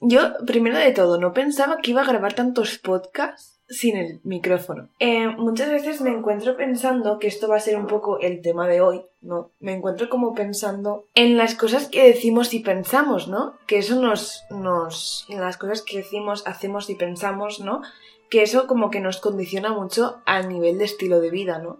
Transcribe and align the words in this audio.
yo, 0.00 0.34
primero 0.46 0.78
de 0.78 0.92
todo, 0.92 1.18
no 1.20 1.32
pensaba 1.32 1.78
que 1.78 1.92
iba 1.92 2.02
a 2.02 2.06
grabar 2.06 2.34
tantos 2.34 2.78
podcasts 2.78 3.56
sin 3.68 3.96
el 3.96 4.20
micrófono. 4.22 4.88
Eh, 5.00 5.26
muchas 5.28 5.70
veces 5.70 6.00
me 6.00 6.10
encuentro 6.10 6.56
pensando 6.56 7.18
que 7.18 7.26
esto 7.26 7.48
va 7.48 7.56
a 7.56 7.60
ser 7.60 7.76
un 7.76 7.86
poco 7.86 8.20
el 8.20 8.40
tema 8.40 8.68
de 8.68 8.80
hoy, 8.80 9.02
¿no? 9.20 9.50
Me 9.58 9.72
encuentro 9.72 10.08
como 10.08 10.34
pensando 10.34 11.06
en 11.14 11.36
las 11.36 11.54
cosas 11.54 11.88
que 11.88 12.06
decimos 12.06 12.54
y 12.54 12.60
pensamos, 12.60 13.28
¿no? 13.28 13.54
Que 13.66 13.78
eso 13.78 14.00
nos, 14.00 14.44
nos, 14.50 15.26
en 15.28 15.40
las 15.40 15.56
cosas 15.56 15.82
que 15.82 15.98
decimos, 15.98 16.46
hacemos 16.46 16.88
y 16.90 16.94
pensamos, 16.94 17.60
¿no? 17.60 17.82
Que 18.30 18.42
eso 18.42 18.66
como 18.66 18.90
que 18.90 19.00
nos 19.00 19.20
condiciona 19.20 19.72
mucho 19.72 20.20
al 20.26 20.48
nivel 20.48 20.78
de 20.78 20.84
estilo 20.84 21.20
de 21.20 21.30
vida, 21.30 21.58
¿no? 21.58 21.78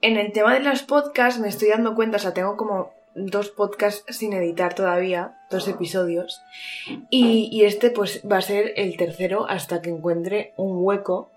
En 0.00 0.18
el 0.18 0.32
tema 0.32 0.54
de 0.54 0.60
los 0.60 0.82
podcasts 0.82 1.40
me 1.40 1.48
estoy 1.48 1.68
dando 1.68 1.94
cuenta, 1.94 2.18
o 2.18 2.20
sea, 2.20 2.34
tengo 2.34 2.56
como 2.56 2.92
dos 3.14 3.50
podcasts 3.50 4.04
sin 4.16 4.32
editar 4.32 4.74
todavía, 4.74 5.38
dos 5.50 5.68
episodios. 5.68 6.42
Y, 7.10 7.62
este 7.64 7.90
pues 7.90 8.22
va 8.30 8.38
a 8.38 8.42
ser 8.42 8.72
el 8.76 8.96
tercero 8.96 9.46
hasta 9.48 9.80
que 9.80 9.90
encuentre 9.90 10.52
un 10.56 10.84
hueco 10.84 11.30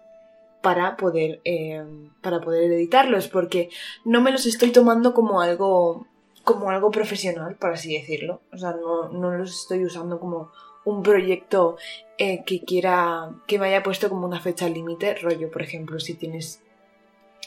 para 0.61 0.97
poder, 0.97 1.39
eh, 1.45 1.83
para 2.21 2.41
poder 2.41 2.71
editarlos, 2.71 3.27
porque 3.27 3.69
no 4.03 4.21
me 4.21 4.31
los 4.31 4.45
estoy 4.45 4.71
tomando 4.71 5.13
como 5.13 5.41
algo, 5.41 6.07
como 6.43 6.69
algo 6.69 6.91
profesional, 6.91 7.55
por 7.55 7.71
así 7.73 7.93
decirlo. 7.93 8.41
O 8.51 8.57
sea, 8.57 8.71
no, 8.71 9.09
no 9.09 9.31
los 9.37 9.61
estoy 9.61 9.85
usando 9.85 10.19
como 10.19 10.51
un 10.83 11.03
proyecto 11.03 11.77
eh, 12.17 12.43
que 12.45 12.61
quiera, 12.61 13.31
que 13.45 13.59
me 13.59 13.67
haya 13.67 13.83
puesto 13.83 14.09
como 14.09 14.25
una 14.25 14.39
fecha 14.39 14.69
límite, 14.69 15.15
rollo, 15.15 15.51
por 15.51 15.61
ejemplo, 15.61 15.99
si 15.99 16.15
tienes 16.15 16.61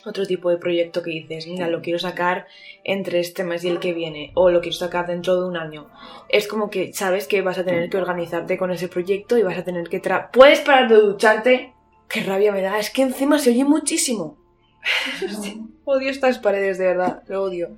otro 0.07 0.27
tipo 0.27 0.51
de 0.51 0.57
proyecto 0.57 1.03
que 1.03 1.11
dices, 1.11 1.47
mira, 1.47 1.69
lo 1.69 1.83
quiero 1.83 1.99
sacar 1.99 2.47
entre 2.85 3.21
este 3.21 3.45
mes 3.45 3.65
y 3.65 3.69
el 3.69 3.79
que 3.79 3.93
viene, 3.93 4.33
o 4.35 4.51
lo 4.51 4.61
quiero 4.61 4.77
sacar 4.77 5.07
dentro 5.07 5.41
de 5.41 5.49
un 5.49 5.57
año. 5.57 5.89
Es 6.29 6.47
como 6.47 6.71
que 6.71 6.93
sabes 6.93 7.27
que 7.27 7.43
vas 7.43 7.59
a 7.59 7.65
tener 7.65 7.91
que 7.91 7.97
organizarte 7.97 8.59
con 8.59 8.71
ese 8.71 8.89
proyecto 8.89 9.37
y 9.39 9.43
vas 9.43 9.59
a 9.59 9.65
tener 9.65 9.89
que... 9.89 10.01
Tra 10.01 10.31
¿Puedes 10.31 10.61
parar 10.61 10.89
de 10.89 10.97
ducharte? 10.97 11.73
¡Qué 12.09 12.21
rabia 12.21 12.53
me 12.53 12.63
da! 12.63 12.79
Es 12.79 12.91
que 12.91 13.03
encima 13.03 13.39
se 13.39 13.51
oye 13.51 13.65
muchísimo. 13.65 14.37
odio 15.85 16.11
estas 16.11 16.39
paredes, 16.39 16.79
de 16.79 16.87
verdad, 16.87 17.23
lo 17.29 17.43
odio. 17.43 17.77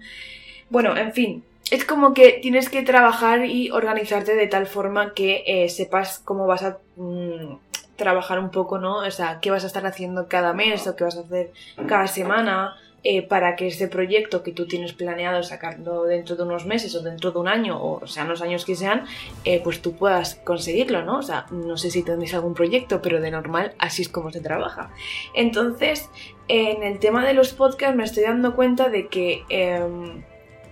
Bueno, 0.71 0.97
en 0.97 1.13
fin, 1.13 1.45
es 1.71 1.85
como 1.85 2.15
que 2.15 2.39
tienes 2.43 2.69
que 2.69 2.83
trabajar 2.83 3.45
y 3.45 3.71
organizarte 3.71 4.35
de 4.35 4.47
tal 4.47 4.67
forma 4.67 5.15
que 5.15 5.43
eh, 5.47 5.69
sepas 5.69 6.19
cómo 6.19 6.47
vas 6.47 6.63
a... 6.63 6.79
Mm, 6.97 7.57
trabajar 7.97 8.39
un 8.39 8.51
poco, 8.51 8.79
¿no? 8.79 8.99
O 8.99 9.11
sea, 9.11 9.39
qué 9.41 9.51
vas 9.51 9.65
a 9.65 9.67
estar 9.67 9.87
haciendo 9.87 10.29
cada 10.29 10.53
mes 10.53 10.87
o 10.87 10.97
qué 10.97 11.05
vas 11.05 11.17
a 11.17 11.21
hacer 11.21 11.53
cada 11.87 12.07
semana 12.07 12.77
eh, 13.05 13.23
para 13.23 13.57
que 13.57 13.67
ese 13.67 13.89
proyecto 13.89 14.45
que 14.45 14.53
tú 14.53 14.69
tienes 14.69 14.93
planeado 14.93 15.43
sacarlo 15.43 16.05
dentro 16.05 16.37
de 16.37 16.45
unos 16.45 16.67
meses 16.67 16.95
o 16.95 17.03
dentro 17.03 17.33
de 17.33 17.39
un 17.41 17.49
año 17.49 17.83
o 17.83 18.07
sean 18.07 18.29
los 18.29 18.43
años 18.43 18.65
que 18.65 18.77
sean, 18.77 19.07
eh, 19.45 19.61
pues 19.63 19.83
tú 19.83 19.97
puedas 19.97 20.37
conseguirlo, 20.45 21.05
¿no? 21.05 21.19
O 21.19 21.23
sea, 21.23 21.47
no 21.51 21.77
sé 21.77 21.91
si 21.91 22.05
tenéis 22.05 22.33
algún 22.33 22.55
proyecto, 22.55 23.03
pero 23.03 23.21
de 23.21 23.33
normal 23.33 23.75
así 23.79 24.03
es 24.03 24.09
como 24.09 24.31
se 24.31 24.41
trabaja. 24.41 24.93
Entonces, 25.35 26.11
en 26.47 26.85
el 26.85 27.01
tema 27.01 27.27
de 27.27 27.35
los 27.35 27.53
podcasts 27.53 27.97
me 27.97 28.05
estoy 28.05 28.23
dando 28.23 28.55
cuenta 28.55 28.89
de 28.89 29.09
que 29.09 29.43
em, 29.49 30.23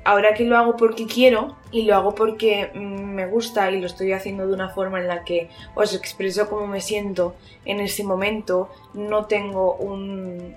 ahora 0.04 0.34
que 0.34 0.44
lo 0.44 0.56
hago 0.56 0.76
porque 0.76 1.06
quiero 1.06 1.56
y 1.70 1.82
lo 1.82 1.94
hago 1.94 2.14
porque 2.14 2.70
mm, 2.74 3.14
me 3.14 3.26
gusta 3.26 3.70
y 3.70 3.80
lo 3.80 3.86
estoy 3.86 4.12
haciendo 4.12 4.46
de 4.46 4.54
una 4.54 4.70
forma 4.70 5.00
en 5.00 5.08
la 5.08 5.24
que 5.24 5.48
os 5.74 5.94
expreso 5.94 6.48
cómo 6.48 6.66
me 6.66 6.80
siento 6.80 7.34
en 7.64 7.80
ese 7.80 8.04
momento, 8.04 8.70
no 8.94 9.26
tengo 9.26 9.74
un, 9.76 10.56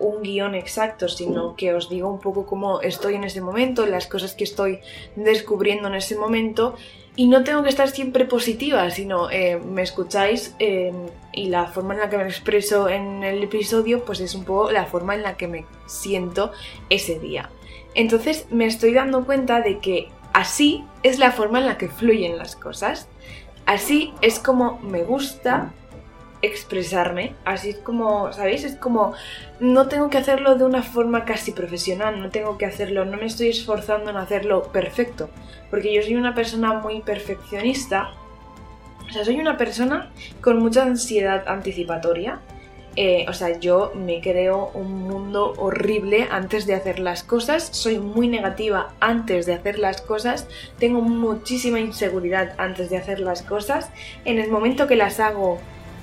un 0.00 0.22
guion 0.22 0.54
exacto, 0.54 1.08
sino 1.08 1.54
que 1.54 1.72
os 1.74 1.88
digo 1.88 2.08
un 2.08 2.18
poco 2.18 2.46
cómo 2.46 2.80
estoy 2.80 3.14
en 3.14 3.24
ese 3.24 3.40
momento, 3.40 3.86
las 3.86 4.06
cosas 4.06 4.34
que 4.34 4.44
estoy 4.44 4.80
descubriendo 5.14 5.88
en 5.88 5.94
ese 5.94 6.16
momento. 6.16 6.74
Y 7.16 7.26
no 7.26 7.44
tengo 7.44 7.62
que 7.62 7.68
estar 7.68 7.90
siempre 7.90 8.24
positiva, 8.24 8.88
sino 8.90 9.30
eh, 9.30 9.58
me 9.58 9.82
escucháis 9.82 10.54
eh, 10.58 10.92
y 11.32 11.46
la 11.46 11.66
forma 11.66 11.92
en 11.94 12.00
la 12.00 12.08
que 12.08 12.16
me 12.16 12.24
expreso 12.24 12.88
en 12.88 13.22
el 13.24 13.42
episodio, 13.42 14.04
pues 14.04 14.20
es 14.20 14.34
un 14.34 14.44
poco 14.44 14.70
la 14.70 14.86
forma 14.86 15.14
en 15.14 15.22
la 15.22 15.36
que 15.36 15.46
me 15.46 15.66
siento 15.86 16.52
ese 16.88 17.18
día. 17.18 17.50
Entonces 18.00 18.46
me 18.50 18.64
estoy 18.64 18.94
dando 18.94 19.26
cuenta 19.26 19.60
de 19.60 19.78
que 19.78 20.08
así 20.32 20.86
es 21.02 21.18
la 21.18 21.32
forma 21.32 21.58
en 21.58 21.66
la 21.66 21.76
que 21.76 21.90
fluyen 21.90 22.38
las 22.38 22.56
cosas. 22.56 23.08
Así 23.66 24.14
es 24.22 24.38
como 24.38 24.78
me 24.78 25.02
gusta 25.02 25.74
expresarme, 26.40 27.34
así 27.44 27.68
es 27.68 27.76
como, 27.76 28.32
¿sabéis? 28.32 28.64
Es 28.64 28.76
como 28.76 29.12
no 29.60 29.88
tengo 29.88 30.08
que 30.08 30.16
hacerlo 30.16 30.54
de 30.54 30.64
una 30.64 30.82
forma 30.82 31.26
casi 31.26 31.52
profesional, 31.52 32.22
no 32.22 32.30
tengo 32.30 32.56
que 32.56 32.64
hacerlo, 32.64 33.04
no 33.04 33.18
me 33.18 33.26
estoy 33.26 33.48
esforzando 33.48 34.08
en 34.08 34.16
hacerlo 34.16 34.62
perfecto, 34.72 35.28
porque 35.68 35.92
yo 35.92 36.00
soy 36.02 36.16
una 36.16 36.34
persona 36.34 36.72
muy 36.72 37.02
perfeccionista, 37.02 38.12
o 39.06 39.12
sea, 39.12 39.26
soy 39.26 39.38
una 39.40 39.58
persona 39.58 40.10
con 40.40 40.58
mucha 40.58 40.84
ansiedad 40.84 41.46
anticipatoria 41.46 42.40
eh, 42.96 43.24
o 43.28 43.32
sea, 43.32 43.58
yo 43.58 43.92
me 43.94 44.20
creo 44.20 44.70
un 44.74 45.02
mundo 45.02 45.54
horrible 45.58 46.26
antes 46.30 46.66
de 46.66 46.74
hacer 46.74 46.98
las 46.98 47.22
cosas, 47.22 47.68
soy 47.72 47.98
muy 47.98 48.28
negativa 48.28 48.94
antes 49.00 49.46
de 49.46 49.54
hacer 49.54 49.78
las 49.78 50.02
cosas, 50.02 50.48
tengo 50.78 51.00
muchísima 51.00 51.80
inseguridad 51.80 52.54
antes 52.58 52.90
de 52.90 52.96
hacer 52.96 53.20
las 53.20 53.42
cosas, 53.42 53.90
en 54.24 54.38
el 54.38 54.50
momento 54.50 54.86
que 54.86 54.96
las 54.96 55.20
hago 55.20 55.58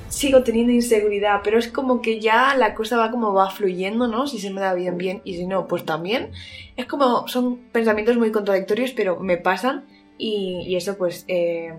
sigo 0.10 0.44
teniendo 0.44 0.72
inseguridad, 0.72 1.42
pero 1.44 1.60
es 1.60 1.68
como 1.68 2.02
que 2.02 2.20
ya 2.20 2.56
la 2.56 2.74
cosa 2.74 2.98
va 2.98 3.12
como 3.12 3.34
va 3.34 3.50
fluyendo, 3.50 4.08
¿no? 4.08 4.28
Si 4.28 4.40
se 4.40 4.52
me 4.52 4.62
da 4.62 4.74
bien, 4.74 4.98
bien, 4.98 5.22
y 5.24 5.36
si 5.36 5.46
no, 5.46 5.68
pues 5.68 5.86
también. 5.86 6.32
Es 6.78 6.86
como, 6.86 7.28
son 7.28 7.58
pensamientos 7.72 8.18
muy 8.18 8.32
contradictorios, 8.32 8.92
pero 8.92 9.20
me 9.20 9.38
pasan 9.38 9.86
y, 10.18 10.76
eso 10.76 10.98
pues 10.98 11.26
eh, 11.28 11.74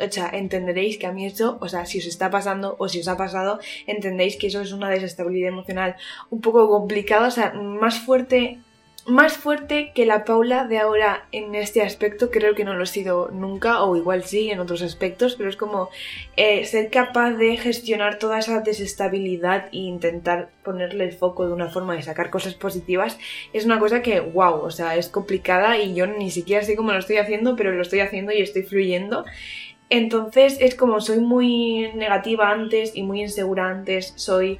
o 0.00 0.10
sea, 0.10 0.30
entenderéis 0.32 0.98
que 0.98 1.06
a 1.06 1.12
mí 1.12 1.26
eso, 1.26 1.58
o 1.60 1.68
sea, 1.68 1.86
si 1.86 1.98
os 1.98 2.06
está 2.06 2.30
pasando 2.30 2.76
o 2.78 2.88
si 2.88 3.00
os 3.00 3.08
ha 3.08 3.16
pasado, 3.16 3.60
entendéis 3.86 4.36
que 4.36 4.48
eso 4.48 4.60
es 4.60 4.72
una 4.72 4.90
desestabilidad 4.90 5.50
emocional 5.50 5.96
un 6.30 6.40
poco 6.40 6.68
complicada, 6.68 7.28
o 7.28 7.30
sea, 7.30 7.52
más 7.52 7.98
fuerte 8.00 8.58
más 9.08 9.38
fuerte 9.38 9.92
que 9.94 10.04
la 10.04 10.24
Paula 10.24 10.64
de 10.64 10.78
ahora 10.78 11.26
en 11.32 11.54
este 11.54 11.82
aspecto, 11.82 12.30
creo 12.30 12.54
que 12.54 12.64
no 12.64 12.74
lo 12.74 12.84
he 12.84 12.86
sido 12.86 13.30
nunca, 13.30 13.82
o 13.82 13.96
igual 13.96 14.24
sí 14.24 14.50
en 14.50 14.60
otros 14.60 14.82
aspectos, 14.82 15.34
pero 15.34 15.48
es 15.48 15.56
como 15.56 15.88
eh, 16.36 16.64
ser 16.66 16.90
capaz 16.90 17.32
de 17.32 17.56
gestionar 17.56 18.18
toda 18.18 18.38
esa 18.38 18.60
desestabilidad 18.60 19.66
e 19.72 19.78
intentar 19.78 20.50
ponerle 20.62 21.04
el 21.04 21.12
foco 21.12 21.46
de 21.46 21.54
una 21.54 21.68
forma 21.68 21.94
de 21.94 22.02
sacar 22.02 22.30
cosas 22.30 22.54
positivas, 22.54 23.18
es 23.52 23.64
una 23.64 23.78
cosa 23.78 24.02
que, 24.02 24.20
wow, 24.20 24.60
o 24.60 24.70
sea, 24.70 24.96
es 24.96 25.08
complicada 25.08 25.78
y 25.78 25.94
yo 25.94 26.06
ni 26.06 26.30
siquiera 26.30 26.62
sé 26.62 26.76
cómo 26.76 26.92
lo 26.92 26.98
estoy 26.98 27.16
haciendo, 27.16 27.56
pero 27.56 27.72
lo 27.72 27.82
estoy 27.82 28.00
haciendo 28.00 28.32
y 28.32 28.42
estoy 28.42 28.62
fluyendo. 28.62 29.24
Entonces 29.90 30.58
es 30.60 30.74
como 30.74 31.00
soy 31.00 31.20
muy 31.20 31.90
negativa 31.94 32.50
antes 32.50 32.94
y 32.94 33.02
muy 33.02 33.22
insegura 33.22 33.68
antes, 33.70 34.12
soy... 34.16 34.58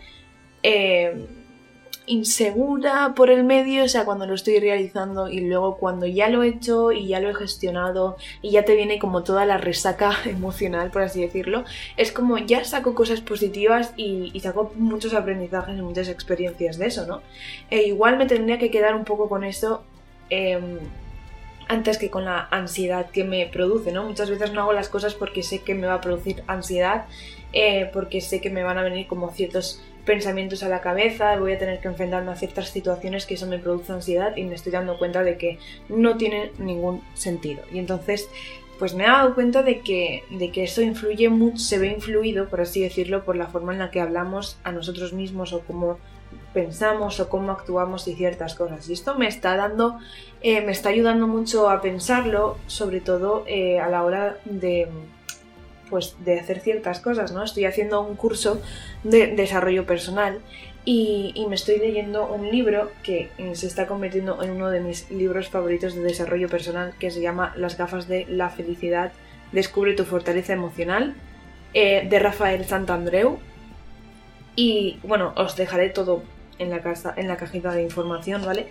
Eh, 0.62 1.26
insegura 2.08 3.12
por 3.14 3.30
el 3.30 3.44
medio, 3.44 3.84
o 3.84 3.88
sea, 3.88 4.04
cuando 4.04 4.26
lo 4.26 4.34
estoy 4.34 4.58
realizando 4.58 5.28
y 5.28 5.40
luego 5.40 5.76
cuando 5.76 6.06
ya 6.06 6.28
lo 6.28 6.42
he 6.42 6.48
hecho 6.48 6.92
y 6.92 7.06
ya 7.06 7.20
lo 7.20 7.30
he 7.30 7.34
gestionado 7.34 8.16
y 8.42 8.50
ya 8.50 8.64
te 8.64 8.74
viene 8.74 8.98
como 8.98 9.22
toda 9.22 9.44
la 9.44 9.58
resaca 9.58 10.12
emocional, 10.24 10.90
por 10.90 11.02
así 11.02 11.20
decirlo, 11.20 11.64
es 11.96 12.12
como 12.12 12.38
ya 12.38 12.64
saco 12.64 12.94
cosas 12.94 13.20
positivas 13.20 13.92
y, 13.96 14.38
saco 14.40 14.72
muchos 14.76 15.14
aprendizajes 15.14 15.76
y 15.76 15.82
muchas 15.82 16.08
experiencias 16.08 16.78
de 16.78 16.86
eso, 16.86 17.06
¿no? 17.06 17.22
E 17.70 17.82
igual 17.82 18.16
me 18.16 18.26
tendría 18.26 18.58
que 18.58 18.70
quedar 18.70 18.94
un 18.94 19.04
poco 19.04 19.28
con 19.28 19.44
eso. 19.44 19.82
Em, 20.30 20.78
antes 21.68 21.98
que 21.98 22.08
con 22.08 22.24
la 22.24 22.48
ansiedad 22.50 23.10
que 23.10 23.24
me 23.24 23.46
produce, 23.46 23.92
¿no? 23.92 24.04
Muchas 24.04 24.30
veces 24.30 24.52
no 24.52 24.62
hago 24.62 24.72
las 24.72 24.88
cosas 24.88 25.14
porque 25.14 25.42
sé 25.42 25.60
que 25.62 25.74
me 25.74 25.86
va 25.86 25.94
a 25.94 26.00
producir 26.00 26.42
ansiedad, 26.46 27.04
eh, 27.52 27.90
porque 27.92 28.20
sé 28.20 28.40
que 28.40 28.48
me 28.48 28.62
van 28.62 28.78
a 28.78 28.82
venir 28.82 29.06
como 29.06 29.30
ciertos 29.30 29.82
pensamientos 30.08 30.62
a 30.62 30.70
la 30.70 30.80
cabeza, 30.80 31.38
voy 31.38 31.52
a 31.52 31.58
tener 31.58 31.80
que 31.80 31.88
enfrentarme 31.88 32.32
a 32.32 32.34
ciertas 32.34 32.70
situaciones 32.70 33.26
que 33.26 33.34
eso 33.34 33.46
me 33.46 33.58
produce 33.58 33.92
ansiedad 33.92 34.34
y 34.38 34.44
me 34.44 34.54
estoy 34.54 34.72
dando 34.72 34.96
cuenta 34.96 35.22
de 35.22 35.36
que 35.36 35.58
no 35.90 36.16
tiene 36.16 36.50
ningún 36.58 37.02
sentido. 37.12 37.60
Y 37.70 37.78
entonces, 37.78 38.26
pues 38.78 38.94
me 38.94 39.04
he 39.04 39.06
dado 39.06 39.34
cuenta 39.34 39.62
de 39.62 39.80
que, 39.80 40.24
de 40.30 40.50
que 40.50 40.64
eso 40.64 40.80
influye 40.80 41.28
mucho, 41.28 41.58
se 41.58 41.78
ve 41.78 41.88
influido, 41.88 42.48
por 42.48 42.62
así 42.62 42.80
decirlo, 42.80 43.22
por 43.22 43.36
la 43.36 43.48
forma 43.48 43.74
en 43.74 43.80
la 43.80 43.90
que 43.90 44.00
hablamos 44.00 44.58
a 44.64 44.72
nosotros 44.72 45.12
mismos 45.12 45.52
o 45.52 45.60
cómo 45.60 45.98
pensamos 46.54 47.20
o 47.20 47.28
cómo 47.28 47.52
actuamos 47.52 48.08
y 48.08 48.14
ciertas 48.14 48.54
cosas. 48.54 48.88
Y 48.88 48.94
esto 48.94 49.14
me 49.14 49.28
está 49.28 49.56
dando, 49.56 49.98
eh, 50.40 50.62
me 50.62 50.72
está 50.72 50.88
ayudando 50.88 51.26
mucho 51.26 51.68
a 51.68 51.82
pensarlo, 51.82 52.56
sobre 52.66 53.02
todo 53.02 53.44
eh, 53.46 53.78
a 53.78 53.90
la 53.90 54.04
hora 54.04 54.38
de 54.46 54.88
pues 55.90 56.16
de 56.24 56.38
hacer 56.38 56.60
ciertas 56.60 57.00
cosas, 57.00 57.32
¿no? 57.32 57.42
Estoy 57.42 57.64
haciendo 57.64 58.00
un 58.00 58.16
curso 58.16 58.60
de 59.04 59.28
desarrollo 59.28 59.86
personal 59.86 60.40
y, 60.84 61.44
me 61.48 61.54
estoy 61.54 61.78
leyendo 61.78 62.26
un 62.26 62.50
libro 62.50 62.90
que 63.02 63.28
se 63.52 63.66
está 63.66 63.86
convirtiendo 63.86 64.42
en 64.42 64.50
uno 64.52 64.70
de 64.70 64.80
mis 64.80 65.10
libros 65.10 65.48
favoritos 65.50 65.94
de 65.94 66.00
desarrollo 66.00 66.48
personal 66.48 66.94
que 66.98 67.10
se 67.10 67.20
llama 67.20 67.52
Las 67.56 67.76
gafas 67.76 68.08
de 68.08 68.24
la 68.26 68.48
felicidad, 68.48 69.12
descubre 69.52 69.92
tu 69.92 70.04
fortaleza 70.04 70.54
emocional, 70.54 71.14
eh, 71.74 72.06
de 72.08 72.18
Rafael 72.18 72.64
Santandreu. 72.64 73.38
Y 74.56 74.98
bueno, 75.02 75.34
os 75.36 75.56
dejaré 75.56 75.90
todo 75.90 76.22
en 76.58 76.70
la, 76.70 76.80
casa, 76.80 77.12
en 77.16 77.28
la 77.28 77.36
cajita 77.36 77.72
de 77.72 77.82
información, 77.82 78.42
¿vale? 78.44 78.68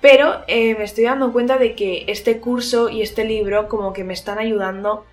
Pero 0.00 0.42
eh, 0.48 0.74
me 0.76 0.84
estoy 0.84 1.04
dando 1.04 1.30
cuenta 1.30 1.58
de 1.58 1.74
que 1.74 2.04
este 2.08 2.38
curso 2.40 2.88
y 2.88 3.02
este 3.02 3.24
libro 3.24 3.68
como 3.68 3.92
que 3.92 4.02
me 4.02 4.14
están 4.14 4.38
ayudando 4.38 5.04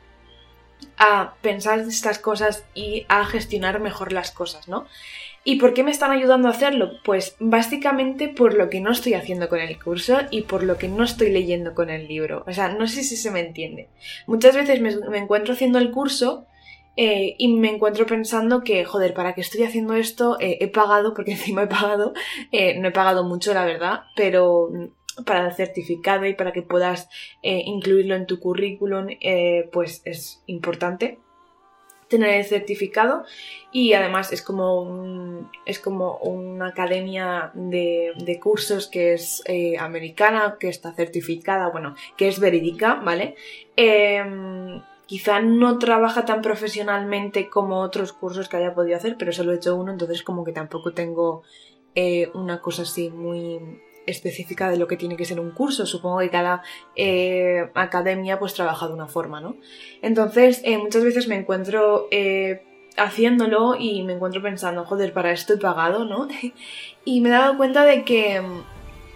a 0.98 1.34
pensar 1.42 1.80
estas 1.80 2.20
cosas 2.20 2.66
y 2.74 3.06
a 3.10 3.26
gestionar 3.26 3.80
mejor 3.80 4.14
las 4.14 4.32
cosas, 4.32 4.68
¿no? 4.68 4.86
¿Y 5.50 5.56
por 5.56 5.74
qué 5.74 5.82
me 5.82 5.92
están 5.92 6.12
ayudando 6.12 6.50
a 6.50 6.52
hacerlo? 6.52 6.92
Pues 7.06 7.38
básicamente 7.40 8.28
por 8.28 8.54
lo 8.54 8.70
que 8.70 8.82
no 8.82 8.92
estoy 8.92 9.14
haciendo 9.14 9.48
con 9.48 9.60
el 9.60 9.82
curso 9.82 10.18
y 10.30 10.42
por 10.42 10.62
lo 10.62 10.78
que 10.78 10.90
no 10.90 11.06
estoy 11.06 11.32
leyendo 11.32 11.74
con 11.74 11.90
el 11.90 12.06
libro. 12.06 12.44
O 12.48 12.52
sea, 12.52 12.68
no 12.68 12.86
sé 12.86 13.02
si 13.04 13.16
se 13.16 13.32
me 13.32 13.40
entiende. 13.40 13.88
Muchas 14.26 14.56
veces 14.56 14.82
me, 14.82 15.18
encuentro 15.18 15.54
haciendo 15.54 15.80
el 15.80 15.92
curso 15.92 16.46
eh, 16.98 17.36
y 17.38 17.48
me 17.48 17.70
encuentro 17.70 18.06
pensando 18.06 18.62
que, 18.62 18.84
joder, 18.84 19.14
¿para 19.14 19.36
qué 19.36 19.40
estoy 19.40 19.64
haciendo 19.64 19.94
esto? 19.94 20.36
Eh, 20.42 20.58
he 20.60 20.68
pagado, 20.68 21.14
porque 21.14 21.32
encima 21.38 21.64
he 21.64 21.68
pagado, 21.68 22.14
eh, 22.52 22.78
no 22.78 22.90
he 22.90 22.92
pagado 22.92 23.24
mucho, 23.24 23.54
la 23.54 23.64
verdad, 23.64 24.02
pero 24.18 24.70
para 25.26 25.48
el 25.48 25.54
certificado 25.54 26.26
y 26.26 26.34
para 26.34 26.54
que 26.54 26.62
puedas 26.62 27.10
incluirlo 27.42 28.16
en 28.16 28.28
tu 28.28 28.40
currículum, 28.40 29.08
pues 29.72 30.02
es 30.06 30.44
importante 30.46 31.20
tener 32.08 32.36
el 32.36 32.46
certificado 32.46 33.26
y 33.72 33.94
además 33.94 34.32
es 34.32 34.42
como, 34.42 35.50
es 35.66 35.80
como 35.80 36.18
una 36.18 36.68
academia 36.68 37.52
de, 37.54 38.40
cursos 38.42 38.88
que 38.88 39.14
es 39.14 39.44
eh, 39.46 39.78
americana, 39.78 40.58
que 40.60 40.70
está 40.70 40.94
certificada, 40.94 41.70
bueno, 41.70 41.96
que 42.16 42.28
es 42.28 42.40
verídica, 42.40 42.96
¿vale? 42.96 43.36
Em, 43.76 44.82
quizá 45.06 45.42
no 45.42 45.80
trabaja 45.80 46.26
tan 46.26 46.42
profesionalmente 46.42 47.50
como 47.50 47.82
otros 47.82 48.14
cursos 48.14 48.48
que 48.50 48.58
haya 48.58 48.74
podido 48.74 48.98
hacer, 48.98 49.16
pero 49.18 49.32
solo 49.32 49.54
he 49.54 49.56
hecho 49.56 49.76
uno, 49.76 49.92
entonces 49.92 50.24
como 50.24 50.44
que 50.44 50.52
tampoco 50.52 50.94
tengo 50.94 51.44
eh, 51.96 52.30
una 52.34 52.62
cosa 52.62 52.84
así 52.84 53.10
muy 53.10 53.60
específica 54.08 54.70
de 54.70 54.78
lo 54.78 54.88
que 54.88 54.98
tiene 54.98 55.16
que 55.16 55.26
ser 55.26 55.40
un 55.40 55.52
curso. 55.52 55.86
Supongo 55.86 56.20
que 56.20 56.30
cada 56.32 56.64
eh, 56.96 57.70
academia 57.76 58.40
pues 58.40 58.56
trabaja 58.56 58.88
de 58.88 58.94
una 58.94 59.08
forma, 59.08 59.42
¿no? 59.42 59.58
Entonces, 60.02 60.62
eh, 60.64 60.78
muchas 60.80 61.04
veces 61.04 61.28
me 61.28 61.36
encuentro 61.36 62.08
eh, 62.10 62.64
haciéndolo 62.96 63.76
y 63.78 64.02
me 64.04 64.14
encuentro 64.14 64.42
pensando, 64.42 64.86
joder, 64.86 65.14
para 65.14 65.32
esto 65.32 65.54
he 65.54 65.58
pagado, 65.58 66.06
¿no? 66.06 66.28
y 67.06 67.22
me 67.22 67.30
he 67.30 67.34
dado 67.34 67.58
cuenta 67.58 67.86
de 67.86 68.04
que 68.04 68.42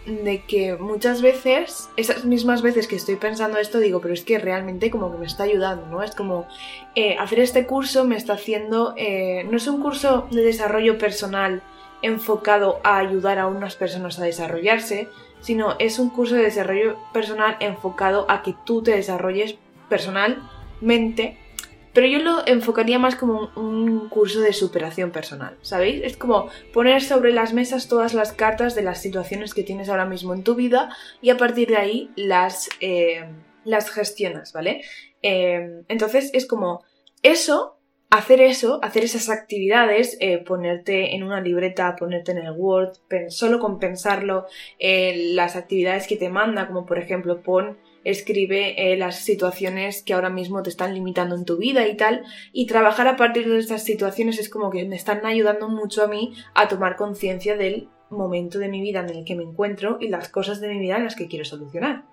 de 0.04 0.44
que 0.46 0.78
muchas 0.78 1.22
veces, 1.22 1.88
esas 1.96 2.26
mismas 2.26 2.64
veces 2.64 2.88
que 2.88 2.96
estoy 2.96 3.18
pensando 3.18 3.60
esto, 3.60 3.78
digo, 3.78 4.02
pero 4.02 4.16
es 4.16 4.24
que 4.24 4.40
realmente 4.40 4.90
como 4.90 5.12
que 5.12 5.20
me 5.20 5.28
está 5.28 5.44
ayudando, 5.44 5.86
¿no? 5.86 6.02
Es 6.02 6.16
como 6.16 6.48
hacer 7.20 7.40
este 7.40 7.68
curso 7.68 8.04
me 8.04 8.18
está 8.18 8.34
haciendo, 8.34 8.96
no 8.96 9.58
es 9.58 9.68
un 9.68 9.80
curso 9.80 10.28
de 10.32 10.42
desarrollo 10.42 10.98
personal 10.98 11.62
enfocado 12.02 12.80
a 12.84 12.98
ayudar 12.98 13.40
a 13.40 13.48
unas 13.48 13.76
personas 13.76 14.20
a 14.20 14.24
desarrollarse, 14.24 15.08
sino 15.42 15.76
es 15.80 16.00
un 16.00 16.10
curso 16.10 16.36
de 16.36 16.44
desarrollo 16.44 16.98
personal 17.14 17.58
enfocado 17.60 18.26
a 18.30 18.44
que 18.44 18.56
tú 18.66 18.82
te 18.84 18.92
desarrolles 18.92 19.56
personalmente, 19.90 21.38
pero 21.94 22.08
yo 22.08 22.20
lo 22.20 22.48
enfocaría 22.48 23.00
más 23.00 23.16
como 23.16 23.52
un, 23.56 24.08
curso 24.10 24.42
de 24.42 24.54
superación 24.54 25.12
personal, 25.12 25.58
¿sabéis? 25.62 26.02
Es 26.04 26.18
como 26.18 26.50
poner 26.74 27.02
sobre 27.02 27.34
las 27.34 27.54
mesas 27.54 27.88
todas 27.88 28.14
las 28.14 28.34
cartas 28.34 28.76
de 28.76 28.84
las 28.84 29.02
situaciones 29.02 29.54
que 29.54 29.64
tienes 29.64 29.90
ahora 29.90 30.06
mismo 30.06 30.34
en 30.34 30.44
tu 30.44 30.56
vida 30.56 30.96
y 31.22 31.30
a 31.30 31.38
partir 31.38 31.70
de 31.70 31.78
ahí 31.78 32.12
las, 32.16 32.70
eh, 32.80 33.26
las 33.66 33.90
gestionas, 33.90 34.54
¿vale? 34.54 34.84
Eh, 35.22 35.84
entonces 35.88 36.30
es 36.34 36.46
como 36.46 36.84
eso 37.24 37.81
hacer 38.12 38.42
eso, 38.42 38.80
hacer 38.84 39.06
esas 39.06 39.30
actividades, 39.30 40.18
eh, 40.20 40.38
ponerte 40.38 41.16
en 41.16 41.24
una 41.24 41.40
libreta, 41.40 41.96
ponerte 41.96 42.34
en 42.34 42.40
el 42.40 42.52
Word, 42.52 42.98
solo 43.30 43.60
con 43.60 43.80
pensarlo, 43.80 44.46
eh, 44.80 45.32
las 45.34 45.56
actividades 45.56 46.08
que 46.08 46.18
te 46.18 46.30
manda, 46.30 46.68
como 46.68 46.86
por 46.86 47.00
ejemplo 47.00 47.42
pon, 47.42 47.78
escribe 48.04 48.92
eh, 48.92 48.98
las 48.98 49.20
situaciones 49.20 50.04
que 50.04 50.14
ahora 50.14 50.30
mismo 50.30 50.62
te 50.62 50.70
están 50.70 50.94
limitando 50.94 51.36
en 51.36 51.46
tu 51.46 51.58
vida 51.58 51.88
y 51.88 51.96
tal, 51.96 52.26
y 52.52 52.68
trabajar 52.68 53.08
a 53.08 53.16
partir 53.16 53.50
de 53.50 53.60
estas 53.60 53.86
situaciones 53.86 54.40
es 54.40 54.50
como 54.50 54.72
que 54.72 54.84
me 54.84 54.98
están 54.98 55.26
ayudando 55.26 55.70
mucho 55.70 56.04
a 56.04 56.08
mí 56.08 56.34
a 56.54 56.68
tomar 56.68 56.98
conciencia 56.98 57.56
del 57.56 57.88
momento 58.10 58.60
de 58.60 58.68
mi 58.68 58.82
vida 58.82 59.00
en 59.00 59.10
el 59.10 59.24
que 59.24 59.36
me 59.36 59.44
encuentro 59.44 59.98
y 60.02 60.10
las 60.10 60.28
cosas 60.28 60.60
de 60.60 60.68
mi 60.68 60.80
vida 60.80 60.98
en 60.98 61.06
las 61.06 61.16
que 61.16 61.30
quiero 61.30 61.46
solucionar. 61.46 62.11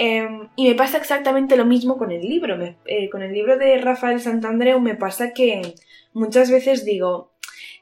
Em, 0.00 0.48
y 0.54 0.68
me 0.68 0.76
pasa 0.76 0.96
exactamente 0.96 1.56
lo 1.56 1.66
mismo 1.66 1.98
con 1.98 2.12
el 2.12 2.22
libro. 2.22 2.56
Eh, 2.86 3.10
con 3.10 3.20
el 3.22 3.32
libro 3.32 3.58
de 3.58 3.78
Rafael 3.78 4.20
Santandreu 4.20 4.78
me 4.78 4.94
pasa 4.94 5.34
que 5.34 5.74
muchas 6.12 6.52
veces 6.52 6.84
digo, 6.84 7.32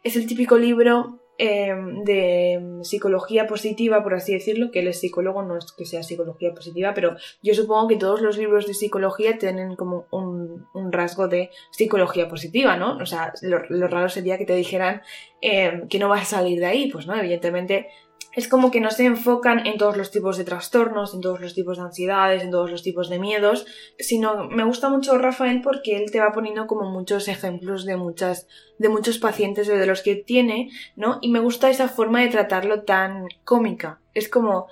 es 0.02 0.16
el 0.16 0.26
típico 0.26 0.56
libro 0.56 1.20
em, 1.36 2.04
de 2.04 2.80
psicología 2.82 3.46
positiva, 3.46 4.02
por 4.02 4.14
así 4.14 4.32
decirlo, 4.32 4.70
que 4.70 4.78
él 4.78 4.88
es 4.88 5.00
psicólogo, 5.00 5.42
no 5.42 5.58
es 5.58 5.72
que 5.72 5.84
sea 5.84 6.02
psicología 6.02 6.54
positiva, 6.54 6.94
pero 6.94 7.16
yo 7.42 7.52
supongo 7.52 7.88
que 7.88 7.96
todos 7.96 8.22
los 8.22 8.38
libros 8.38 8.66
de 8.66 8.72
psicología 8.72 9.36
tienen 9.36 9.76
como 9.76 10.06
un, 10.10 10.64
rasgo 10.90 11.28
de 11.28 11.50
psicología 11.70 12.28
positiva, 12.30 12.78
¿no? 12.78 12.96
O 12.96 13.04
sea, 13.04 13.34
lo, 13.42 13.58
lo 13.68 13.88
raro 13.88 14.08
sería 14.08 14.38
que 14.38 14.46
te 14.46 14.54
dijeran 14.54 15.02
em, 15.42 15.86
que 15.88 15.98
no 15.98 16.08
vas 16.08 16.22
a 16.22 16.36
salir 16.38 16.60
de 16.60 16.66
ahí, 16.66 16.90
pues 16.90 17.06
no, 17.06 17.14
evidentemente 17.14 17.88
es 18.36 18.48
como 18.48 18.70
que 18.70 18.80
no 18.80 18.90
se 18.90 19.06
enfocan 19.06 19.66
en 19.66 19.78
todos 19.78 19.96
los 19.96 20.10
tipos 20.10 20.36
de 20.36 20.44
trastornos, 20.44 21.14
en 21.14 21.22
todos 21.22 21.40
los 21.40 21.54
tipos 21.54 21.78
de 21.78 21.84
ansiedades, 21.84 22.42
en 22.42 22.50
todos 22.50 22.70
los 22.70 22.82
tipos 22.82 23.08
de 23.08 23.18
miedos, 23.18 23.66
sino 23.98 24.44
me 24.48 24.62
gusta 24.62 24.90
mucho 24.90 25.16
Rafael 25.16 25.62
porque 25.62 25.96
él 25.96 26.10
te 26.10 26.20
va 26.20 26.32
poniendo 26.32 26.66
como 26.66 26.90
muchos 26.90 27.28
ejemplos 27.28 27.86
de 27.86 27.96
muchas 27.96 28.46
de 28.78 28.90
muchos 28.90 29.16
pacientes 29.16 29.66
de 29.66 29.86
los 29.86 30.02
que 30.02 30.16
tiene, 30.16 30.68
¿no? 30.96 31.18
Y 31.22 31.30
me 31.30 31.40
gusta 31.40 31.70
esa 31.70 31.88
forma 31.88 32.20
de 32.20 32.28
tratarlo 32.28 32.82
tan 32.82 33.26
cómica. 33.42 34.00
Es 34.12 34.28
como 34.28 34.66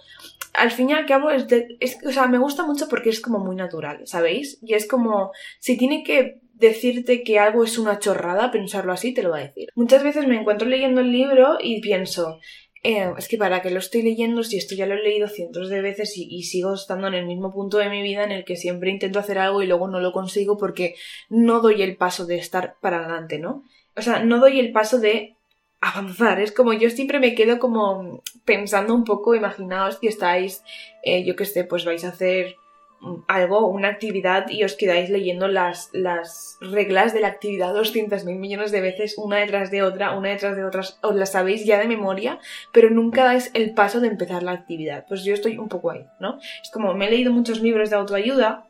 al 0.52 0.70
fin 0.70 0.90
y 0.90 0.92
al 0.92 1.06
cabo 1.06 1.30
es, 1.30 1.46
es 1.80 1.98
o 2.06 2.12
sea, 2.12 2.26
me 2.26 2.38
gusta 2.38 2.66
mucho 2.66 2.86
porque 2.88 3.08
es 3.08 3.20
como 3.20 3.38
muy 3.38 3.56
natural, 3.56 4.06
¿sabéis? 4.06 4.58
Y 4.60 4.74
es 4.74 4.86
como 4.86 5.32
si 5.58 5.78
tiene 5.78 6.04
que 6.04 6.38
decirte 6.54 7.22
que 7.24 7.38
algo 7.38 7.64
es 7.64 7.78
una 7.78 7.98
chorrada, 7.98 8.50
pensarlo 8.50 8.92
así, 8.92 9.12
te 9.12 9.22
lo 9.22 9.30
va 9.30 9.38
a 9.38 9.44
decir. 9.44 9.68
Muchas 9.74 10.02
veces 10.02 10.26
me 10.26 10.38
encuentro 10.38 10.68
leyendo 10.68 11.00
el 11.00 11.10
libro 11.10 11.58
y 11.60 11.80
pienso, 11.80 12.38
eh, 12.86 13.14
es 13.16 13.28
que 13.28 13.38
para 13.38 13.62
qué 13.62 13.70
lo 13.70 13.78
estoy 13.78 14.02
leyendo 14.02 14.44
si 14.44 14.58
esto 14.58 14.74
ya 14.74 14.84
lo 14.84 14.92
he 14.92 15.02
leído 15.02 15.26
cientos 15.26 15.70
de 15.70 15.80
veces 15.80 16.12
y, 16.18 16.42
sigo 16.42 16.74
estando 16.74 17.06
en 17.06 17.14
el 17.14 17.24
mismo 17.24 17.50
punto 17.50 17.78
de 17.78 17.88
mi 17.88 18.02
vida 18.02 18.24
en 18.24 18.30
el 18.30 18.44
que 18.44 18.56
siempre 18.56 18.90
intento 18.90 19.18
hacer 19.18 19.38
algo 19.38 19.62
y 19.62 19.66
luego 19.66 19.88
no 19.88 20.00
lo 20.00 20.12
consigo 20.12 20.58
porque 20.58 20.94
no 21.30 21.60
doy 21.60 21.80
el 21.80 21.96
paso 21.96 22.26
de 22.26 22.36
estar 22.36 22.76
para 22.82 22.98
adelante, 22.98 23.38
¿no? 23.38 23.64
O 23.96 24.02
sea, 24.02 24.22
no 24.22 24.38
doy 24.38 24.60
el 24.60 24.70
paso 24.70 25.00
de 25.00 25.34
avanzar. 25.80 26.40
Es 26.40 26.52
como 26.52 26.74
yo 26.74 26.90
siempre 26.90 27.20
me 27.20 27.34
quedo 27.34 27.58
como 27.58 28.22
pensando 28.44 28.94
un 28.94 29.04
poco, 29.04 29.34
imaginaos 29.34 29.98
que 29.98 30.08
estáis, 30.08 30.62
eh, 31.02 31.24
yo 31.24 31.36
qué 31.36 31.46
sé, 31.46 31.64
pues 31.64 31.86
vais 31.86 32.04
a 32.04 32.08
hacer 32.08 32.56
algo, 33.28 33.66
una 33.66 33.88
actividad 33.88 34.48
y 34.48 34.64
os 34.64 34.74
quedáis 34.74 35.10
leyendo 35.10 35.48
las, 35.48 35.90
las 35.92 36.58
reglas 36.60 37.12
de 37.12 37.20
la 37.20 37.28
actividad 37.28 37.74
200.000 37.74 38.38
millones 38.38 38.72
de 38.72 38.80
veces, 38.80 39.16
una 39.18 39.38
detrás 39.38 39.70
de 39.70 39.82
otra, 39.82 40.16
una 40.16 40.30
detrás 40.30 40.56
de 40.56 40.64
otras, 40.64 40.98
os 41.02 41.14
las 41.14 41.32
sabéis 41.32 41.64
ya 41.64 41.78
de 41.78 41.88
memoria, 41.88 42.38
pero 42.72 42.90
nunca 42.90 43.24
dais 43.24 43.50
el 43.54 43.74
paso 43.74 44.00
de 44.00 44.08
empezar 44.08 44.42
la 44.42 44.52
actividad. 44.52 45.04
Pues 45.08 45.24
yo 45.24 45.34
estoy 45.34 45.58
un 45.58 45.68
poco 45.68 45.90
ahí, 45.90 46.06
¿no? 46.20 46.38
Es 46.62 46.70
como 46.70 46.94
me 46.94 47.06
he 47.06 47.10
leído 47.10 47.32
muchos 47.32 47.60
libros 47.60 47.90
de 47.90 47.96
autoayuda, 47.96 48.66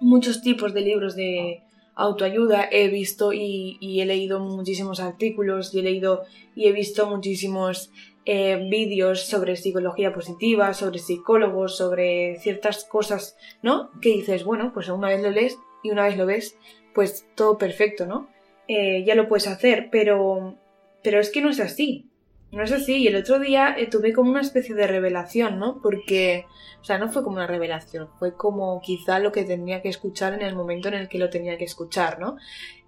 muchos 0.00 0.42
tipos 0.42 0.74
de 0.74 0.80
libros 0.82 1.16
de 1.16 1.62
autoayuda 1.94 2.68
he 2.70 2.88
visto 2.88 3.32
y 3.32 4.00
he 4.00 4.06
leído 4.06 4.38
muchísimos 4.38 5.00
artículos 5.00 5.74
y 5.74 5.80
he 5.80 5.82
leído 5.82 6.24
y 6.54 6.66
he 6.66 6.72
visto 6.72 7.06
muchísimos 7.08 7.90
eh, 8.30 8.62
vídeos 8.68 9.22
sobre 9.22 9.56
psicología 9.56 10.12
positiva, 10.12 10.74
sobre 10.74 10.98
psicólogos, 10.98 11.78
sobre 11.78 12.36
ciertas 12.40 12.84
cosas, 12.84 13.38
¿no? 13.62 13.90
Que 14.02 14.10
dices, 14.10 14.44
bueno, 14.44 14.72
pues 14.74 14.90
una 14.90 15.08
vez 15.08 15.22
lo 15.22 15.30
lees 15.30 15.56
y 15.82 15.92
una 15.92 16.04
vez 16.04 16.18
lo 16.18 16.26
ves, 16.26 16.58
pues 16.94 17.26
todo 17.34 17.56
perfecto, 17.56 18.04
¿no? 18.04 18.28
Eh, 18.66 19.02
ya 19.06 19.14
lo 19.14 19.28
puedes 19.28 19.46
hacer, 19.46 19.88
pero, 19.90 20.58
pero 21.02 21.20
es 21.20 21.30
que 21.30 21.40
no 21.40 21.48
es 21.48 21.58
así. 21.58 22.10
No 22.52 22.62
es 22.62 22.70
así. 22.70 22.96
Y 22.96 23.06
el 23.06 23.16
otro 23.16 23.38
día 23.38 23.74
eh, 23.78 23.86
tuve 23.86 24.12
como 24.12 24.30
una 24.30 24.42
especie 24.42 24.74
de 24.74 24.86
revelación, 24.86 25.58
¿no? 25.58 25.80
Porque, 25.80 26.44
o 26.82 26.84
sea, 26.84 26.98
no 26.98 27.08
fue 27.08 27.22
como 27.24 27.36
una 27.36 27.46
revelación, 27.46 28.10
fue 28.18 28.36
como 28.36 28.82
quizá 28.82 29.20
lo 29.20 29.32
que 29.32 29.44
tenía 29.44 29.80
que 29.80 29.88
escuchar 29.88 30.34
en 30.34 30.42
el 30.42 30.54
momento 30.54 30.88
en 30.88 30.94
el 30.94 31.08
que 31.08 31.16
lo 31.16 31.30
tenía 31.30 31.56
que 31.56 31.64
escuchar, 31.64 32.18
¿no? 32.20 32.36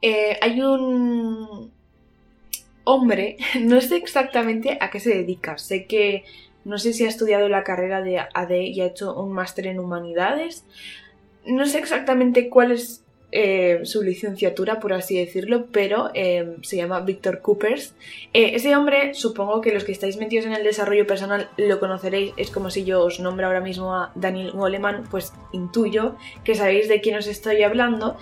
hay 0.03 0.61
un, 0.61 1.73
hombre, 2.85 3.37
no 3.61 3.81
sé 3.81 3.97
exactamente 3.97 4.79
a 4.81 4.91
qué 4.91 5.01
se 5.01 5.11
dedica. 5.11 5.59
Sé 5.59 5.87
que 5.87 6.25
no 6.65 6.79
sé 6.79 6.93
si 6.93 7.05
ha 7.05 7.09
estudiado 7.09 7.49
la 7.49 7.65
carrera 7.65 8.03
de 8.03 8.19
AD 8.19 8.51
y 8.51 8.81
ha 8.81 8.87
hecho 8.87 9.15
un 9.15 9.33
máster 9.33 9.67
en 9.67 9.81
humanidades. 9.81 10.65
No 11.47 11.67
sé 11.67 11.79
exactamente 11.79 12.51
cuál 12.51 12.73
es 12.73 13.03
eh, 13.33 13.81
su 13.85 14.03
licenciatura, 14.03 14.81
por 14.81 14.93
así 14.93 15.17
decirlo, 15.17 15.67
pero 15.71 16.11
eh, 16.15 16.57
se 16.63 16.77
llama 16.77 17.01
Victor 17.01 17.41
Coopers. 17.41 17.95
Eh, 18.35 18.53
ese 18.55 18.75
hombre, 18.75 19.15
supongo 19.15 19.61
que 19.61 19.73
los 19.73 19.85
que 19.85 19.93
estáis 19.93 20.17
metidos 20.17 20.47
en 20.47 20.53
el 20.53 20.65
desarrollo 20.65 21.07
personal 21.07 21.49
lo 21.57 21.79
conoceréis. 21.79 22.33
Es 22.37 22.51
como 22.51 22.71
si 22.71 22.85
yo 22.85 23.05
os 23.05 23.21
nombro 23.21 23.47
ahora 23.47 23.61
mismo 23.61 23.95
a 23.95 24.13
Daniel 24.17 24.51
Goleman, 24.51 25.05
pues 25.11 25.33
intuyo 25.53 26.17
que 26.45 26.57
sabéis 26.57 26.89
de 26.89 27.01
quién 27.01 27.17
os 27.17 27.27
estoy 27.29 27.63
hablando. 27.63 28.17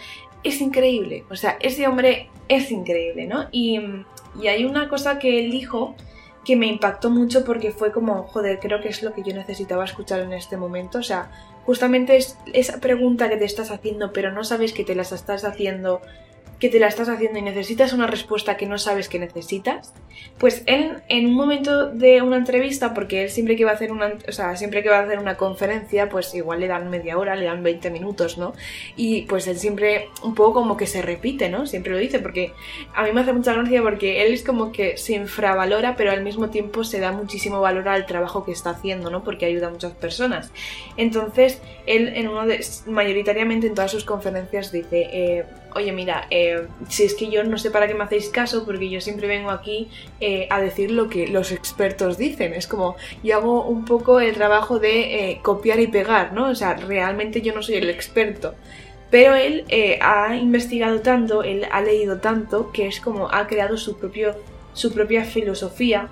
Es 0.44 0.60
increíble, 0.60 1.24
o 1.30 1.36
sea, 1.36 1.56
ese 1.60 1.88
hombre 1.88 2.28
es 2.48 2.70
increíble, 2.70 3.26
¿no? 3.26 3.48
Y 3.50 3.80
y 4.40 4.48
hay 4.48 4.64
una 4.64 4.88
cosa 4.88 5.18
que 5.18 5.44
él 5.44 5.50
dijo 5.50 5.94
que 6.44 6.56
me 6.56 6.66
impactó 6.66 7.10
mucho 7.10 7.44
porque 7.44 7.72
fue 7.72 7.92
como, 7.92 8.24
joder, 8.24 8.58
creo 8.58 8.80
que 8.80 8.88
es 8.88 9.02
lo 9.02 9.12
que 9.12 9.22
yo 9.22 9.34
necesitaba 9.34 9.84
escuchar 9.84 10.20
en 10.20 10.32
este 10.32 10.56
momento. 10.56 10.98
O 10.98 11.02
sea, 11.02 11.30
justamente 11.66 12.16
es 12.16 12.38
esa 12.52 12.80
pregunta 12.80 13.28
que 13.28 13.36
te 13.36 13.44
estás 13.44 13.70
haciendo, 13.70 14.12
pero 14.12 14.32
no 14.32 14.44
sabes 14.44 14.72
que 14.72 14.84
te 14.84 14.94
las 14.94 15.12
estás 15.12 15.44
haciendo 15.44 16.00
que 16.58 16.68
te 16.68 16.80
la 16.80 16.88
estás 16.88 17.08
haciendo 17.08 17.38
y 17.38 17.42
necesitas 17.42 17.92
una 17.92 18.06
respuesta 18.06 18.56
que 18.56 18.66
no 18.66 18.78
sabes 18.78 19.08
que 19.08 19.18
necesitas, 19.18 19.94
pues 20.38 20.62
él 20.66 21.02
en 21.08 21.26
un 21.26 21.34
momento 21.34 21.88
de 21.90 22.20
una 22.22 22.36
entrevista, 22.36 22.94
porque 22.94 23.24
él 23.24 23.30
siempre 23.30 23.56
que 23.56 23.64
va 23.64 23.72
a 23.72 23.74
hacer 23.74 23.92
una, 23.92 24.14
o 24.28 24.32
sea, 24.32 24.56
siempre 24.56 24.82
que 24.82 24.88
va 24.88 24.98
a 24.98 25.02
hacer 25.02 25.18
una 25.18 25.36
conferencia, 25.36 26.08
pues 26.08 26.34
igual 26.34 26.60
le 26.60 26.66
dan 26.66 26.90
media 26.90 27.16
hora, 27.16 27.36
le 27.36 27.44
dan 27.44 27.62
20 27.62 27.90
minutos, 27.90 28.38
¿no? 28.38 28.54
Y 28.96 29.22
pues 29.22 29.46
él 29.46 29.56
siempre 29.56 30.08
un 30.22 30.34
poco 30.34 30.54
como 30.54 30.76
que 30.76 30.86
se 30.86 31.02
repite, 31.02 31.48
¿no? 31.48 31.66
Siempre 31.66 31.92
lo 31.92 31.98
dice, 31.98 32.18
porque 32.18 32.52
a 32.94 33.04
mí 33.04 33.12
me 33.12 33.20
hace 33.20 33.32
mucha 33.32 33.52
gracia 33.52 33.82
porque 33.82 34.24
él 34.24 34.32
es 34.32 34.42
como 34.42 34.72
que 34.72 34.96
se 34.96 35.14
infravalora, 35.14 35.94
pero 35.96 36.10
al 36.10 36.22
mismo 36.22 36.50
tiempo 36.50 36.82
se 36.82 36.98
da 36.98 37.12
muchísimo 37.12 37.60
valor 37.60 37.88
al 37.88 38.06
trabajo 38.06 38.44
que 38.44 38.52
está 38.52 38.70
haciendo, 38.70 39.10
¿no? 39.10 39.22
Porque 39.22 39.46
ayuda 39.46 39.68
a 39.68 39.70
muchas 39.70 39.92
personas. 39.92 40.50
Entonces, 40.96 41.60
él 41.86 42.08
en 42.16 42.28
uno 42.28 42.46
de, 42.46 42.64
mayoritariamente 42.86 43.68
en 43.68 43.74
todas 43.74 43.90
sus 43.90 44.04
conferencias 44.04 44.72
dice, 44.72 45.08
eh, 45.12 45.44
oye 45.78 45.92
mira, 45.92 46.26
eh, 46.30 46.66
si 46.88 47.04
es 47.04 47.14
que 47.14 47.30
yo 47.30 47.42
no 47.44 47.58
sé 47.58 47.70
para 47.70 47.86
qué 47.86 47.94
me 47.94 48.04
hacéis 48.04 48.28
caso, 48.28 48.64
porque 48.64 48.90
yo 48.90 49.00
siempre 49.00 49.26
vengo 49.26 49.50
aquí 49.50 49.88
eh, 50.20 50.46
a 50.50 50.60
decir 50.60 50.90
lo 50.90 51.08
que 51.08 51.26
los 51.28 51.52
expertos 51.52 52.18
dicen. 52.18 52.52
Es 52.52 52.66
como, 52.66 52.96
yo 53.22 53.36
hago 53.36 53.64
un 53.64 53.84
poco 53.84 54.20
el 54.20 54.34
trabajo 54.34 54.78
de 54.78 55.30
eh, 55.30 55.40
copiar 55.42 55.80
y 55.80 55.86
pegar, 55.86 56.32
¿no? 56.32 56.48
O 56.50 56.54
sea, 56.54 56.74
realmente 56.74 57.40
yo 57.40 57.54
no 57.54 57.62
soy 57.62 57.76
el 57.76 57.90
experto. 57.90 58.54
Pero 59.10 59.34
él 59.34 59.64
ha 60.02 60.36
investigado 60.36 61.00
tanto, 61.00 61.42
él 61.42 61.66
ha 61.72 61.80
leído 61.80 62.18
tanto, 62.18 62.70
que 62.72 62.86
es 62.86 63.00
como 63.00 63.30
ha 63.30 63.46
creado 63.46 63.78
su, 63.78 63.96
propio, 63.96 64.36
su 64.74 64.92
propia 64.92 65.24
filosofía 65.24 66.10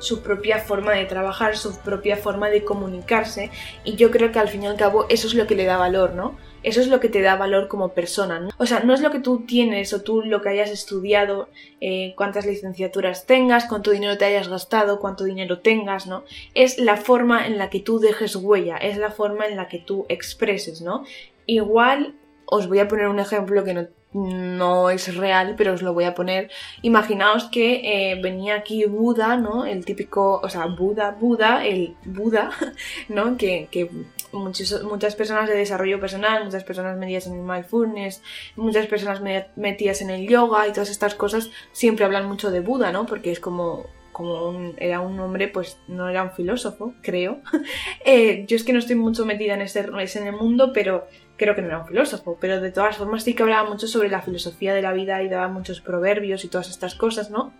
su 0.00 0.22
propia 0.22 0.58
forma 0.58 0.92
de 0.92 1.04
trabajar, 1.04 1.56
su 1.56 1.78
propia 1.78 2.16
forma 2.16 2.48
de 2.48 2.64
comunicarse 2.64 3.50
y 3.84 3.96
yo 3.96 4.10
creo 4.10 4.32
que 4.32 4.38
al 4.38 4.48
fin 4.48 4.64
y 4.64 4.66
al 4.66 4.76
cabo 4.76 5.06
eso 5.08 5.28
es 5.28 5.34
lo 5.34 5.46
que 5.46 5.54
le 5.54 5.66
da 5.66 5.76
valor, 5.76 6.14
¿no? 6.14 6.36
Eso 6.62 6.80
es 6.80 6.88
lo 6.88 7.00
que 7.00 7.08
te 7.08 7.22
da 7.22 7.36
valor 7.36 7.68
como 7.68 7.90
persona. 7.90 8.40
¿no? 8.40 8.50
O 8.58 8.66
sea, 8.66 8.80
no 8.80 8.94
es 8.94 9.00
lo 9.00 9.10
que 9.10 9.20
tú 9.20 9.44
tienes 9.46 9.92
o 9.92 10.02
tú 10.02 10.22
lo 10.22 10.42
que 10.42 10.50
hayas 10.50 10.70
estudiado, 10.70 11.48
eh, 11.80 12.14
cuántas 12.16 12.46
licenciaturas 12.46 13.26
tengas, 13.26 13.66
cuánto 13.66 13.90
dinero 13.90 14.18
te 14.18 14.26
hayas 14.26 14.48
gastado, 14.48 15.00
cuánto 15.00 15.24
dinero 15.24 15.60
tengas, 15.60 16.06
¿no? 16.06 16.24
Es 16.54 16.78
la 16.78 16.96
forma 16.96 17.46
en 17.46 17.58
la 17.58 17.70
que 17.70 17.80
tú 17.80 17.98
dejes 17.98 18.36
huella, 18.36 18.76
es 18.76 18.98
la 18.98 19.10
forma 19.10 19.46
en 19.46 19.56
la 19.56 19.68
que 19.68 19.78
tú 19.78 20.06
expreses, 20.08 20.82
¿no? 20.82 21.04
Igual 21.46 22.14
os 22.46 22.68
voy 22.68 22.80
a 22.80 22.88
poner 22.88 23.08
un 23.08 23.20
ejemplo 23.20 23.64
que 23.64 23.74
no 23.74 23.86
no 24.12 24.90
es 24.90 25.14
real, 25.16 25.54
pero 25.56 25.74
os 25.74 25.82
lo 25.82 25.94
voy 25.94 26.04
a 26.04 26.14
poner. 26.14 26.50
Imaginaos 26.82 27.44
que 27.44 27.80
eh, 27.84 28.20
venía 28.20 28.56
aquí 28.56 28.84
Buda, 28.84 29.36
¿no? 29.36 29.64
El 29.64 29.84
típico, 29.84 30.40
o 30.42 30.48
sea, 30.48 30.66
Buda, 30.66 31.12
Buda, 31.12 31.64
el 31.64 31.96
Buda, 32.04 32.50
¿no? 33.08 33.36
Que, 33.36 33.68
que 33.70 33.88
muchas 34.32 35.14
personas 35.14 35.48
de 35.48 35.56
desarrollo 35.56 36.00
personal, 36.00 36.44
muchas 36.44 36.64
personas 36.64 36.96
metidas 36.96 37.26
en 37.26 37.34
el 37.34 37.42
mindfulness, 37.42 38.22
muchas 38.56 38.86
personas 38.86 39.20
metidas 39.56 40.02
en 40.02 40.10
el 40.10 40.28
yoga 40.28 40.66
y 40.68 40.72
todas 40.72 40.90
estas 40.90 41.14
cosas 41.14 41.50
siempre 41.72 42.04
hablan 42.04 42.26
mucho 42.26 42.50
de 42.50 42.60
Buda, 42.60 42.92
¿no? 42.92 43.06
Porque 43.06 43.32
es 43.32 43.40
como 43.40 43.86
como 44.12 44.74
era 44.76 45.00
un 45.00 45.18
hombre, 45.18 45.48
pues 45.48 45.78
no 45.88 46.08
era 46.08 46.22
un 46.22 46.32
filósofo, 46.32 46.94
creo. 47.00 47.40
Eh, 48.04 48.44
yo 48.46 48.56
es 48.56 48.64
que 48.64 48.72
no 48.72 48.78
estoy 48.78 48.96
mucho 48.96 49.24
metida 49.24 49.54
en, 49.54 49.62
este, 49.62 49.80
en 49.80 50.26
el 50.26 50.32
mundo, 50.32 50.72
pero 50.72 51.06
creo 51.36 51.54
que 51.54 51.62
no 51.62 51.68
era 51.68 51.78
un 51.78 51.86
filósofo, 51.86 52.38
pero 52.40 52.60
de 52.60 52.72
todas 52.72 52.96
formas 52.96 53.22
sí 53.22 53.34
que 53.34 53.42
hablaba 53.42 53.68
mucho 53.68 53.86
sobre 53.86 54.08
la 54.08 54.22
filosofía 54.22 54.74
de 54.74 54.82
la 54.82 54.92
vida 54.92 55.22
y 55.22 55.28
daba 55.28 55.48
muchos 55.48 55.80
proverbios 55.80 56.44
y 56.44 56.48
todas 56.48 56.70
estas 56.70 56.94
cosas, 56.94 57.30
¿no? 57.30 57.52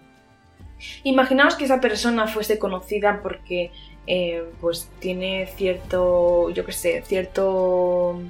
Imaginaos 1.02 1.54
que 1.54 1.64
esa 1.64 1.80
persona 1.80 2.26
fuese 2.26 2.58
conocida 2.58 3.20
porque 3.22 3.70
eh, 4.06 4.44
pues 4.60 4.90
tiene 4.98 5.46
cierto, 5.56 6.50
yo 6.50 6.64
qué 6.64 6.72
sé, 6.72 7.02
cierto 7.06 8.20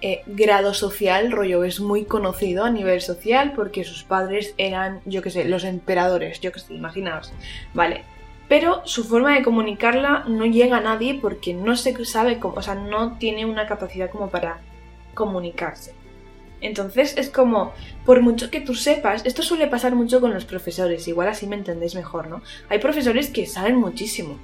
eh, 0.00 0.22
grado 0.26 0.74
social, 0.74 1.32
rollo, 1.32 1.64
es 1.64 1.80
muy 1.80 2.04
conocido 2.04 2.64
a 2.64 2.70
nivel 2.70 3.00
social 3.00 3.52
porque 3.54 3.84
sus 3.84 4.04
padres 4.04 4.54
eran, 4.58 5.00
yo 5.04 5.22
qué 5.22 5.30
sé, 5.30 5.44
los 5.46 5.64
emperadores, 5.64 6.40
yo 6.40 6.52
qué 6.52 6.60
sé, 6.60 6.74
imaginaos, 6.74 7.32
¿vale? 7.74 8.04
pero 8.50 8.82
su 8.84 9.04
forma 9.04 9.36
de 9.36 9.44
comunicarla 9.44 10.24
no 10.26 10.44
llega 10.44 10.78
a 10.78 10.80
nadie 10.80 11.16
porque 11.22 11.54
no 11.54 11.76
se 11.76 12.04
sabe 12.04 12.40
cómo, 12.40 12.56
o 12.56 12.62
sea, 12.62 12.74
no 12.74 13.16
tiene 13.16 13.46
una 13.46 13.68
capacidad 13.68 14.10
como 14.10 14.28
para 14.28 14.58
comunicarse. 15.14 15.94
Entonces 16.60 17.14
es 17.16 17.30
como, 17.30 17.72
por 18.04 18.20
mucho 18.20 18.50
que 18.50 18.60
tú 18.60 18.74
sepas, 18.74 19.24
esto 19.24 19.42
suele 19.42 19.66
pasar 19.66 19.94
mucho 19.94 20.20
con 20.20 20.34
los 20.34 20.44
profesores, 20.44 21.08
igual 21.08 21.28
así 21.28 21.46
me 21.46 21.56
entendéis 21.56 21.94
mejor, 21.94 22.28
¿no? 22.28 22.42
Hay 22.68 22.78
profesores 22.78 23.28
que 23.30 23.46
saben 23.46 23.76
muchísimo, 23.76 24.38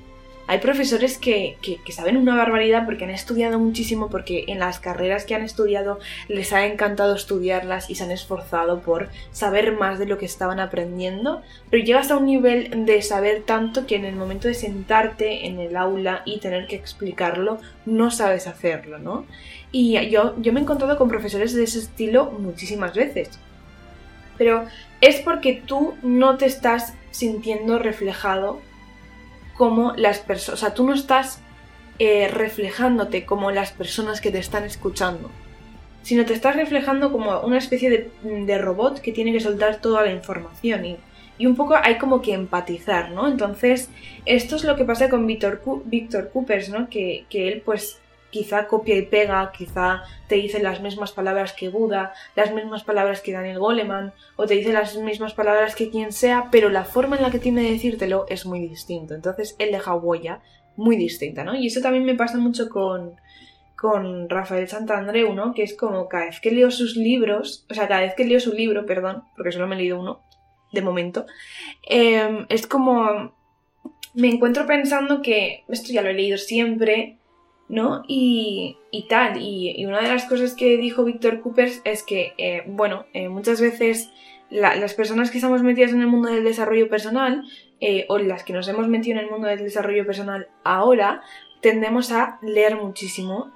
hay 0.49 0.59
profesores 0.59 1.19
que, 1.19 1.57
saben 1.91 2.17
una 2.17 2.37
barbaridad 2.37 2.85
porque 2.85 3.05
han 3.05 3.11
estudiado 3.11 3.59
muchísimo, 3.59 4.09
porque 4.09 4.45
en 4.47 4.61
las 4.61 4.79
carreras 4.79 5.25
que 5.25 5.35
han 5.35 5.43
estudiado 5.43 5.99
les 6.29 6.53
ha 6.53 6.67
encantado 6.67 7.17
estudiarlas 7.17 7.91
y 7.91 7.97
se 7.97 8.05
han 8.05 8.13
esforzado 8.13 8.81
por 8.81 9.09
saber 9.33 9.73
más 9.73 9.99
de 9.99 10.07
lo 10.07 10.19
que 10.19 10.27
estaban 10.27 10.61
aprendiendo, 10.61 11.43
pero 11.69 11.83
llegas 11.83 12.11
a 12.13 12.17
un 12.17 12.27
nivel 12.27 12.87
de 12.87 13.03
saber 13.03 13.43
tanto 13.43 13.87
que 13.87 13.97
en 13.97 14.05
el 14.05 14.15
momento 14.15 14.47
de 14.47 14.55
sentarte 14.55 15.47
en 15.47 15.59
el 15.59 15.77
aula 15.77 16.23
y 16.25 16.39
tener 16.39 16.69
que 16.69 16.77
explicarlo, 16.77 17.59
no 17.85 18.13
sabes 18.13 18.47
hacerlo, 18.47 18.99
¿no? 18.99 19.27
Y 19.79 20.09
yo, 20.09 20.35
yo 20.41 20.55
me 20.55 20.61
he 20.61 20.63
encontrado 20.63 20.97
con 20.97 21.11
profesores 21.11 21.53
de 21.53 21.65
ese 21.65 21.81
estilo 21.81 22.31
muchísimas 22.31 22.95
veces. 22.95 23.29
Pero 24.39 24.65
es 25.03 25.17
porque 25.17 25.63
tú 25.67 25.99
no 26.01 26.39
te 26.39 26.47
estás 26.47 26.95
sintiendo 27.11 27.79
reflejado 27.79 28.59
como 29.55 29.93
las 29.93 30.21
personas, 30.21 30.63
o 30.63 30.65
sea, 30.65 30.73
tú 30.73 30.87
no 30.87 30.95
estás 30.95 31.41
eh, 31.99 32.29
reflejándote 32.29 33.27
como 33.27 33.51
las 33.51 33.71
personas 33.73 34.23
que 34.23 34.31
te 34.31 34.39
están 34.39 34.65
escuchando, 34.65 35.31
sino 36.01 36.25
te 36.25 36.33
estás 36.33 36.57
reflejando 36.57 37.13
como 37.13 37.41
una 37.41 37.59
especie 37.59 38.11
de, 38.25 38.59
robot 38.59 39.03
que 39.03 39.13
tiene 39.13 39.31
que 39.31 39.41
soltar 39.41 39.83
toda 39.83 40.01
la 40.07 40.13
información 40.13 40.87
y, 40.87 40.97
y, 41.37 41.45
un 41.45 41.55
poco 41.55 41.75
hay 41.77 41.99
como 41.99 42.23
que 42.23 42.33
empatizar, 42.33 43.11
¿no? 43.11 43.29
Entonces, 43.29 43.91
esto 44.25 44.57
es 44.57 44.65
lo 44.65 44.75
que 44.75 44.87
pasa 44.87 45.11
con 45.11 45.27
Víctor, 45.27 45.61
Coopers, 46.33 46.71
¿no? 46.71 46.89
Que, 46.89 47.27
que 47.29 47.49
él 47.49 47.63
pues 47.63 48.01
quizá 48.37 48.67
copia 48.67 48.97
y 48.97 49.03
pega, 49.03 49.51
quizá 49.51 50.03
te 50.29 50.35
dice 50.35 50.63
las 50.63 50.83
mismas 50.83 51.13
palabras 51.13 51.55
que 51.55 51.71
Buda, 51.71 52.13
las 52.35 52.53
mismas 52.53 52.85
palabras 52.85 53.23
que 53.23 53.33
Daniel 53.33 53.59
Goleman, 53.59 54.13
o 54.37 54.47
te 54.47 54.55
dice 54.55 54.75
las 54.75 54.95
mismas 54.99 55.33
palabras 55.33 55.75
que 55.75 55.89
quien 55.89 56.13
sea, 56.13 56.49
pero 56.51 56.69
la 56.69 56.85
forma 56.85 57.17
en 57.17 57.23
la 57.23 57.31
que 57.31 57.39
tiene 57.39 57.63
de 57.63 57.71
decírtelo 57.71 58.27
es 58.29 58.45
muy 58.45 58.61
distinto. 58.61 59.15
Entonces 59.15 59.57
él 59.59 59.73
deja 59.73 59.95
huella 59.95 60.43
muy 60.77 60.97
distinta, 60.97 61.45
¿no? 61.45 61.55
Y 61.55 61.69
eso 61.69 61.81
también 61.81 62.05
me 62.05 62.15
pasa 62.15 62.37
mucho 62.37 62.69
con, 62.69 63.15
con 63.75 64.29
Rafael 64.29 64.69
Santandreu, 64.69 65.33
¿no? 65.33 65.55
Que 65.55 65.63
es 65.63 65.75
como 65.75 66.11
cada 66.11 66.27
vez 66.27 66.39
que 66.39 66.51
leo 66.51 66.71
sus 66.71 66.95
libros, 66.95 67.65
o 67.71 67.75
sea, 67.75 67.89
cada 67.89 68.03
vez 68.03 68.15
que 68.15 68.27
leo 68.27 68.39
su 68.39 68.53
libro, 68.53 68.85
perdón, 68.85 69.25
porque 69.35 69.53
solo 69.53 69.67
me 69.67 69.77
he 69.77 69.79
leído 69.79 69.99
uno, 69.99 70.21
de 70.73 70.83
momento, 70.83 71.25
em, 71.89 72.45
es 72.51 72.67
como 72.67 73.33
me 74.13 74.29
encuentro 74.29 74.67
pensando 74.67 75.21
que 75.23 75.65
esto 75.69 75.93
ya 75.93 76.03
lo 76.03 76.09
he 76.09 76.15
leído 76.15 76.39
siempre, 76.39 77.19
¿no? 77.69 78.05
Y, 78.07 78.77
tal. 79.09 79.41
Y, 79.41 79.85
una 79.87 80.01
de 80.01 80.09
las 80.09 80.25
cosas 80.25 80.55
que 80.55 80.77
dijo 80.77 81.05
Víctor 81.05 81.41
Coopers 81.41 81.81
es 81.85 82.03
que, 82.03 82.33
eh, 82.39 82.63
bueno, 82.67 83.07
eh, 83.13 83.29
muchas 83.29 83.61
veces 83.61 84.11
las 84.49 84.95
personas 84.95 85.31
que 85.31 85.39
estamos 85.39 85.63
metidas 85.63 85.93
en 85.93 86.01
el 86.01 86.07
mundo 86.07 86.29
del 86.29 86.45
desarrollo 86.45 86.89
personal, 86.89 87.43
eh, 87.81 88.07
o 88.09 88.19
las 88.19 88.45
que 88.45 88.53
nos 88.53 88.69
hemos 88.69 88.87
metido 88.89 89.19
en 89.19 89.25
el 89.25 89.31
mundo 89.31 89.49
del 89.49 89.59
desarrollo 89.59 90.07
personal 90.07 90.49
ahora, 90.63 91.23
tendemos 91.61 92.13
a 92.13 92.39
leer 92.43 92.77
muchísimo, 92.77 93.51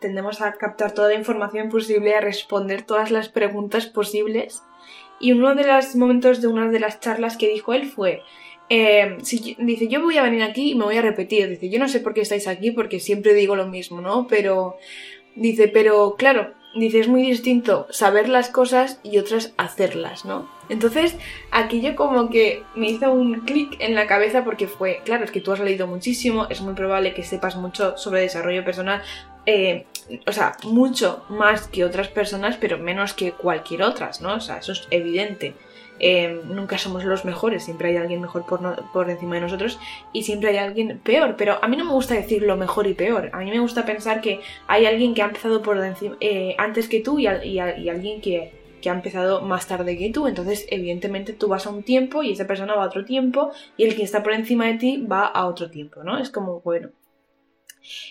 tendemos 0.00 0.40
a 0.40 0.52
captar 0.52 0.92
toda 0.92 1.08
la 1.08 1.16
información 1.16 1.68
posible, 1.68 2.14
a 2.14 2.22
responder 2.22 2.82
todas 2.82 3.10
las 3.10 3.28
preguntas 3.28 3.86
posibles. 3.86 4.62
Y 5.20 5.32
uno 5.32 5.54
de 5.54 5.66
los 5.66 5.94
momentos 5.96 6.40
de 6.40 6.46
una 6.46 6.70
de 6.70 6.80
las 6.80 7.00
charlas 7.00 7.36
que 7.36 7.48
dijo 7.48 7.74
él 7.74 7.84
fue, 7.84 8.22
eh, 8.74 9.18
dice, 9.58 9.86
yo 9.88 10.00
voy 10.00 10.16
a 10.16 10.22
venir 10.22 10.42
aquí 10.42 10.70
y 10.70 10.74
me 10.74 10.86
voy 10.86 10.96
a 10.96 11.02
repetir. 11.02 11.46
Dice, 11.46 11.68
yo 11.68 11.78
no 11.78 11.88
sé 11.88 12.00
por 12.00 12.14
qué 12.14 12.22
estáis 12.22 12.48
aquí 12.48 12.70
porque 12.70 13.00
siempre 13.00 13.34
digo 13.34 13.54
lo 13.54 13.66
mismo, 13.66 14.00
¿no? 14.00 14.26
Pero, 14.26 14.78
dice, 15.36 15.68
pero 15.68 16.14
claro, 16.16 16.54
dice, 16.74 17.00
es 17.00 17.06
muy 17.06 17.20
distinto 17.20 17.86
saber 17.90 18.30
las 18.30 18.48
cosas 18.48 18.98
y 19.02 19.18
otras 19.18 19.52
hacerlas, 19.58 20.24
¿no? 20.24 20.48
Entonces, 20.70 21.16
aquí 21.50 21.82
yo 21.82 21.94
como 21.96 22.30
que 22.30 22.62
me 22.74 22.88
hizo 22.88 23.12
un 23.12 23.40
clic 23.40 23.76
en 23.78 23.94
la 23.94 24.06
cabeza 24.06 24.42
porque 24.42 24.66
fue, 24.68 25.02
claro, 25.04 25.24
es 25.24 25.30
que 25.30 25.42
tú 25.42 25.52
has 25.52 25.60
leído 25.60 25.86
muchísimo, 25.86 26.46
es 26.48 26.62
muy 26.62 26.72
probable 26.72 27.12
que 27.12 27.24
sepas 27.24 27.56
mucho 27.56 27.98
sobre 27.98 28.22
desarrollo 28.22 28.64
personal, 28.64 29.02
eh, 29.44 29.84
o 30.26 30.32
sea, 30.32 30.56
mucho 30.64 31.26
más 31.28 31.68
que 31.68 31.84
otras 31.84 32.08
personas, 32.08 32.56
pero 32.56 32.78
menos 32.78 33.12
que 33.12 33.32
cualquier 33.32 33.82
otras, 33.82 34.22
¿no? 34.22 34.36
O 34.36 34.40
sea, 34.40 34.56
eso 34.56 34.72
es 34.72 34.88
evidente. 34.90 35.54
Em, 35.98 36.40
nunca 36.48 36.78
somos 36.78 37.04
los 37.04 37.24
mejores, 37.24 37.64
siempre 37.64 37.90
hay 37.90 37.96
alguien 37.96 38.20
mejor 38.20 38.44
por, 38.44 39.10
encima 39.10 39.36
de 39.36 39.40
nosotros 39.42 39.78
y 40.12 40.24
siempre 40.24 40.50
hay 40.50 40.56
alguien 40.56 40.98
peor, 40.98 41.36
pero 41.36 41.58
a 41.62 41.68
mí 41.68 41.76
no 41.76 41.84
me 41.84 41.92
gusta 41.92 42.14
decir 42.14 42.42
lo 42.42 42.56
mejor 42.56 42.86
y 42.88 42.94
peor, 42.94 43.30
a 43.32 43.38
mí 43.38 43.50
me 43.50 43.60
gusta 43.60 43.84
pensar 43.84 44.20
que 44.20 44.40
hay 44.66 44.86
alguien 44.86 45.14
que 45.14 45.22
ha 45.22 45.26
empezado 45.26 45.62
por 45.62 45.78
eh, 46.20 46.54
antes 46.58 46.88
que 46.88 47.00
tú 47.00 47.20
y, 47.20 47.26
alguien 47.28 48.20
que, 48.20 48.52
que 48.80 48.90
ha 48.90 48.94
empezado 48.94 49.42
más 49.42 49.68
tarde 49.68 49.96
que 49.96 50.10
tú, 50.10 50.26
entonces 50.26 50.66
evidentemente 50.70 51.34
tú 51.34 51.46
vas 51.46 51.66
a 51.66 51.70
un 51.70 51.84
tiempo 51.84 52.22
y 52.22 52.32
esa 52.32 52.46
persona 52.48 52.74
va 52.74 52.82
a 52.82 52.88
otro 52.88 53.04
tiempo 53.04 53.52
y 53.76 53.84
el 53.84 53.94
que 53.94 54.02
está 54.02 54.22
por 54.22 54.32
encima 54.32 54.66
de 54.66 54.74
ti 54.74 54.96
va 54.96 55.26
a 55.26 55.46
otro 55.46 55.70
tiempo, 55.70 56.02
¿no? 56.02 56.18
Es 56.18 56.30
como, 56.30 56.60
bueno. 56.62 56.90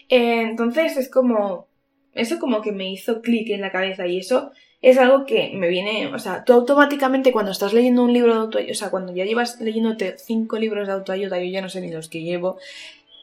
Eh, 0.08 0.42
entonces 0.42 0.96
es 0.98 1.10
como, 1.10 1.68
eso 2.14 2.40
como 2.40 2.62
que 2.62 2.72
me 2.72 2.90
hizo 2.90 3.22
clic 3.22 3.50
en 3.50 3.62
la 3.62 3.72
cabeza 3.72 4.08
y 4.08 4.20
eso 4.20 4.52
es 4.82 4.98
algo 4.98 5.26
que 5.26 5.52
me 5.54 5.68
viene, 5.68 6.08
o 6.14 6.20
sea, 6.20 6.44
tú 6.44 6.54
automáticamente 6.54 7.32
cuando 7.32 7.52
estás 7.52 7.74
leyendo 7.74 8.04
un 8.04 8.14
libro 8.14 8.34
de 8.34 8.40
autoayuda, 8.40 8.72
o 8.72 8.76
sea, 8.76 8.90
cuando 8.90 9.14
ya 9.14 9.26
llevas 9.26 9.62
leyéndote 9.62 10.16
cinco 10.18 10.58
libros 10.58 10.88
de 10.88 10.94
autoayuda, 10.94 11.40
yo 11.40 11.46
ya 11.52 11.62
no 11.62 11.70
sé 11.70 11.82
ni 11.82 11.92
los 11.92 12.10
que 12.10 12.24
llevo, 12.24 12.58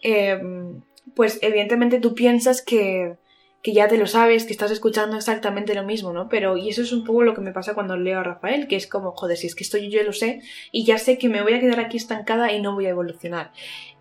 eh, 0.03 0.41
pues 1.15 1.39
evidentemente 1.43 1.99
tú 1.99 2.15
piensas 2.15 2.63
que, 2.63 3.17
que 3.63 3.73
ya 3.73 3.89
te 3.89 3.99
lo 3.99 4.07
sabes, 4.07 4.45
que 4.45 4.53
estás 4.53 4.71
escuchando 4.71 5.17
exactamente 5.17 5.75
lo 5.75 5.83
mismo, 5.83 6.13
¿no? 6.13 6.29
Pero, 6.29 6.57
y 6.57 6.69
eso 6.69 6.83
es 6.83 6.93
un 6.93 7.05
poco 7.05 7.25
lo 7.25 7.35
que 7.35 7.41
me 7.41 7.53
pasa 7.53 7.75
cuando 7.75 7.97
leo 7.97 8.21
a 8.21 8.23
Rafael, 8.23 8.69
que 8.69 8.77
es 8.77 8.87
como, 8.87 9.13
joder, 9.13 9.37
si 9.37 9.49
es 9.49 9.57
que 9.57 9.65
esto 9.65 9.79
yo, 9.79 9.89
yo 9.89 10.03
lo 10.05 10.13
sé 10.13 10.43
y 10.71 10.85
ya 10.85 10.99
sé 10.99 11.19
que 11.19 11.29
me 11.29 11.43
voy 11.43 11.55
a 11.55 11.61
quedar 11.61 11.81
aquí 11.81 11.97
estancada 11.97 12.53
y 12.53 12.63
no 12.63 12.75
voy 12.75 12.87
a 12.87 12.91
evolucionar. 12.91 13.51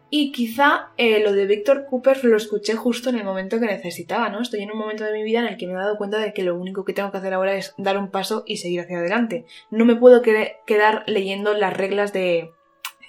Y 0.10 0.32
quizá 0.32 0.90
eh, 0.98 1.20
lo 1.20 1.34
de 1.34 1.46
Víctor 1.46 1.86
Cooper 1.90 2.24
lo 2.24 2.38
escuché 2.38 2.76
justo 2.76 3.10
en 3.10 3.18
el 3.18 3.26
momento 3.26 3.60
que 3.60 3.66
necesitaba, 3.66 4.30
¿no? 4.30 4.42
Estoy 4.42 4.62
en 4.62 4.72
un 4.72 4.78
momento 4.78 5.04
de 5.04 5.12
mi 5.12 5.24
vida 5.24 5.40
en 5.40 5.48
el 5.48 5.58
que 5.58 5.68
me 5.68 5.74
he 5.74 5.78
dado 5.78 5.98
cuenta 5.98 6.18
de 6.18 6.34
que 6.34 6.44
lo 6.44 6.56
único 6.56 6.86
que 6.86 6.94
tengo 6.94 7.12
que 7.12 7.18
hacer 7.18 7.34
ahora 7.34 7.56
es 7.56 7.74
dar 7.78 7.98
un 7.98 8.10
paso 8.10 8.44
y 8.46 8.58
seguir 8.58 8.80
hacia 8.80 9.00
adelante. 9.00 9.46
No 9.70 9.84
me 9.84 9.96
puedo 9.96 10.22
quedar 10.22 11.04
leyendo 11.08 11.54
las 11.54 11.76
reglas 11.76 12.14
de, 12.14 12.52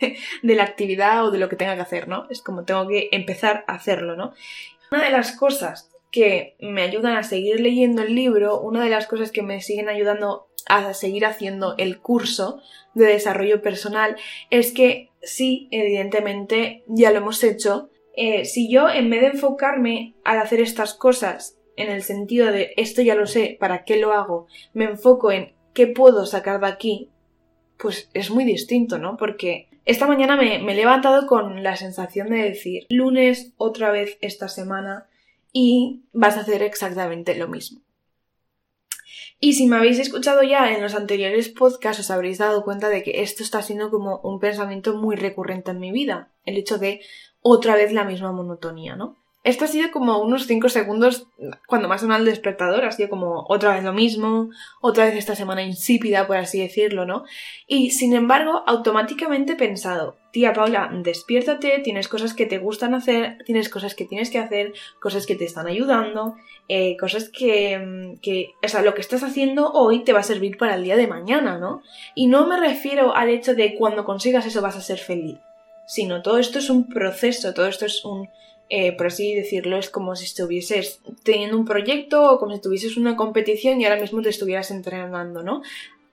de 0.43 0.55
la 0.55 0.65
actividad 0.65 1.25
o 1.25 1.31
de 1.31 1.39
lo 1.39 1.49
que 1.49 1.57
tenga 1.57 1.77
que 1.77 1.83
hacer, 1.83 2.09
¿no? 2.09 2.27
Es 2.31 2.43
como 2.43 2.65
tengo 2.65 2.89
que 2.89 3.09
empezar 3.13 3.65
a 3.69 3.75
hacerlo, 3.75 4.17
¿no? 4.17 4.33
Una 4.91 5.05
de 5.05 5.11
las 5.11 5.37
cosas 5.37 5.91
que 6.11 6.57
me 6.61 6.83
ayudan 6.83 7.17
a 7.17 7.23
seguir 7.23 7.61
leyendo 7.61 8.03
el 8.03 8.15
libro, 8.15 8.61
una 8.61 8.83
de 8.83 8.91
las 8.91 9.07
cosas 9.07 9.31
que 9.31 9.43
me 9.43 9.61
siguen 9.61 9.89
ayudando 9.89 10.49
a 10.67 10.93
seguir 10.95 11.27
haciendo 11.27 11.75
el 11.79 11.99
curso 12.01 12.61
de 12.95 13.07
desarrollo 13.07 13.63
personal 13.63 14.17
es 14.51 14.73
que 14.73 15.08
sí, 15.23 15.69
evidentemente, 15.71 16.85
ya 16.87 17.11
lo 17.11 17.19
hemos 17.19 17.43
hecho. 17.45 17.91
Eh, 18.17 18.45
si 18.45 18.71
yo, 18.71 18.89
en 18.89 19.11
vez 19.11 19.21
de 19.21 19.27
enfocarme 19.29 20.15
al 20.25 20.39
hacer 20.39 20.61
estas 20.61 20.95
cosas 20.95 21.57
en 21.77 21.91
el 21.91 22.03
sentido 22.03 22.51
de 22.51 22.73
esto 22.77 23.03
ya 23.03 23.15
lo 23.15 23.27
sé, 23.27 23.57
¿para 23.61 23.85
qué 23.85 23.99
lo 23.99 24.13
hago? 24.13 24.49
Me 24.75 24.85
enfoco 24.85 25.31
en 25.31 25.53
qué 25.73 25.87
puedo 25.87 26.27
sacar 26.27 26.61
de 26.61 26.67
aquí, 26.67 27.11
pues 27.79 28.11
es 28.15 28.31
muy 28.31 28.45
distinto, 28.45 28.99
¿no? 28.99 29.17
Porque 29.17 29.69
esta 29.85 30.07
mañana 30.07 30.37
me, 30.37 30.59
me 30.59 30.73
he 30.73 30.77
levantado 30.77 31.27
con 31.27 31.63
la 31.63 31.77
sensación 31.77 32.31
de 32.31 32.43
decir, 32.43 32.87
lunes 32.91 33.53
otra 33.57 33.93
vez 33.93 34.19
esta 34.21 34.49
semana 34.49 35.07
y 35.53 36.03
vas 36.13 36.37
a 36.37 36.41
hacer 36.41 36.63
exactamente 36.63 37.37
lo 37.37 37.47
mismo. 37.49 37.81
Y 39.41 39.53
si 39.53 39.67
me 39.67 39.77
habéis 39.77 40.01
escuchado 40.01 40.43
ya 40.43 40.73
en 40.73 40.83
los 40.83 40.95
anteriores 40.95 41.49
podcasts 41.49 42.01
os 42.01 42.11
habréis 42.11 42.39
dado 42.39 42.65
cuenta 42.65 42.89
de 42.89 43.05
que 43.05 43.23
esto 43.23 43.45
está 43.45 43.63
siendo 43.63 43.91
como 43.91 44.19
un 44.19 44.41
pensamiento 44.41 44.97
muy 44.97 45.15
recurrente 45.15 45.71
en 45.71 45.79
mi 45.79 45.93
vida, 45.93 46.33
el 46.45 46.57
hecho 46.57 46.79
de 46.79 47.01
otra 47.41 47.77
vez 47.77 47.93
la 47.93 48.05
misma 48.05 48.33
monotonía, 48.33 48.97
¿no? 48.97 49.17
Esto 49.49 49.65
ha 49.65 49.69
sido 49.69 49.91
como 49.91 50.19
unos 50.19 50.47
5 50.47 50.69
segundos 50.69 51.27
cuando 51.67 51.89
más 51.89 52.03
sonado 52.03 52.21
el 52.21 52.27
despertador, 52.27 52.85
ha 52.85 52.93
sido 52.93 53.09
como 53.09 53.47
otra 53.49 53.73
vez 53.73 53.83
lo 53.83 53.95
mismo, 53.95 54.51
otra 54.83 55.07
vez 55.07 55.15
esta 55.15 55.35
semana 55.35 55.63
insípida, 55.63 56.27
por 56.27 56.37
así 56.37 56.61
decirlo, 56.61 57.07
¿no? 57.07 57.25
Y 57.67 57.93
sin 57.93 58.13
embargo, 58.13 58.63
automáticamente 58.67 59.55
he 59.55 59.57
pensado, 59.57 60.19
tía 60.33 60.53
Paula, 60.53 60.91
despiértate, 60.93 61.79
tienes 61.79 62.09
cosas 62.09 62.35
que 62.35 62.45
te 62.45 62.59
gustan 62.59 62.93
hacer, 62.93 63.39
tienes 63.47 63.71
cosas 63.71 63.95
que 63.95 64.05
tienes 64.05 64.29
que 64.29 64.39
hacer, 64.39 64.75
cosas 65.01 65.25
que 65.25 65.35
te 65.35 65.47
están 65.47 65.67
ayudando, 65.67 66.37
eh, 66.69 66.99
cosas 66.99 67.31
que, 67.31 68.19
que, 68.21 68.51
o 68.63 68.69
sea, 68.69 68.83
lo 68.83 68.93
que 68.93 69.01
estás 69.01 69.23
haciendo 69.23 69.73
hoy 69.73 70.05
te 70.05 70.13
va 70.13 70.21
a 70.21 70.25
servir 70.25 70.59
para 70.59 70.75
el 70.75 70.85
día 70.85 70.99
de 70.99 71.07
mañana, 71.07 71.57
¿no? 71.57 71.81
Y 72.15 72.27
no 72.27 72.47
me 72.47 72.61
refiero 72.61 73.17
al 73.17 73.31
hecho 73.31 73.55
de 73.55 73.77
cuando 73.77 74.05
consigas 74.05 74.45
eso 74.45 74.61
vas 74.61 74.77
a 74.77 74.83
ser 74.83 74.99
feliz, 74.99 75.39
sino 75.87 76.21
todo 76.21 76.37
esto 76.37 76.59
es 76.59 76.69
un 76.69 76.87
proceso, 76.87 77.55
todo 77.55 77.67
esto 77.67 77.87
es 77.87 78.05
un 78.05 78.29
eh, 78.71 78.93
por 78.93 79.07
así 79.07 79.35
decirlo, 79.35 79.79
es 79.79 79.89
como 79.89 80.15
si 80.17 80.25
estuvieses 80.25 81.01
teniendo 81.23 81.57
un 81.57 81.65
proyecto 81.65 82.33
o 82.33 82.39
como 82.39 82.55
si 82.55 82.61
tuvieses 82.61 82.97
una 82.97 83.17
competición 83.17 83.81
y 83.81 83.85
ahora 83.85 84.01
mismo 84.01 84.21
te 84.23 84.29
estuvieras 84.29 84.71
entrenando, 84.71 85.43
¿no? 85.43 85.63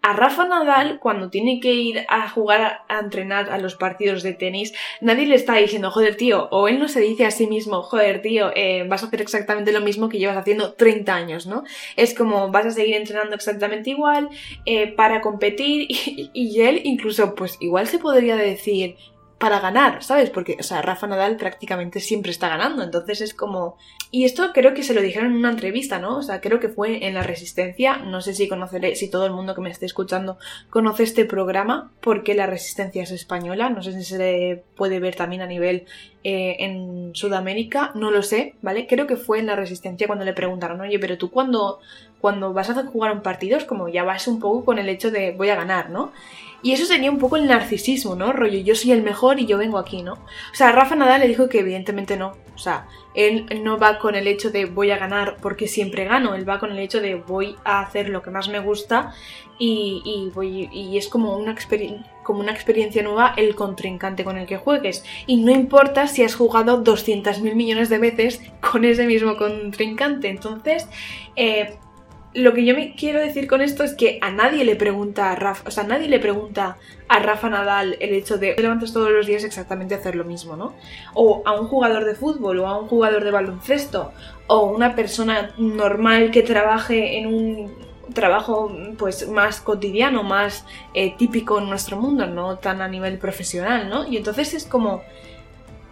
A 0.01 0.13
Rafa 0.13 0.47
Nadal, 0.47 0.99
cuando 0.99 1.31
tiene 1.31 1.59
que 1.59 1.73
ir 1.73 2.05
a 2.09 2.29
jugar 2.29 2.81
a, 2.87 2.99
entrenar 2.99 3.49
a 3.49 3.57
los 3.57 3.73
partidos 3.73 4.21
de 4.21 4.33
tenis, 4.33 4.71
nadie 5.01 5.25
le 5.25 5.33
está 5.33 5.55
diciendo, 5.55 5.89
joder, 5.89 6.15
tío, 6.15 6.47
o 6.51 6.67
él 6.67 6.77
no 6.77 6.87
se 6.87 6.99
dice 6.99 7.25
a 7.25 7.31
sí 7.31 7.47
mismo, 7.47 7.81
joder, 7.81 8.21
tío, 8.21 8.51
eh, 8.55 8.85
vas 8.87 9.01
a 9.01 9.07
hacer 9.07 9.19
exactamente 9.21 9.71
lo 9.71 9.81
mismo 9.81 10.07
que 10.07 10.19
llevas 10.19 10.37
haciendo 10.37 10.73
30 10.73 11.15
años, 11.15 11.47
¿no? 11.47 11.63
Es 11.95 12.13
como 12.13 12.51
vas 12.51 12.67
a 12.67 12.71
seguir 12.71 12.97
entrenando 12.97 13.33
exactamente 13.33 13.89
igual 13.89 14.29
eh, 14.67 14.93
para 14.93 15.21
competir 15.21 15.87
y, 15.89 16.29
y 16.33 16.61
él 16.61 16.81
incluso, 16.83 17.33
pues 17.33 17.57
igual 17.59 17.87
se 17.87 17.97
podría 17.97 18.35
decir, 18.35 18.97
para 19.37 19.59
ganar, 19.59 20.01
¿sabes? 20.01 20.29
Porque, 20.29 20.55
o 20.59 20.63
sea, 20.63 20.81
Rafa 20.81 21.07
Nadal 21.07 21.35
prácticamente 21.35 21.99
siempre 21.99 22.31
está 22.31 22.47
ganando, 22.47 22.83
entonces 22.83 23.21
es 23.21 23.33
como... 23.33 23.77
Y 24.09 24.23
esto 24.23 24.51
creo 24.53 24.73
que 24.73 24.83
se 24.83 24.93
lo 24.93 25.01
dijeron 25.01 25.31
en 25.31 25.37
una 25.37 25.49
entrevista, 25.49 25.99
¿no? 25.99 26.17
O 26.17 26.21
sea, 26.21 26.39
creo 26.39 26.61
que 26.61 26.69
fue 26.69 27.05
en 27.05 27.15
La 27.15 27.23
Resistencia, 27.23 27.97
no 27.97 28.21
sé 28.21 28.33
si 28.33 28.47
conoceré, 28.47 28.95
si 28.95 29.09
todo 29.09 29.25
el 29.25 29.33
mundo 29.33 29.53
que 29.53 29.61
me 29.61 29.69
esté 29.69 29.85
escuchando 29.85 30.37
conoce 30.69 31.03
este 31.03 31.25
programa, 31.25 31.91
porque 31.99 32.33
La 32.33 32.45
Resistencia 32.45 33.03
es 33.03 33.11
española, 33.11 33.69
no 33.69 33.83
sé 33.83 33.91
si 33.91 34.03
se 34.05 34.63
puede 34.77 34.99
ver 35.01 35.15
también 35.15 35.41
a 35.41 35.47
nivel 35.47 35.85
eh, 36.23 36.55
en 36.59 37.13
Sudamérica, 37.13 37.91
no 37.93 38.11
lo 38.11 38.23
sé, 38.23 38.55
¿vale? 38.61 38.87
Creo 38.87 39.05
que 39.05 39.17
fue 39.17 39.39
en 39.39 39.47
La 39.47 39.57
Resistencia 39.57 40.07
cuando 40.07 40.23
le 40.23 40.33
preguntaron, 40.33 40.79
oye, 40.79 40.97
pero 40.97 41.17
tú 41.17 41.29
cuando, 41.29 41.79
cuando 42.25 42.53
vas 42.53 42.71
a 42.71 42.85
jugar 42.87 43.11
un 43.11 43.21
partido 43.21 43.55
es 43.55 43.65
como 43.65 43.87
ya 43.87 44.03
vas 44.03 44.27
un 44.27 44.39
poco 44.39 44.65
con 44.65 44.79
el 44.79 44.89
hecho 44.89 45.11
de 45.11 45.33
voy 45.33 45.49
a 45.49 45.55
ganar, 45.55 45.91
¿no? 45.91 46.11
Y 46.63 46.71
eso 46.71 46.83
sería 46.83 47.11
un 47.11 47.19
poco 47.19 47.35
el 47.37 47.45
narcisismo, 47.45 48.15
¿no? 48.15 48.33
Rollo, 48.33 48.57
yo 48.57 48.73
soy 48.73 48.93
el 48.93 49.03
mejor 49.03 49.39
y 49.39 49.45
yo 49.45 49.59
vengo 49.59 49.77
aquí, 49.77 50.01
¿no? 50.01 50.13
O 50.13 50.55
sea, 50.55 50.71
Rafa 50.71 50.95
Nadal 50.95 51.21
le 51.21 51.27
dijo 51.27 51.47
que 51.49 51.59
evidentemente 51.59 52.17
no. 52.17 52.35
O 52.55 52.57
sea, 52.57 52.87
él 53.13 53.45
no 53.61 53.77
va 53.77 53.99
con 53.99 54.15
el 54.15 54.25
hecho 54.25 54.49
de 54.49 54.65
voy 54.65 54.89
a 54.89 54.97
ganar 54.97 55.37
porque 55.39 55.67
siempre 55.67 56.05
gano, 56.05 56.33
él 56.33 56.49
va 56.49 56.57
con 56.57 56.71
el 56.71 56.79
hecho 56.79 56.99
de 56.99 57.13
voy 57.13 57.57
a 57.63 57.81
hacer 57.81 58.09
lo 58.09 58.23
que 58.23 58.31
más 58.31 58.49
me 58.49 58.57
gusta 58.57 59.13
y, 59.59 60.31
voy, 60.33 60.67
y 60.71 60.97
es 60.97 61.07
como 61.07 61.37
una, 61.37 61.55
como 62.23 62.39
una 62.39 62.53
experiencia 62.53 63.03
nueva 63.03 63.35
el 63.37 63.53
contrincante 63.53 64.23
con 64.23 64.39
el 64.39 64.47
que 64.47 64.57
juegues. 64.57 65.05
Y 65.27 65.37
no 65.37 65.51
importa 65.51 66.07
si 66.07 66.23
has 66.23 66.33
jugado 66.33 66.83
200.000 66.83 67.53
millones 67.53 67.89
de 67.89 67.99
veces 67.99 68.41
con 68.61 68.83
ese 68.83 69.05
mismo 69.05 69.37
contrincante. 69.37 70.29
Entonces, 70.29 70.87
eh, 71.35 71.77
lo 72.35 72.53
que 72.53 72.65
yo 72.65 72.75
me 72.75 72.93
quiero 72.95 73.21
decir 73.21 73.47
con 73.47 73.61
esto 73.61 73.83
es 73.83 73.93
que 73.93 74.19
a 74.21 74.29
nadie 74.29 74.65
le 74.65 74.75
pregunta 74.75 75.31
a 75.31 75.35
Rafa, 75.35 75.67
o 75.67 75.71
sea, 75.71 75.85
nadie 75.85 76.09
le 76.09 76.19
pregunta 76.19 76.77
a 77.07 77.19
Rafa 77.19 77.49
Nadal 77.49 77.95
el 78.01 78.13
hecho 78.13 78.37
de 78.37 78.53
te 78.53 78.61
levantas 78.61 78.91
todos 78.91 79.09
los 79.09 79.25
días 79.25 79.45
exactamente 79.45 79.95
a 79.95 79.99
hacer 79.99 80.15
lo 80.15 80.25
mismo, 80.25 80.57
¿no? 80.57 80.75
O 81.13 81.43
a 81.45 81.59
un 81.59 81.67
jugador 81.67 82.03
de 82.03 82.13
fútbol, 82.13 82.59
o 82.59 82.67
a 82.67 82.77
un 82.77 82.87
jugador 82.87 83.23
de 83.23 83.31
baloncesto, 83.31 84.11
o 84.47 84.65
una 84.65 84.95
persona 84.95 85.53
normal 85.57 86.31
que 86.31 86.41
trabaje 86.41 87.17
en 87.17 87.27
un 87.27 87.85
trabajo 88.13 88.71
pues 88.97 89.29
más 89.29 89.61
cotidiano, 89.61 90.23
más 90.23 90.65
eh, 90.93 91.15
típico 91.17 91.59
en 91.59 91.69
nuestro 91.69 91.97
mundo, 91.97 92.27
no 92.27 92.57
tan 92.57 92.81
a 92.81 92.87
nivel 92.89 93.17
profesional, 93.17 93.89
¿no? 93.89 94.05
Y 94.05 94.17
entonces 94.17 94.53
es 94.53 94.65
como, 94.65 95.03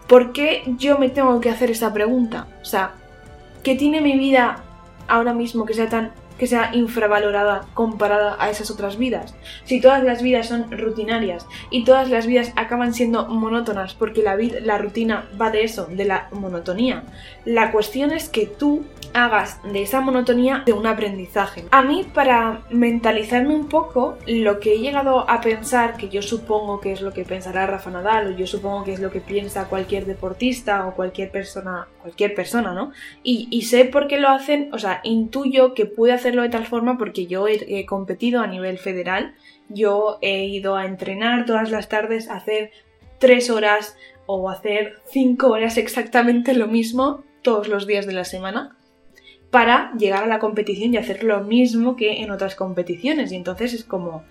¿por 0.08 0.32
qué 0.32 0.62
yo 0.76 0.98
me 0.98 1.08
tengo 1.08 1.40
que 1.40 1.48
hacer 1.48 1.70
esa 1.70 1.92
pregunta? 1.94 2.48
O 2.60 2.66
sea, 2.66 2.92
¿qué 3.62 3.76
tiene 3.76 4.02
mi 4.02 4.18
vida 4.18 4.62
ahora 5.08 5.32
mismo 5.32 5.64
que 5.64 5.74
sea 5.74 5.88
tan 5.88 6.12
que 6.38 6.46
sea 6.46 6.74
infravalorada 6.74 7.66
comparada 7.74 8.36
a 8.38 8.50
esas 8.50 8.70
otras 8.70 8.96
vidas. 8.96 9.34
Si 9.64 9.80
todas 9.80 10.02
las 10.02 10.22
vidas 10.22 10.48
son 10.48 10.70
rutinarias 10.70 11.46
y 11.70 11.84
todas 11.84 12.10
las 12.10 12.26
vidas 12.26 12.52
acaban 12.56 12.94
siendo 12.94 13.26
monótonas 13.26 13.94
porque 13.94 14.22
la, 14.22 14.36
la 14.36 14.78
rutina 14.78 15.28
va 15.40 15.50
de 15.50 15.64
eso, 15.64 15.86
de 15.86 16.04
la 16.04 16.28
monotonía, 16.32 17.04
la 17.44 17.72
cuestión 17.72 18.10
es 18.12 18.28
que 18.28 18.46
tú 18.46 18.84
hagas 19.14 19.60
de 19.62 19.82
esa 19.82 20.00
monotonía 20.00 20.62
de 20.66 20.72
un 20.72 20.86
aprendizaje. 20.86 21.64
A 21.70 21.82
mí, 21.82 22.04
para 22.12 22.62
mentalizarme 22.70 23.54
un 23.54 23.68
poco, 23.68 24.18
lo 24.26 24.58
que 24.58 24.74
he 24.74 24.78
llegado 24.78 25.28
a 25.30 25.40
pensar, 25.40 25.96
que 25.96 26.08
yo 26.08 26.20
supongo 26.20 26.80
que 26.80 26.92
es 26.92 27.00
lo 27.00 27.12
que 27.12 27.24
pensará 27.24 27.66
Rafa 27.66 27.90
Nadal, 27.90 28.26
o 28.26 28.36
yo 28.36 28.46
supongo 28.46 28.84
que 28.84 28.92
es 28.92 29.00
lo 29.00 29.10
que 29.10 29.20
piensa 29.20 29.68
cualquier 29.68 30.04
deportista 30.04 30.86
o 30.86 30.94
cualquier 30.94 31.30
persona, 31.30 31.86
cualquier 32.02 32.34
persona, 32.34 32.74
¿no? 32.74 32.92
Y, 33.22 33.62
sé 33.62 33.84
por 33.86 34.08
qué 34.08 34.18
lo 34.18 34.28
hacen, 34.28 34.68
o 34.74 34.78
sea, 34.78 35.00
intuyo 35.04 35.72
que 35.72 35.86
puede 35.86 36.12
hacerlo 36.12 36.42
de 36.42 36.50
tal 36.50 36.66
forma 36.66 36.98
porque 36.98 37.26
yo 37.26 37.46
he, 37.48 37.86
competido 37.86 38.40
a 38.40 38.46
nivel 38.46 38.78
federal, 38.78 39.34
yo 39.68 40.18
he 40.20 40.44
ido 40.46 40.76
a 40.76 40.86
entrenar 40.86 41.46
todas 41.46 41.70
las 41.70 41.88
tardes, 41.88 42.28
a 42.28 42.36
hacer 42.36 42.72
tres 43.18 43.48
horas 43.48 43.96
o 44.26 44.50
hacer 44.50 44.96
cinco 45.06 45.48
horas 45.48 45.78
exactamente 45.78 46.54
lo 46.54 46.66
mismo 46.66 47.22
todos 47.42 47.68
los 47.68 47.86
días 47.86 48.06
de 48.06 48.12
la 48.12 48.24
semana 48.24 48.76
para 49.54 49.92
llegar 49.96 50.24
a 50.24 50.26
la 50.26 50.40
competición 50.40 50.92
y 50.92 50.96
hacer 50.96 51.22
lo 51.22 51.44
mismo 51.44 51.94
que 51.94 52.22
en 52.22 52.32
otras 52.32 52.56
competiciones. 52.56 53.30
Y 53.30 53.36
entonces 53.36 53.72
es 53.72 53.84
como... 53.84 54.24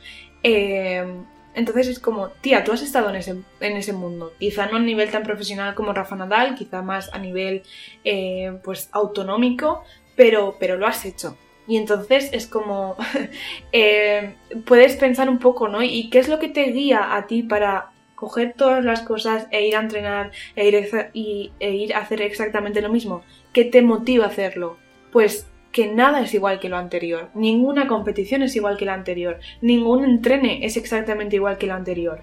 Eh, 0.43 1.01
entonces 1.55 1.87
es 1.87 1.99
como, 1.99 2.27
tía, 2.41 2.65
tú 2.65 2.73
has 2.73 2.81
estado 2.81 3.09
en 3.09 3.15
ese, 3.15 3.35
en 3.61 3.77
ese 3.77 3.93
mundo. 3.93 4.33
Quizá 4.37 4.65
no 4.65 4.75
a 4.75 4.79
nivel 4.81 5.09
tan 5.11 5.23
profesional 5.23 5.75
como 5.75 5.93
Rafa 5.93 6.17
Nadal, 6.17 6.55
quizá 6.55 6.81
más 6.81 7.09
a 7.13 7.19
nivel 7.19 7.63
eh, 8.03 8.51
pues 8.65 8.89
autonómico, 8.91 9.85
pero, 10.17 10.57
pero 10.59 10.75
lo 10.75 10.87
has 10.87 11.05
hecho. 11.05 11.37
Y 11.69 11.77
entonces 11.77 12.29
es 12.33 12.45
como, 12.45 12.97
eh, 13.71 14.35
puedes 14.65 14.97
pensar 14.97 15.29
un 15.29 15.39
poco, 15.39 15.69
¿no? 15.69 15.81
¿Y 15.83 16.09
qué 16.09 16.19
es 16.19 16.27
lo 16.27 16.39
que 16.39 16.49
te 16.49 16.63
guía 16.63 17.15
a 17.15 17.27
ti 17.27 17.43
para 17.43 17.91
coger 18.15 18.55
todas 18.57 18.83
las 18.83 18.99
cosas 18.99 19.47
e 19.51 19.65
ir 19.67 19.77
a 19.77 19.79
entrenar 19.79 20.31
e 20.57 20.67
ir, 20.67 21.51
e 21.61 21.71
ir 21.71 21.93
a 21.95 21.99
hacer 21.99 22.21
exactamente 22.21 22.81
lo 22.81 22.89
mismo? 22.89 23.23
¿Qué 23.53 23.63
te 23.63 23.81
motiva 23.81 24.25
a 24.25 24.27
hacerlo? 24.27 24.82
Pues 25.13 25.47
que 25.71 25.87
nada 25.87 26.21
es 26.21 26.33
igual 26.33 26.59
que 26.59 26.69
lo 26.69 26.77
anterior, 26.77 27.29
ninguna 27.33 27.87
competición 27.87 28.43
es 28.43 28.55
igual 28.55 28.77
que 28.77 28.85
la 28.85 28.93
anterior, 28.93 29.39
ningún 29.61 30.03
entrene 30.03 30.65
es 30.65 30.75
exactamente 30.77 31.37
igual 31.37 31.57
que 31.57 31.67
lo 31.67 31.73
anterior. 31.73 32.19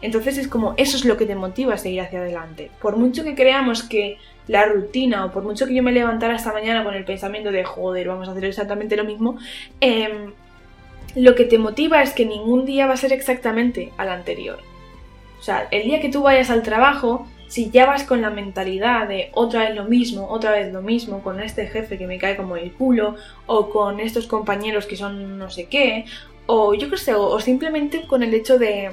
Entonces 0.00 0.38
es 0.38 0.48
como 0.48 0.74
eso 0.76 0.96
es 0.96 1.04
lo 1.04 1.16
que 1.16 1.26
te 1.26 1.34
motiva 1.34 1.74
a 1.74 1.78
seguir 1.78 2.00
hacia 2.02 2.20
adelante. 2.20 2.70
Por 2.80 2.96
mucho 2.96 3.24
que 3.24 3.34
creamos 3.34 3.82
que 3.82 4.18
la 4.48 4.66
rutina 4.66 5.24
o 5.24 5.32
por 5.32 5.42
mucho 5.42 5.66
que 5.66 5.74
yo 5.74 5.82
me 5.82 5.92
levantara 5.92 6.36
esta 6.36 6.52
mañana 6.52 6.84
con 6.84 6.94
el 6.94 7.04
pensamiento 7.04 7.50
de 7.50 7.64
joder, 7.64 8.08
vamos 8.08 8.28
a 8.28 8.32
hacer 8.32 8.44
exactamente 8.44 8.96
lo 8.96 9.04
mismo, 9.04 9.38
em, 9.80 10.32
lo 11.14 11.34
que 11.34 11.44
te 11.44 11.58
motiva 11.58 12.02
es 12.02 12.12
que 12.12 12.26
ningún 12.26 12.64
día 12.64 12.86
va 12.86 12.94
a 12.94 12.98
ser 12.98 13.12
exactamente 13.12 13.92
al 13.96 14.08
anterior. 14.08 14.58
O 15.38 15.42
sea, 15.42 15.68
el 15.70 15.84
día 15.84 16.00
que 16.00 16.08
tú 16.08 16.22
vayas 16.22 16.50
al 16.50 16.62
trabajo, 16.62 17.26
si 17.48 17.70
ya 17.70 17.86
vas 17.86 18.04
con 18.04 18.20
la 18.20 18.30
mentalidad 18.30 19.08
de 19.08 19.30
otra 19.32 19.64
vez 19.64 19.74
lo 19.74 19.84
mismo, 19.84 20.28
otra 20.28 20.52
vez 20.52 20.72
lo 20.72 20.82
mismo, 20.82 21.22
con 21.22 21.40
este 21.40 21.66
jefe 21.66 21.98
que 21.98 22.06
me 22.06 22.18
cae 22.18 22.36
como 22.36 22.56
el 22.56 22.72
culo, 22.72 23.16
o 23.46 23.70
con 23.70 24.00
estos 24.00 24.26
compañeros 24.26 24.86
que 24.86 24.96
son 24.96 25.38
no 25.38 25.50
sé 25.50 25.66
qué, 25.66 26.04
o 26.46 26.74
yo 26.74 26.90
qué 26.90 26.96
sé, 26.96 27.14
o, 27.14 27.38
simplemente 27.40 28.06
con 28.06 28.22
el 28.22 28.34
hecho 28.34 28.58
de, 28.58 28.90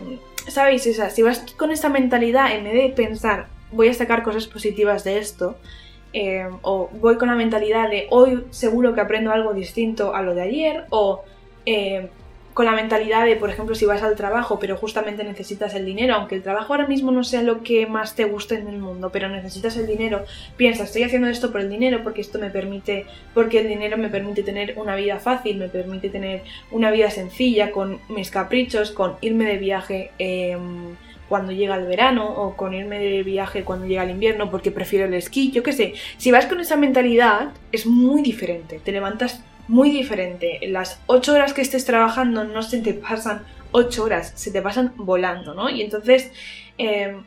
¿sabéis? 0.47 0.87
O 0.87 0.93
sea, 0.93 1.09
si 1.09 1.21
vas 1.21 1.39
con 1.57 1.71
esta 1.71 1.89
mentalidad, 1.89 2.53
en 2.53 2.63
vez 2.63 2.73
de 2.73 2.89
pensar, 2.89 3.47
voy 3.71 3.89
a 3.89 3.93
sacar 3.93 4.23
cosas 4.23 4.47
positivas 4.47 5.03
de 5.03 5.17
esto, 5.17 5.57
eh, 6.13 6.47
o 6.61 6.89
voy 6.93 7.17
con 7.17 7.29
la 7.29 7.35
mentalidad 7.35 7.89
de 7.89 8.07
hoy 8.09 8.45
seguro 8.49 8.93
que 8.93 9.01
aprendo 9.01 9.31
algo 9.31 9.53
distinto 9.53 10.13
a 10.13 10.21
lo 10.21 10.35
de 10.35 10.41
ayer, 10.41 10.85
o 10.89 11.23
eh, 11.65 12.09
con 12.53 12.65
la 12.65 12.73
mentalidad 12.73 13.25
de, 13.25 13.35
por 13.35 13.49
ejemplo, 13.49 13.75
si 13.75 13.85
vas 13.85 14.01
al 14.03 14.15
trabajo, 14.15 14.59
pero 14.59 14.75
justamente 14.77 15.23
necesitas 15.23 15.73
el 15.75 15.85
dinero, 15.85 16.15
aunque 16.15 16.35
el 16.35 16.43
trabajo 16.43 16.73
ahora 16.73 16.87
mismo 16.87 17.11
no 17.11 17.23
sea 17.23 17.41
lo 17.41 17.63
que 17.63 17.85
más 17.85 18.15
te 18.15 18.25
guste 18.25 18.55
en 18.55 18.67
el 18.67 18.77
mundo, 18.77 19.09
pero 19.11 19.29
necesitas 19.29 19.77
el 19.77 19.87
dinero, 19.87 20.25
piensa, 20.57 20.83
estoy 20.83 21.03
haciendo 21.03 21.27
esto 21.27 21.51
por 21.51 21.61
el 21.61 21.69
dinero 21.69 22.01
porque 22.03 22.21
esto 22.21 22.39
me 22.39 22.49
permite, 22.49 23.05
porque 23.33 23.59
el 23.59 23.67
dinero 23.67 23.97
me 23.97 24.09
permite 24.09 24.43
tener 24.43 24.77
una 24.77 24.95
vida 24.95 25.19
fácil, 25.19 25.57
me 25.57 25.69
permite 25.69 26.09
tener 26.09 26.43
una 26.71 26.91
vida 26.91 27.09
sencilla, 27.09 27.71
con 27.71 27.99
mis 28.09 28.31
caprichos, 28.31 28.91
con 28.91 29.15
irme 29.21 29.45
de 29.45 29.57
viaje. 29.57 30.11
Em, 30.17 30.95
cuando 31.31 31.53
llega 31.53 31.77
el 31.77 31.85
verano 31.85 32.27
o 32.27 32.57
con 32.57 32.73
irme 32.73 32.99
de 32.99 33.23
viaje 33.23 33.63
cuando 33.63 33.85
llega 33.85 34.03
el 34.03 34.09
invierno 34.09 34.51
porque 34.51 34.69
prefiero 34.69 35.05
el 35.05 35.13
esquí, 35.13 35.49
yo 35.51 35.63
qué 35.63 35.71
sé. 35.71 35.93
Si 36.17 36.29
vas 36.29 36.45
con 36.45 36.59
esa 36.59 36.75
mentalidad 36.75 37.53
es 37.71 37.85
muy 37.85 38.21
diferente, 38.21 38.81
te 38.83 38.91
levantas 38.91 39.41
muy 39.67 39.91
diferente. 39.91 40.59
Las 40.67 40.99
ocho 41.07 41.33
horas 41.33 41.53
que 41.53 41.61
estés 41.61 41.85
trabajando 41.85 42.43
no 42.43 42.61
se 42.63 42.79
te 42.79 42.93
pasan 42.93 43.45
ocho 43.71 44.03
horas, 44.03 44.33
se 44.35 44.51
te 44.51 44.61
pasan 44.61 44.93
volando, 44.97 45.53
¿no? 45.53 45.69
Y 45.69 45.81
entonces 45.81 46.31
em, 46.77 47.23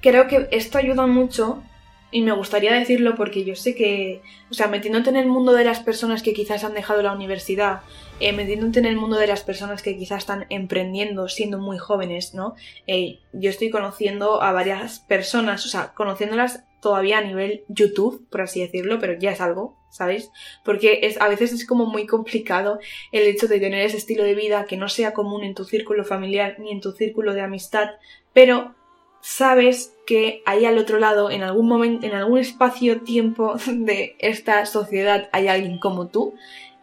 creo 0.00 0.28
que 0.28 0.48
esto 0.50 0.78
ayuda 0.78 1.06
mucho 1.06 1.62
y 2.10 2.22
me 2.22 2.32
gustaría 2.32 2.72
decirlo 2.72 3.14
porque 3.16 3.44
yo 3.44 3.56
sé 3.56 3.74
que, 3.74 4.22
o 4.50 4.54
sea, 4.54 4.68
metiéndote 4.68 5.10
en 5.10 5.16
el 5.16 5.26
mundo 5.26 5.52
de 5.52 5.64
las 5.64 5.80
personas 5.80 6.22
que 6.22 6.34
quizás 6.34 6.62
han 6.62 6.74
dejado 6.74 7.02
la 7.02 7.12
universidad, 7.12 7.80
eh, 8.20 8.32
metiéndote 8.32 8.78
en 8.78 8.86
el 8.86 8.96
mundo 8.96 9.16
de 9.16 9.26
las 9.26 9.42
personas 9.42 9.82
que 9.82 9.96
quizás 9.96 10.18
están 10.18 10.46
emprendiendo 10.48 11.28
siendo 11.28 11.58
muy 11.58 11.78
jóvenes, 11.78 12.32
¿no? 12.32 12.54
Eh, 12.86 13.18
yo 13.32 13.50
estoy 13.50 13.70
conociendo 13.70 14.40
a 14.40 14.52
varias 14.52 15.00
personas, 15.00 15.66
o 15.66 15.68
sea, 15.68 15.94
conociéndolas 15.94 16.64
todavía 16.80 17.18
a 17.18 17.22
nivel 17.22 17.64
YouTube, 17.68 18.26
por 18.30 18.42
así 18.42 18.60
decirlo, 18.60 18.98
pero 19.00 19.18
ya 19.18 19.32
es 19.32 19.40
algo, 19.40 19.76
¿sabéis? 19.96 20.30
Porque 20.64 21.00
es, 21.04 21.20
a 21.20 21.28
veces 21.28 21.52
es 21.52 21.66
como 21.66 21.86
muy 21.86 22.06
complicado 22.06 22.78
el 23.12 23.26
hecho 23.26 23.48
de 23.48 23.58
tener 23.58 23.84
ese 23.86 23.96
estilo 23.96 24.24
de 24.24 24.34
vida 24.34 24.66
que 24.66 24.76
no 24.76 24.88
sea 24.88 25.14
común 25.14 25.42
en 25.42 25.54
tu 25.54 25.64
círculo 25.64 26.04
familiar 26.04 26.56
ni 26.58 26.70
en 26.70 26.80
tu 26.80 26.92
círculo 26.92 27.32
de 27.32 27.40
amistad, 27.40 27.92
pero 28.34 28.74
sabes 29.20 29.94
que 30.06 30.42
ahí 30.44 30.66
al 30.66 30.78
otro 30.78 30.98
lado, 30.98 31.30
en 31.30 31.42
algún 31.42 31.66
momento, 31.66 32.06
en 32.06 32.12
algún 32.12 32.38
espacio-tiempo 32.38 33.56
de 33.66 34.16
esta 34.18 34.66
sociedad 34.66 35.28
hay 35.32 35.48
alguien 35.48 35.78
como 35.78 36.08
tú 36.08 36.34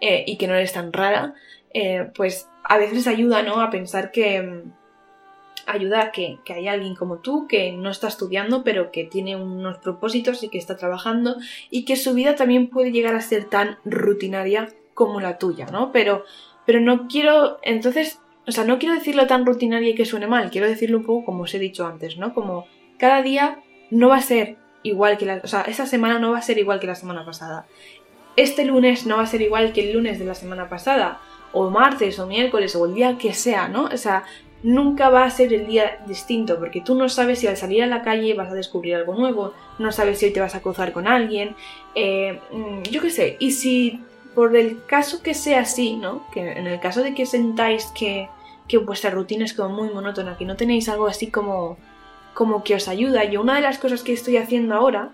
eh, 0.02 0.23
y 0.26 0.38
que 0.38 0.47
no 0.47 0.56
eres 0.56 0.73
tan 0.73 0.91
rara, 0.91 1.36
eh, 1.73 2.10
pues 2.15 2.49
a 2.63 2.78
veces 2.78 3.08
ayuda, 3.08 3.43
¿no? 3.43 3.62
A 3.62 3.69
pensar 3.69 4.12
que 4.12 4.63
ayuda 5.65 6.12
que, 6.12 6.39
que 6.45 6.54
hay 6.54 6.67
alguien 6.67 6.95
como 6.95 7.17
tú 7.17 7.47
que 7.47 7.71
no 7.71 7.89
está 7.89 8.08
estudiando 8.08 8.63
pero 8.63 8.91
que 8.91 9.04
tiene 9.04 9.36
unos 9.36 9.78
propósitos 9.78 10.43
y 10.43 10.49
que 10.49 10.58
está 10.58 10.78
trabajando 10.78 11.38
y 11.69 11.86
que 11.86 11.95
su 11.95 12.13
vida 12.13 12.36
también 12.36 12.69
puede 12.69 12.91
llegar 12.91 13.15
a 13.15 13.21
ser 13.21 13.45
tan 13.45 13.78
rutinaria 13.86 14.69
como 14.93 15.19
la 15.19 15.38
tuya, 15.38 15.67
¿no? 15.71 15.91
Pero, 15.91 16.23
pero 16.65 16.80
no 16.80 17.08
quiero, 17.08 17.60
entonces, 17.63 18.19
o 18.47 18.52
sea, 18.52 18.63
no 18.63 18.80
quiero 18.80 18.95
decirlo 18.95 19.28
tan 19.28 19.45
rutinaria 19.45 19.89
y 19.89 19.95
que 19.95 20.06
suene 20.06 20.28
mal, 20.28 20.52
quiero 20.52 20.67
decirlo 20.67 20.99
un 20.99 21.06
poco 21.06 21.26
como 21.26 21.43
os 21.43 21.54
he 21.54 21.60
dicho 21.60 21.86
antes, 21.86 22.17
¿no? 22.17 22.34
Como 22.34 22.65
cada 22.97 23.21
día 23.21 23.60
no 23.89 24.10
va 24.10 24.17
a 24.17 24.21
ser 24.21 24.58
igual 24.84 25.17
que 25.17 25.26
la, 25.26 25.41
o 25.43 25.47
sea, 25.47 25.62
esa 25.62 25.86
semana 25.86 26.19
no 26.19 26.32
va 26.32 26.39
a 26.39 26.43
ser 26.43 26.58
igual 26.58 26.80
que 26.80 26.88
la 26.88 26.95
semana 26.95 27.26
pasada. 27.26 27.65
Este 28.36 28.65
lunes 28.65 29.06
no 29.06 29.17
va 29.17 29.23
a 29.23 29.28
ser 29.28 29.41
igual 29.41 29.73
que 29.73 29.88
el 29.88 29.93
lunes 29.93 30.19
de 30.19 30.26
la 30.26 30.36
semana 30.36 30.67
pasada, 30.69 31.21
o 31.52 31.69
martes, 31.69 32.17
o 32.19 32.28
miércoles, 32.28 32.76
o 32.76 32.86
el 32.86 32.95
día 32.95 33.17
que 33.17 33.34
sea, 33.34 33.67
¿no? 33.67 33.86
O 33.86 33.97
sea, 33.97 34.23
nunca 34.63 35.10
va 35.10 35.26
a 35.26 35.30
ser 35.30 35.54
el 35.54 35.67
día 35.67 35.99
distinto, 36.08 36.58
porque 36.58 36.82
tú 36.82 36.95
no 36.95 37.10
sabes 37.10 37.39
si 37.39 37.47
al 37.47 37.58
salir 37.58 37.84
a 37.84 37.88
la 37.88 38.02
calle 38.02 38.34
vas 38.34 38.49
a 38.49 38.56
descubrir 38.56 38.95
algo 38.95 39.13
nuevo, 39.13 39.54
no 39.78 39.91
sabes 39.91 40.19
si 40.19 40.26
hoy 40.26 40.34
te 40.34 40.39
vas 40.39 40.56
a 40.56 40.62
cruzar 40.62 40.93
con 40.93 41.08
alguien, 41.08 41.56
eh, 41.95 42.39
mm, 42.52 42.84
yo 42.84 43.02
qué 43.02 43.10
sé, 43.10 43.36
y 43.39 43.52
si 43.52 43.99
por 44.34 44.56
el 44.56 44.84
caso 44.86 45.21
que 45.21 45.34
sea 45.34 45.62
así, 45.62 45.95
¿no? 45.95 46.26
Que 46.32 46.54
en 46.54 46.65
el 46.65 46.80
caso 46.80 47.04
de 47.04 47.13
que 47.13 47.26
sentáis 47.26 47.86
que, 47.88 48.30
que 48.67 48.78
vuestra 48.78 49.12
rutina 49.12 49.45
es 49.45 49.54
como 49.54 49.69
muy 49.69 49.93
monótona, 49.93 50.38
que 50.38 50.45
no 50.45 50.56
tenéis 50.56 50.89
algo 50.89 51.08
así 51.08 51.28
como, 51.28 51.78
como 52.34 52.63
que 52.63 52.76
os 52.76 52.88
ayuda, 52.88 53.26
y 53.26 53.38
una 53.38 53.56
de 53.56 53.62
las 53.62 53.78
cosas 53.78 54.02
que 54.02 54.13
estoy 54.13 54.38
haciendo 54.38 54.76
ahora, 54.76 55.12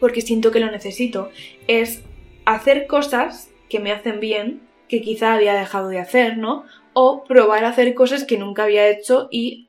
porque 0.00 0.20
siento 0.20 0.50
que 0.50 0.60
lo 0.60 0.70
necesito, 0.70 1.30
es 1.68 2.02
hacer 2.44 2.86
cosas 2.88 3.48
que 3.70 3.78
me 3.80 3.92
hacen 3.92 4.20
bien, 4.20 4.60
que 4.88 5.00
quizá 5.00 5.34
había 5.34 5.54
dejado 5.54 5.88
de 5.88 5.98
hacer, 5.98 6.36
¿no? 6.36 6.64
O 6.94 7.24
probar 7.24 7.64
a 7.64 7.68
hacer 7.68 7.94
cosas 7.94 8.24
que 8.24 8.38
nunca 8.38 8.64
había 8.64 8.88
hecho 8.88 9.28
y 9.30 9.68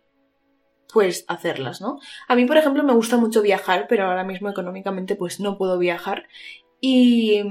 pues 0.94 1.26
hacerlas, 1.28 1.82
¿no? 1.82 2.00
A 2.30 2.36
mí, 2.36 2.46
por 2.46 2.56
ejemplo, 2.56 2.82
me 2.82 2.94
gusta 2.94 3.18
mucho 3.18 3.42
viajar, 3.42 3.88
pero 3.90 4.06
ahora 4.06 4.24
mismo 4.24 4.50
económicamente 4.50 5.18
pues 5.18 5.42
no 5.42 5.58
puedo 5.58 5.78
viajar. 5.78 6.28
Y, 6.80 7.42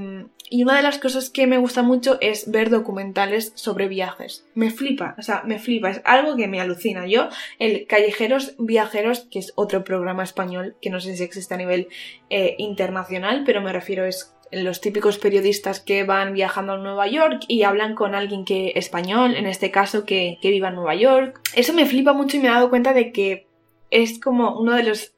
una 0.63 0.77
de 0.77 0.83
las 0.83 0.99
cosas 0.99 1.29
que 1.29 1.47
me 1.47 1.57
gusta 1.57 1.83
mucho 1.83 2.17
es 2.21 2.49
ver 2.49 2.69
documentales 2.69 3.51
sobre 3.55 3.87
viajes. 3.87 4.47
Me 4.53 4.71
flipa, 4.71 5.15
o 5.17 5.21
sea, 5.21 5.43
me 5.43 5.59
flipa, 5.59 5.89
es 5.89 6.01
algo 6.05 6.35
que 6.35 6.47
me 6.47 6.61
alucina. 6.61 7.05
Yo, 7.07 7.29
el 7.59 7.87
Callejeros 7.87 8.55
Viajeros, 8.57 9.27
que 9.29 9.39
es 9.39 9.53
otro 9.55 9.83
programa 9.83 10.23
español, 10.23 10.75
que 10.81 10.89
no 10.89 10.99
sé 10.99 11.17
si 11.17 11.23
existe 11.23 11.53
a 11.53 11.57
nivel 11.57 11.87
eh, 12.29 12.55
internacional, 12.59 13.43
pero 13.45 13.61
me 13.61 13.73
refiero 13.73 14.05
es 14.05 14.34
los 14.63 14.81
típicos 14.81 15.17
periodistas 15.17 15.79
que 15.79 16.03
van 16.03 16.33
viajando 16.33 16.73
a 16.73 16.77
Nueva 16.77 17.07
York 17.07 17.43
y 17.47 17.63
hablan 17.63 17.95
con 17.95 18.15
alguien 18.15 18.45
que 18.45 18.73
español, 18.75 19.35
en 19.35 19.47
este 19.47 19.71
caso 19.71 20.05
que, 20.05 20.37
que 20.41 20.49
viva 20.49 20.69
en 20.69 20.75
Nueva 20.75 20.95
York. 20.95 21.41
Eso 21.55 21.73
me 21.73 21.85
flipa 21.85 22.13
mucho 22.13 22.37
y 22.37 22.39
me 22.39 22.47
he 22.47 22.51
dado 22.51 22.69
cuenta 22.69 22.93
de 22.93 23.11
que 23.11 23.47
es 23.91 24.19
como 24.19 24.59
uno 24.59 24.73
de 24.73 24.83
los... 24.83 25.13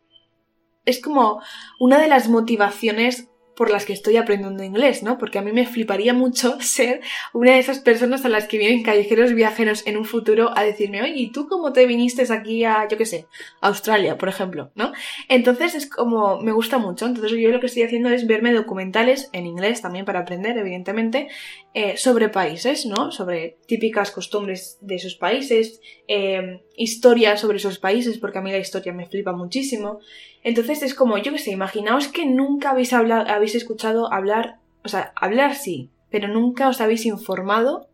es 0.85 1.01
como 1.01 1.41
una 1.79 1.99
de 1.99 2.07
las 2.07 2.29
motivaciones 2.29 3.29
por 3.57 3.71
las 3.71 3.85
que 3.85 3.93
estoy 3.93 4.17
aprendiendo 4.17 4.63
inglés, 4.63 5.01
¿no? 5.01 5.17
Porque 5.17 5.39
a 5.39 5.41
mí 5.41 5.51
me 5.51 5.65
fliparía 5.65 6.13
mucho 6.13 6.57
ser 6.61 7.01
una 7.33 7.53
de 7.53 7.59
esas 7.59 7.79
personas 7.79 8.23
a 8.23 8.29
las 8.29 8.47
que 8.47 8.59
vienen 8.59 8.83
callejeros 8.83 9.33
viajeros 9.33 9.85
en 9.87 9.97
un 9.97 10.05
futuro 10.05 10.51
a 10.55 10.63
decirme, 10.63 11.01
oye, 11.01 11.13
¿y 11.15 11.31
tú 11.31 11.47
cómo 11.47 11.73
te 11.73 11.87
viniste 11.87 12.31
aquí 12.31 12.63
a, 12.63 12.87
yo 12.87 12.97
qué 12.97 13.05
sé, 13.05 13.27
Australia, 13.61 14.17
por 14.17 14.29
ejemplo, 14.29 14.71
¿no? 14.75 14.91
Entonces 15.27 15.73
es 15.73 15.89
como, 15.89 16.39
me 16.39 16.51
gusta 16.51 16.77
mucho. 16.77 17.07
Entonces 17.07 17.31
yo 17.31 17.49
lo 17.49 17.59
que 17.59 17.65
estoy 17.65 17.83
haciendo 17.83 18.09
es 18.09 18.27
verme 18.27 18.53
documentales 18.53 19.29
en 19.33 19.47
inglés 19.47 19.81
también 19.81 20.05
para 20.05 20.19
aprender, 20.19 20.57
evidentemente, 20.57 21.27
eh, 21.73 21.97
sobre 21.97 22.29
países, 22.29 22.85
¿no? 22.85 23.11
Sobre 23.11 23.57
típicas 23.67 24.11
costumbres 24.11 24.77
de 24.81 24.95
esos 24.95 25.15
países, 25.15 25.81
eh, 26.07 26.61
historias 26.77 27.41
sobre 27.41 27.57
esos 27.57 27.79
países, 27.79 28.19
porque 28.19 28.37
a 28.37 28.41
mí 28.41 28.51
la 28.51 28.59
historia 28.59 28.93
me 28.93 29.07
flipa 29.07 29.33
muchísimo. 29.33 29.99
Entonces 30.43 30.83
es 30.83 30.93
como, 30.93 31.17
yo 31.17 31.33
qué 31.33 31.39
sé, 31.39 31.51
imaginaos 31.51 32.07
que 32.07 32.25
nunca 32.25 32.69
habéis, 32.69 32.93
hablado, 32.93 33.29
habéis 33.29 33.55
escuchado 33.55 34.13
hablar, 34.13 34.59
o 34.85 34.87
sea, 34.87 35.11
hablar 35.15 35.55
sí, 35.55 35.89
pero 36.09 36.27
nunca 36.27 36.69
os 36.69 36.79
habéis 36.79 37.05
informado 37.05 37.89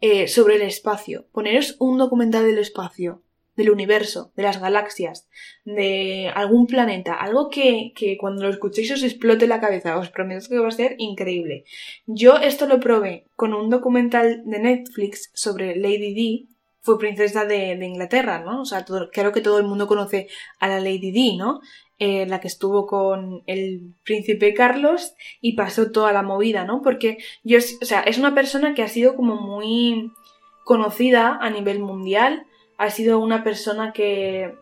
eh, 0.00 0.28
sobre 0.28 0.54
el 0.54 0.62
espacio. 0.62 1.26
Poneros 1.32 1.76
un 1.80 1.98
documental 1.98 2.44
del 2.46 2.58
espacio, 2.58 3.22
del 3.56 3.70
universo, 3.70 4.32
de 4.36 4.44
las 4.44 4.60
galaxias, 4.60 5.28
de 5.64 6.30
algún 6.34 6.68
planeta, 6.68 7.14
algo 7.14 7.50
que, 7.50 7.92
que 7.96 8.16
cuando 8.16 8.44
lo 8.44 8.50
escuchéis 8.50 8.92
os 8.92 9.02
explote 9.02 9.48
la 9.48 9.60
cabeza, 9.60 9.98
os 9.98 10.08
prometo 10.08 10.48
que 10.48 10.58
va 10.58 10.68
a 10.68 10.70
ser 10.70 10.94
increíble. 10.98 11.64
Yo 12.06 12.36
esto 12.36 12.66
lo 12.66 12.78
probé 12.78 13.26
con 13.34 13.54
un 13.54 13.70
documental 13.70 14.42
de 14.46 14.60
Netflix 14.60 15.30
sobre 15.34 15.76
Lady 15.76 16.14
D, 16.14 16.49
fue 16.82 16.98
princesa 16.98 17.44
de, 17.44 17.72
Inglaterra, 17.84 18.40
¿no? 18.40 18.62
O 18.62 18.64
sea, 18.64 18.84
creo 19.12 19.32
que 19.32 19.40
todo 19.40 19.58
el 19.58 19.66
mundo 19.66 19.86
conoce 19.86 20.28
a 20.58 20.68
la 20.68 20.80
Lady 20.80 21.10
Di, 21.10 21.36
¿no? 21.36 21.60
Eh, 21.98 22.26
la 22.26 22.40
que 22.40 22.48
estuvo 22.48 22.86
con 22.86 23.42
el 23.46 23.94
príncipe 24.04 24.54
Carlos 24.54 25.14
y 25.42 25.54
pasó 25.54 25.92
toda 25.92 26.12
la 26.12 26.22
movida, 26.22 26.64
¿no? 26.64 26.80
Porque 26.82 27.18
yo, 27.44 27.58
o 27.58 27.84
sea, 27.84 28.00
es 28.00 28.16
una 28.16 28.34
persona 28.34 28.72
que 28.74 28.82
ha 28.82 28.88
sido 28.88 29.16
como 29.16 29.36
muy 29.36 30.10
conocida 30.64 31.36
a 31.40 31.50
nivel 31.50 31.80
mundial, 31.80 32.46
ha 32.78 32.88
sido 32.88 33.18
una 33.18 33.44
persona 33.44 33.92
que 33.92 34.54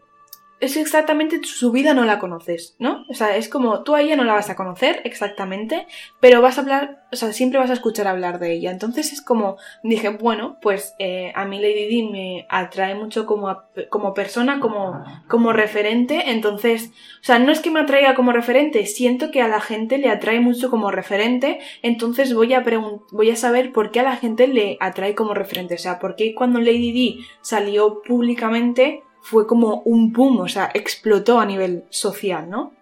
es 0.60 0.76
exactamente 0.76 1.40
su 1.44 1.70
vida 1.70 1.94
no 1.94 2.04
la 2.04 2.18
conoces, 2.18 2.74
¿no? 2.78 3.04
O 3.08 3.14
sea, 3.14 3.36
es 3.36 3.48
como 3.48 3.82
tú 3.84 3.94
a 3.94 4.00
ella 4.00 4.16
no 4.16 4.24
la 4.24 4.32
vas 4.32 4.50
a 4.50 4.56
conocer 4.56 5.00
exactamente, 5.04 5.86
pero 6.20 6.42
vas 6.42 6.58
a 6.58 6.62
hablar, 6.62 7.06
o 7.12 7.16
sea, 7.16 7.32
siempre 7.32 7.60
vas 7.60 7.70
a 7.70 7.74
escuchar 7.74 8.08
hablar 8.08 8.40
de 8.40 8.52
ella. 8.52 8.70
Entonces 8.70 9.12
es 9.12 9.22
como, 9.22 9.56
dije, 9.84 10.08
bueno, 10.08 10.58
pues 10.60 10.94
eh, 10.98 11.32
a 11.36 11.44
mí 11.44 11.60
Lady 11.60 11.86
Di 11.86 12.02
me 12.08 12.46
atrae 12.48 12.94
mucho 12.96 13.24
como, 13.24 13.56
como 13.88 14.14
persona, 14.14 14.58
como, 14.58 15.04
como 15.28 15.52
referente. 15.52 16.30
Entonces, 16.30 16.90
o 17.20 17.24
sea, 17.24 17.38
no 17.38 17.52
es 17.52 17.60
que 17.60 17.70
me 17.70 17.80
atraiga 17.80 18.14
como 18.14 18.32
referente, 18.32 18.84
siento 18.86 19.30
que 19.30 19.42
a 19.42 19.48
la 19.48 19.60
gente 19.60 19.98
le 19.98 20.10
atrae 20.10 20.40
mucho 20.40 20.70
como 20.70 20.90
referente. 20.90 21.60
Entonces 21.82 22.34
voy 22.34 22.54
a, 22.54 22.64
voy 23.12 23.30
a 23.30 23.36
saber 23.36 23.72
por 23.72 23.92
qué 23.92 24.00
a 24.00 24.04
la 24.04 24.16
gente 24.16 24.48
le 24.48 24.76
atrae 24.80 25.14
como 25.14 25.34
referente. 25.34 25.74
O 25.74 25.78
sea, 25.78 26.00
por 26.00 26.16
qué 26.16 26.34
cuando 26.34 26.58
Lady 26.58 26.92
Di 26.92 27.26
salió 27.42 28.02
públicamente 28.02 29.04
fue 29.28 29.46
como 29.46 29.82
un 29.84 30.10
boom, 30.10 30.40
o 30.40 30.48
sea, 30.48 30.70
explotó 30.72 31.38
a 31.38 31.44
nivel 31.44 31.84
social, 31.90 32.48
¿no? 32.48 32.72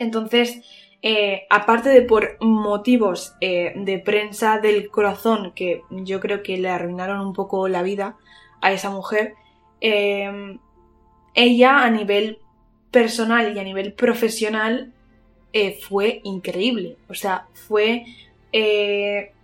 Entonces, 0.00 0.60
eh, 1.02 1.46
aparte 1.50 1.88
de 1.88 2.02
por 2.02 2.36
motivos 2.40 3.34
eh, 3.40 3.72
de 3.76 4.00
prensa 4.00 4.58
del 4.58 4.88
corazón 4.88 5.52
que 5.54 5.82
yo 5.90 6.18
creo 6.18 6.42
que 6.42 6.56
le 6.56 6.68
arruinaron 6.68 7.24
un 7.24 7.32
poco 7.32 7.68
la 7.68 7.84
vida 7.84 8.16
a 8.60 8.72
esa 8.72 8.90
mujer, 8.90 9.34
em, 9.80 10.58
ella 11.34 11.84
a 11.84 11.90
nivel 11.90 12.38
personal 12.90 13.56
y 13.56 13.60
a 13.60 13.64
nivel 13.64 13.92
profesional 13.92 14.92
eh, 15.52 15.78
fue 15.80 16.22
increíble. 16.24 16.96
O 17.08 17.14
sea, 17.14 17.46
fue 17.52 18.04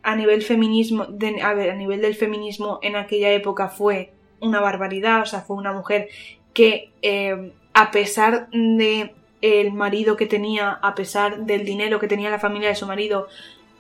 a 0.02 0.16
nivel 0.16 0.42
feminismo, 0.42 1.04
a 1.42 1.54
ver, 1.54 1.70
a 1.70 1.76
nivel 1.76 2.00
del 2.00 2.16
feminismo 2.16 2.80
en 2.82 2.96
aquella 2.96 3.30
época 3.30 3.68
fue 3.68 4.12
una 4.40 4.60
barbaridad, 4.60 5.22
o 5.22 5.26
sea, 5.26 5.40
fue 5.40 5.56
una 5.56 5.72
mujer 5.72 6.08
que 6.52 6.90
eh, 7.02 7.52
a 7.74 7.90
pesar 7.90 8.48
de 8.50 9.14
el 9.40 9.72
marido 9.72 10.16
que 10.16 10.26
tenía, 10.26 10.70
a 10.70 10.94
pesar 10.94 11.44
del 11.44 11.64
dinero 11.64 12.00
que 12.00 12.08
tenía 12.08 12.30
la 12.30 12.40
familia 12.40 12.68
de 12.68 12.74
su 12.74 12.86
marido, 12.86 13.28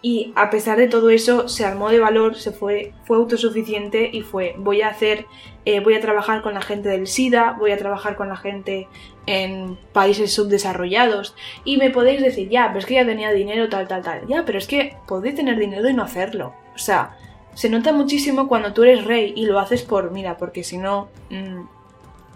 y 0.00 0.32
a 0.36 0.48
pesar 0.50 0.78
de 0.78 0.86
todo 0.86 1.10
eso 1.10 1.48
se 1.48 1.64
armó 1.64 1.90
de 1.90 1.98
valor, 1.98 2.36
se 2.36 2.52
fue, 2.52 2.92
fue 3.04 3.16
autosuficiente 3.16 4.08
y 4.12 4.22
fue 4.22 4.54
voy 4.56 4.82
a 4.82 4.88
hacer, 4.88 5.26
eh, 5.64 5.80
voy 5.80 5.94
a 5.94 6.00
trabajar 6.00 6.40
con 6.40 6.54
la 6.54 6.62
gente 6.62 6.88
del 6.88 7.08
SIDA, 7.08 7.56
voy 7.58 7.72
a 7.72 7.78
trabajar 7.78 8.14
con 8.14 8.28
la 8.28 8.36
gente 8.36 8.86
en 9.26 9.76
países 9.92 10.32
subdesarrollados 10.32 11.34
y 11.64 11.78
me 11.78 11.90
podéis 11.90 12.22
decir, 12.22 12.48
ya, 12.48 12.68
pero 12.68 12.78
es 12.78 12.86
que 12.86 12.94
ya 12.94 13.04
tenía 13.04 13.32
dinero, 13.32 13.68
tal, 13.68 13.88
tal, 13.88 14.02
tal, 14.02 14.26
ya, 14.28 14.44
pero 14.44 14.58
es 14.58 14.68
que 14.68 14.96
podéis 15.08 15.34
tener 15.34 15.58
dinero 15.58 15.88
y 15.88 15.94
no 15.94 16.04
hacerlo, 16.04 16.54
o 16.74 16.78
sea, 16.78 17.16
se 17.54 17.68
nota 17.68 17.92
muchísimo 17.92 18.48
cuando 18.48 18.72
tú 18.72 18.84
eres 18.84 19.04
rey 19.04 19.32
y 19.36 19.46
lo 19.46 19.58
haces 19.58 19.82
por, 19.82 20.10
mira, 20.10 20.36
porque 20.36 20.64
si 20.64 20.78
no... 20.78 21.08
Mm, 21.30 21.62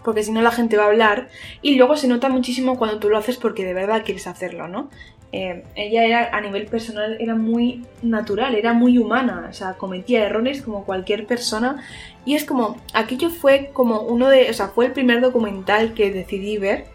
porque 0.03 0.23
si 0.23 0.33
no 0.33 0.41
la 0.41 0.51
gente 0.51 0.75
va 0.75 0.83
a 0.83 0.87
hablar. 0.87 1.29
Y 1.61 1.75
luego 1.75 1.95
se 1.95 2.09
nota 2.09 2.27
muchísimo 2.27 2.77
cuando 2.77 2.99
tú 2.99 3.09
lo 3.09 3.17
haces 3.17 3.37
porque 3.37 3.63
de 3.63 3.73
verdad 3.73 4.03
quieres 4.03 4.27
hacerlo, 4.27 4.67
¿no? 4.67 4.89
Eh, 5.31 5.63
ella 5.75 6.05
era, 6.05 6.29
a 6.35 6.41
nivel 6.41 6.67
personal, 6.67 7.17
era 7.19 7.33
muy 7.33 7.85
natural, 8.03 8.53
era 8.53 8.73
muy 8.73 8.99
humana, 8.99 9.47
o 9.49 9.53
sea, 9.53 9.73
cometía 9.73 10.25
errores 10.25 10.61
como 10.61 10.85
cualquier 10.85 11.25
persona. 11.25 11.83
Y 12.23 12.35
es 12.35 12.45
como, 12.45 12.77
aquello 12.93 13.29
fue 13.29 13.71
como 13.73 14.01
uno 14.01 14.29
de, 14.29 14.49
o 14.49 14.53
sea, 14.53 14.67
fue 14.67 14.85
el 14.85 14.91
primer 14.91 15.21
documental 15.21 15.95
que 15.95 16.11
decidí 16.11 16.57
ver 16.57 16.85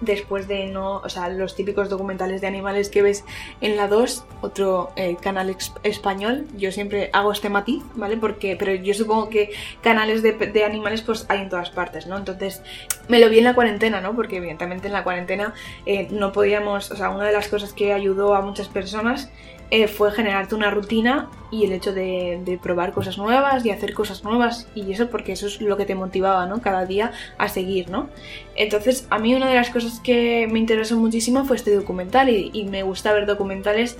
después 0.00 0.48
de 0.48 0.66
no, 0.66 0.96
o 0.96 1.08
sea, 1.08 1.28
los 1.28 1.54
típicos 1.54 1.88
documentales 1.88 2.40
de 2.40 2.46
animales 2.46 2.88
que 2.88 3.02
ves 3.02 3.24
en 3.60 3.76
la 3.76 3.88
2, 3.88 4.24
otro 4.40 4.90
eh, 4.96 5.16
canal 5.20 5.54
español, 5.82 6.46
yo 6.56 6.72
siempre 6.72 7.10
hago 7.12 7.32
este 7.32 7.48
matiz, 7.48 7.82
¿vale? 7.94 8.16
Porque, 8.16 8.56
pero 8.56 8.74
yo 8.74 8.94
supongo 8.94 9.28
que 9.28 9.50
canales 9.82 10.22
de, 10.22 10.64
animales 10.64 11.02
pues 11.02 11.26
hay 11.28 11.42
en 11.42 11.48
todas 11.48 11.70
partes, 11.70 12.06
¿no? 12.06 12.16
Entonces 12.16 12.62
me 13.08 13.20
lo 13.20 13.28
vi 13.28 13.38
en 13.38 13.44
la 13.44 13.54
cuarentena, 13.54 14.00
¿no? 14.00 14.14
Porque 14.14 14.36
evidentemente 14.36 14.88
en 14.88 14.92
la 14.92 15.04
cuarentena 15.04 15.54
eh, 15.86 16.08
no 16.10 16.32
podíamos, 16.32 16.90
o 16.90 16.96
sea, 16.96 17.10
una 17.10 17.26
de 17.26 17.32
las 17.32 17.48
cosas 17.48 17.72
que 17.72 17.92
ayudó 17.92 18.34
a 18.34 18.42
muchas 18.42 18.68
personas 18.68 19.30
eh, 19.70 19.88
fue 19.88 20.12
generarte 20.12 20.54
una 20.54 20.70
rutina 20.70 21.28
y 21.50 21.64
el 21.64 21.72
hecho 21.72 21.92
de, 21.92 22.58
probar 22.62 22.92
cosas 22.92 23.18
nuevas 23.18 23.66
y 23.66 23.70
hacer 23.70 23.94
cosas 23.94 24.22
nuevas 24.22 24.68
y 24.76 24.92
eso 24.92 25.10
porque 25.10 25.32
eso 25.32 25.48
es 25.48 25.60
lo 25.60 25.76
que 25.76 25.84
te 25.84 25.96
motivaba, 25.96 26.46
¿no? 26.46 26.60
Cada 26.60 26.86
día 26.86 27.10
a 27.36 27.48
seguir, 27.48 27.90
¿no? 27.90 28.08
Entonces 28.54 29.08
a 29.10 29.18
mí 29.18 29.34
una 29.34 29.48
de 29.48 29.56
las 29.56 29.70
cosas 29.70 29.85
que 30.00 30.48
me 30.50 30.58
interesó 30.58 30.96
muchísimo 30.96 31.44
fue 31.44 31.56
este 31.56 31.74
documental 31.74 32.28
y, 32.28 32.64
me 32.64 32.82
gusta 32.82 33.12
ver 33.12 33.26
documentales 33.26 33.96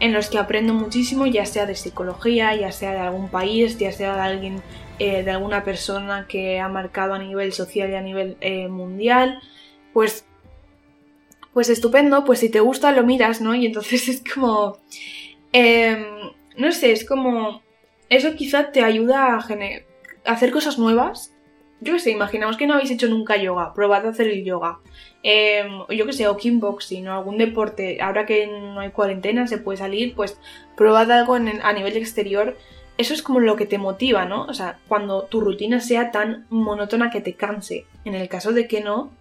en 0.00 0.12
los 0.12 0.28
que 0.28 0.38
aprendo 0.38 0.74
muchísimo, 0.74 1.26
ya 1.26 1.46
sea 1.46 1.66
de 1.66 1.74
psicología, 1.74 2.54
ya 2.54 2.72
sea 2.72 2.92
de 2.92 2.98
algún 2.98 3.28
país, 3.28 3.78
ya 3.78 3.92
sea 3.92 4.14
de 4.14 4.20
alguien, 4.20 4.62
eh, 4.98 5.22
de 5.22 5.30
alguna 5.30 5.64
persona 5.64 6.26
que 6.28 6.60
ha 6.60 6.68
marcado 6.68 7.14
a 7.14 7.18
nivel 7.18 7.52
social 7.52 7.90
y 7.90 7.94
a 7.94 8.02
nivel 8.02 8.36
eh, 8.40 8.68
mundial, 8.68 9.40
pues 9.92 10.26
pues 11.56 11.70
estupendo, 11.70 12.26
pues 12.26 12.40
si 12.40 12.50
te 12.50 12.60
gusta 12.60 12.92
lo 12.92 13.02
miras, 13.02 13.40
¿no? 13.40 13.54
Y 13.54 13.64
entonces 13.64 14.08
es 14.10 14.22
como... 14.34 14.76
Em, 15.52 16.04
no 16.58 16.70
sé, 16.70 16.92
es 16.92 17.06
como... 17.06 17.62
Eso 18.10 18.34
quizá 18.34 18.72
te 18.72 18.84
ayuda 18.84 19.38
a, 19.38 19.46
hacer 20.26 20.50
cosas 20.50 20.78
nuevas. 20.78 21.34
Yo 21.80 21.94
qué 21.94 22.00
sé, 22.00 22.10
imaginamos 22.10 22.56
que 22.56 22.66
no 22.66 22.74
habéis 22.74 22.90
hecho 22.90 23.08
nunca 23.08 23.36
yoga, 23.36 23.74
probad 23.74 24.06
a 24.06 24.10
hacer 24.10 24.28
el 24.28 24.44
yoga. 24.44 24.78
Eh, 25.22 25.68
yo 25.90 26.06
qué 26.06 26.12
sé, 26.12 26.26
o 26.26 26.36
kickboxing 26.36 27.08
o 27.08 27.12
algún 27.12 27.36
deporte. 27.36 28.00
Ahora 28.00 28.24
que 28.24 28.46
no 28.46 28.80
hay 28.80 28.90
cuarentena, 28.90 29.46
se 29.46 29.58
puede 29.58 29.78
salir, 29.78 30.14
pues 30.14 30.38
probad 30.76 31.10
algo 31.10 31.34
a 31.34 31.72
nivel 31.72 31.96
exterior. 31.96 32.56
Eso 32.96 33.12
es 33.12 33.22
como 33.22 33.40
lo 33.40 33.56
que 33.56 33.66
te 33.66 33.76
motiva, 33.76 34.24
¿no? 34.24 34.44
O 34.44 34.54
sea, 34.54 34.78
cuando 34.88 35.24
tu 35.24 35.40
rutina 35.40 35.80
sea 35.80 36.10
tan 36.10 36.46
monótona 36.48 37.10
que 37.10 37.20
te 37.20 37.34
canse. 37.34 37.84
En 38.06 38.14
el 38.14 38.28
caso 38.28 38.52
de 38.52 38.66
que 38.66 38.80
no, 38.80 39.12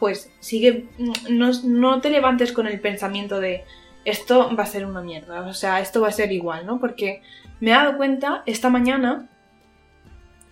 pues 0.00 0.32
sigue, 0.40 0.86
no, 1.28 2.00
te 2.00 2.10
levantes 2.10 2.52
con 2.52 2.66
el 2.66 2.80
pensamiento 2.80 3.38
de 3.38 3.64
esto 4.06 4.50
va 4.58 4.62
a 4.62 4.66
ser 4.66 4.86
una 4.86 5.02
mierda, 5.02 5.42
o 5.42 5.52
sea, 5.52 5.80
esto 5.80 6.00
va 6.00 6.08
a 6.08 6.12
ser 6.12 6.32
igual, 6.32 6.64
¿no? 6.64 6.80
Porque 6.80 7.22
me 7.60 7.70
he 7.70 7.74
dado 7.74 7.98
cuenta 7.98 8.42
esta 8.46 8.70
mañana 8.70 9.28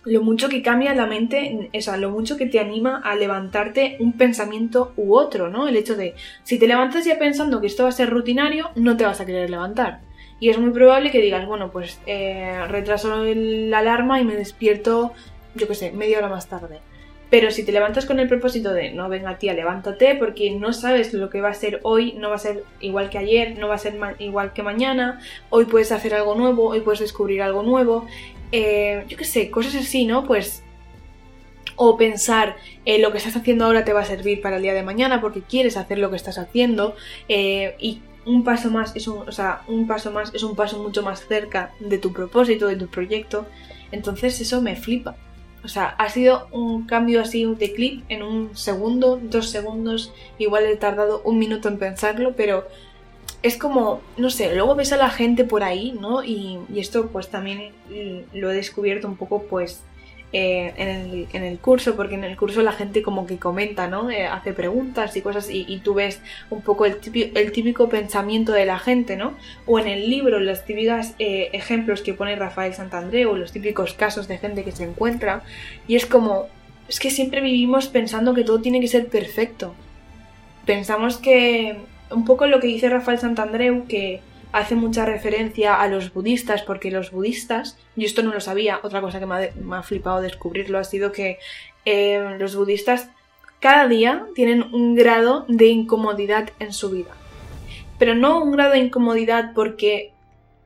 lo 0.05 0.21
mucho 0.21 0.49
que 0.49 0.61
cambia 0.61 0.93
la 0.95 1.05
mente, 1.05 1.69
o 1.73 1.81
sea, 1.81 1.97
lo 1.97 2.09
mucho 2.09 2.37
que 2.37 2.45
te 2.45 2.59
anima 2.59 3.01
a 3.03 3.15
levantarte 3.15 3.97
un 3.99 4.13
pensamiento 4.13 4.93
u 4.95 5.15
otro, 5.15 5.49
¿no? 5.49 5.67
El 5.67 5.75
hecho 5.75 5.95
de, 5.95 6.15
si 6.43 6.57
te 6.57 6.67
levantas 6.67 7.05
ya 7.05 7.19
pensando 7.19 7.59
que 7.59 7.67
esto 7.67 7.83
va 7.83 7.89
a 7.89 7.93
ser 7.93 8.09
rutinario, 8.09 8.71
no 8.75 8.95
te 8.95 9.05
vas 9.05 9.19
a 9.19 9.25
querer 9.25 9.49
levantar. 9.49 10.01
Y 10.39 10.49
es 10.49 10.57
muy 10.57 10.71
probable 10.71 11.11
que 11.11 11.21
digas, 11.21 11.45
bueno, 11.45 11.69
pues 11.71 11.99
eh, 12.05 12.61
retraso 12.69 13.23
la 13.25 13.79
alarma 13.79 14.21
y 14.21 14.23
me 14.23 14.35
despierto, 14.35 15.11
yo 15.55 15.67
qué 15.67 15.75
sé, 15.75 15.91
media 15.91 16.19
hora 16.19 16.29
más 16.29 16.47
tarde. 16.47 16.79
Pero 17.29 17.51
si 17.51 17.63
te 17.63 17.71
levantas 17.71 18.05
con 18.07 18.19
el 18.19 18.27
propósito 18.27 18.73
de 18.73 18.91
no 18.91 19.07
venga 19.07 19.37
tía, 19.37 19.53
levántate 19.53 20.15
porque 20.15 20.49
no 20.51 20.73
sabes 20.73 21.13
lo 21.13 21.29
que 21.29 21.41
va 21.41 21.49
a 21.49 21.53
ser 21.53 21.79
hoy, 21.83 22.13
no 22.13 22.29
va 22.29 22.35
a 22.35 22.39
ser 22.39 22.63
igual 22.79 23.09
que 23.09 23.19
ayer, 23.19 23.59
no 23.59 23.67
va 23.67 23.75
a 23.75 23.79
ser 23.79 23.99
igual 24.17 24.53
que 24.53 24.63
mañana, 24.63 25.19
hoy 25.51 25.65
puedes 25.65 25.91
hacer 25.91 26.15
algo 26.15 26.33
nuevo, 26.33 26.69
hoy 26.69 26.81
puedes 26.81 27.01
descubrir 27.01 27.43
algo 27.43 27.61
nuevo, 27.61 28.07
eh, 28.51 29.05
yo 29.07 29.17
qué 29.17 29.25
sé, 29.25 29.49
cosas 29.49 29.75
así, 29.75 30.05
¿no? 30.05 30.25
Pues 30.25 30.63
o 31.81 31.95
pensar 31.95 32.57
eh, 32.83 32.99
lo 32.99 33.11
que 33.11 33.19
estás 33.19 33.37
haciendo 33.37 33.63
ahora 33.63 33.85
te 33.85 33.93
va 33.93 34.01
a 34.01 34.05
servir 34.05 34.41
para 34.41 34.57
el 34.57 34.63
día 34.63 34.73
de 34.73 34.83
mañana 34.83 35.21
porque 35.21 35.41
quieres 35.41 35.77
hacer 35.77 35.97
lo 35.97 36.09
que 36.09 36.17
estás 36.17 36.37
haciendo 36.37 36.93
eh, 37.29 37.75
y 37.79 38.01
un 38.25 38.43
paso 38.43 38.69
más 38.69 38.93
es 38.97 39.07
un, 39.07 39.27
o 39.27 39.31
sea, 39.31 39.61
un 39.67 39.87
paso 39.87 40.11
más 40.11 40.33
es 40.33 40.43
un 40.43 40.57
paso 40.57 40.83
mucho 40.83 41.03
más 41.03 41.25
cerca 41.25 41.71
de 41.79 41.97
tu 41.97 42.11
propósito, 42.11 42.67
de 42.67 42.75
tu 42.75 42.87
proyecto. 42.87 43.45
Entonces 43.91 44.41
eso 44.41 44.61
me 44.61 44.75
flipa. 44.75 45.15
O 45.63 45.67
sea, 45.67 45.87
ha 45.87 46.09
sido 46.09 46.47
un 46.51 46.85
cambio 46.85 47.21
así 47.21 47.45
de 47.45 47.73
clip 47.73 48.03
en 48.09 48.23
un 48.23 48.55
segundo, 48.55 49.19
dos 49.21 49.49
segundos, 49.49 50.13
igual 50.37 50.65
he 50.65 50.75
tardado 50.75 51.21
un 51.23 51.39
minuto 51.39 51.67
en 51.67 51.77
pensarlo, 51.77 52.33
pero 52.35 52.67
es 53.41 53.57
como, 53.57 54.01
no 54.17 54.29
sé, 54.29 54.53
luego 54.53 54.75
ves 54.75 54.91
a 54.91 54.97
la 54.97 55.09
gente 55.09 55.43
por 55.45 55.63
ahí, 55.63 55.93
¿no? 55.99 56.23
Y, 56.23 56.59
y 56.73 56.79
esto 56.79 57.07
pues 57.07 57.29
también 57.29 57.71
lo 58.33 58.51
he 58.51 58.55
descubierto 58.55 59.07
un 59.07 59.15
poco 59.15 59.43
pues 59.43 59.83
eh, 60.31 61.27
en, 61.33 61.43
el, 61.43 61.57
curso, 61.57 61.95
porque 61.95 62.13
en 62.13 62.23
el 62.23 62.37
curso 62.37 62.61
la 62.61 62.71
gente 62.71 63.01
como 63.01 63.25
que 63.25 63.37
comenta, 63.37 63.87
¿no? 63.87 64.11
Eh, 64.11 64.27
hace 64.27 64.53
preguntas 64.53 65.15
y 65.15 65.21
cosas 65.21 65.49
y, 65.49 65.81
tú 65.83 65.95
ves 65.95 66.21
un 66.51 66.61
poco 66.61 66.85
el 66.85 66.97
típico, 66.97 67.39
el 67.39 67.51
típico, 67.51 67.89
pensamiento 67.89 68.51
de 68.51 68.65
la 68.65 68.77
gente, 68.77 69.15
¿no? 69.15 69.33
O 69.65 69.79
en 69.79 69.87
el 69.87 70.07
libro 70.07 70.39
los 70.39 70.65
típicos 70.65 71.13
eh, 71.17 71.49
ejemplos 71.53 72.03
que 72.03 72.13
pone 72.13 72.35
Rafael 72.35 72.75
Santandreu, 72.75 73.35
los 73.35 73.51
típicos 73.51 73.93
casos 73.95 74.27
de 74.27 74.37
gente 74.37 74.63
que 74.63 74.71
se 74.71 74.83
encuentra 74.83 75.41
y 75.87 75.95
es 75.95 76.05
como, 76.05 76.45
es 76.87 76.99
que 76.99 77.09
siempre 77.09 77.41
vivimos 77.41 77.87
pensando 77.87 78.35
que 78.35 78.43
todo 78.43 78.61
tiene 78.61 78.81
que 78.81 78.87
ser 78.87 79.07
perfecto. 79.07 79.73
Pensamos 80.67 81.17
que, 81.17 81.75
un 82.11 82.25
poco 82.25 82.47
lo 82.47 82.59
que 82.59 82.67
dice 82.67 82.89
Rafael 82.89 83.19
Santandreu, 83.19 83.85
que 83.87 84.21
hace 84.51 84.75
mucha 84.75 85.05
referencia 85.05 85.75
a 85.75 85.87
los 85.87 86.13
budistas, 86.13 86.63
porque 86.63 86.91
los 86.91 87.11
budistas, 87.11 87.77
yo 87.95 88.05
esto 88.05 88.23
no 88.23 88.33
lo 88.33 88.41
sabía, 88.41 88.79
otra 88.83 89.01
cosa 89.01 89.19
que 89.19 89.25
me 89.25 89.75
ha, 89.75 89.83
flipado 89.83 90.21
descubrirlo 90.21 90.79
ha 90.79 90.83
sido 90.83 91.11
que 91.11 91.37
eh, 91.85 92.35
los 92.39 92.55
budistas 92.55 93.09
cada 93.59 93.87
día 93.87 94.25
tienen 94.35 94.73
un 94.73 94.95
grado 94.95 95.45
de 95.47 95.67
incomodidad 95.67 96.49
en 96.59 96.73
su 96.73 96.89
vida. 96.89 97.11
Pero 97.97 98.15
no 98.15 98.41
un 98.41 98.53
grado 98.53 98.71
de 98.71 98.79
incomodidad 98.79 99.51
porque, 99.53 100.13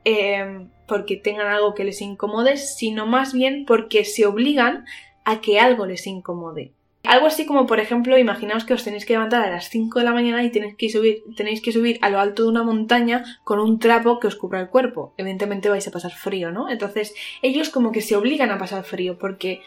eh, 0.04 0.66
porque 0.86 1.16
tengan 1.16 1.48
algo 1.48 1.74
que 1.74 1.84
les 1.84 2.00
incomode, 2.00 2.56
sino 2.56 3.06
más 3.06 3.32
bien 3.32 3.64
porque 3.66 4.04
se 4.04 4.26
obligan 4.26 4.84
a 5.24 5.40
que 5.40 5.58
algo 5.58 5.86
les 5.86 6.06
incomode. 6.06 6.72
Algo 7.04 7.26
así 7.26 7.44
como, 7.44 7.66
por 7.66 7.80
ejemplo, 7.80 8.16
imaginaos 8.16 8.64
que 8.64 8.72
os 8.72 8.82
tenéis 8.82 9.04
que 9.04 9.12
levantar 9.12 9.46
a 9.46 9.50
las 9.50 9.68
5 9.68 9.98
de 9.98 10.04
la 10.06 10.12
mañana 10.12 10.42
y 10.42 10.50
tenéis 10.50 10.74
que 10.74 10.88
subir, 10.88 11.22
tenéis 11.36 11.60
que 11.60 11.70
subir 11.70 11.98
a 12.00 12.08
lo 12.08 12.18
alto 12.18 12.44
de 12.44 12.48
una 12.48 12.62
montaña 12.62 13.24
con 13.44 13.60
un 13.60 13.78
trapo 13.78 14.18
que 14.18 14.26
os 14.26 14.36
cubra 14.36 14.60
el 14.60 14.70
cuerpo. 14.70 15.12
Evidentemente 15.18 15.68
vais 15.68 15.86
a 15.86 15.90
pasar 15.90 16.12
frío, 16.12 16.50
¿no? 16.50 16.70
Entonces, 16.70 17.14
ellos 17.42 17.68
como 17.68 17.92
que 17.92 18.00
se 18.00 18.16
obligan 18.16 18.50
a 18.50 18.58
pasar 18.58 18.84
frío 18.84 19.18
porque 19.18 19.60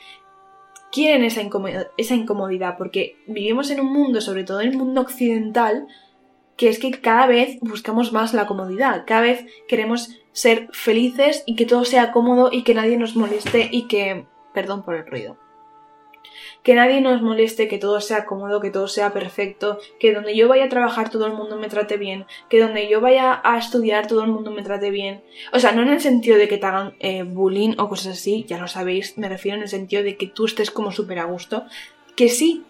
quieren 0.91 1.23
esa, 1.23 1.41
esa 1.97 2.15
incomodidad, 2.15 2.76
porque 2.76 3.17
vivimos 3.28 3.69
en 3.69 3.82
un 3.82 3.93
mundo, 3.93 4.19
sobre 4.19 4.43
todo 4.43 4.62
en 4.62 4.69
el 4.69 4.78
mundo 4.78 5.02
occidental, 5.02 5.88
que 6.56 6.69
es 6.69 6.80
que 6.80 6.89
cada 6.89 7.28
vez 7.28 7.60
buscamos 7.62 8.13
más 8.13 8.34
la 8.34 8.47
comodidad, 8.47 9.04
cada 9.06 9.21
vez 9.21 9.45
queremos 9.67 10.10
ser 10.32 10.69
felices 10.71 11.43
y 11.45 11.56
que 11.56 11.67
todo 11.67 11.86
sea 11.86 12.12
cómodo 12.12 12.50
y 12.52 12.63
que 12.63 12.73
nadie 12.73 12.97
nos 12.97 13.15
moleste 13.15 13.69
y 13.71 13.88
que... 13.88 14.26
perdón 14.54 14.84
por 14.84 14.95
el 14.95 15.06
ruido 15.06 15.47
que 16.63 16.76
nadie 16.76 17.02
nos 17.02 17.22
moleste, 17.22 17.68
que 17.68 17.78
todo 17.78 18.02
sea 18.02 18.26
cómodo, 18.26 18.60
que 18.60 18.72
todo 18.72 18.88
sea 18.88 19.13
perfecto, 19.13 19.80
que 20.00 20.13
donde 20.13 20.36
yo 20.36 20.48
vaya 20.48 20.66
a 20.66 20.70
trabajar 20.70 21.10
todo 21.10 21.26
el 21.26 21.34
mundo 21.34 21.58
me 21.58 21.70
trate 21.70 21.98
bien, 21.98 22.26
que 22.50 22.60
donde 22.60 22.90
yo 22.90 23.02
vaya 23.02 23.40
a 23.44 23.58
estudiar 23.58 24.08
todo 24.08 24.24
el 24.24 24.32
mundo 24.32 24.52
me 24.52 24.63
trate 24.63 24.90
bien. 24.90 25.22
O 25.54 25.60
sea, 25.60 25.72
no 25.72 25.82
en 25.82 25.90
el 25.90 26.02
sentido 26.02 26.38
de 26.38 26.48
que 26.48 26.58
te 26.58 26.66
hagan 26.66 26.96
eh, 27.00 27.24
bullying 27.24 27.76
o 27.78 27.90
cosas 27.90 28.18
así, 28.18 28.46
ya 28.48 28.58
lo 28.58 28.68
sabéis, 28.68 29.18
me 29.18 29.30
refiero 29.30 29.58
en 29.58 29.63
el 29.63 29.70
sentido 29.70 30.04
de 30.04 30.18
que 30.18 30.28
tú 30.28 30.46
estés 30.46 30.72
como 30.72 30.92
súper 30.92 31.20
a 31.20 31.26
gusto, 31.26 31.66
que 32.16 32.30
sí, 32.30 32.66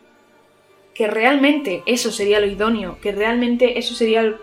que 0.93 1.07
realmente 1.07 1.83
eso 1.85 2.11
sería 2.11 2.39
lo 2.39 2.47
idóneo, 2.47 2.99
que 3.01 3.11
realmente 3.11 3.77
eso 3.77 3.93
sería 3.93 4.35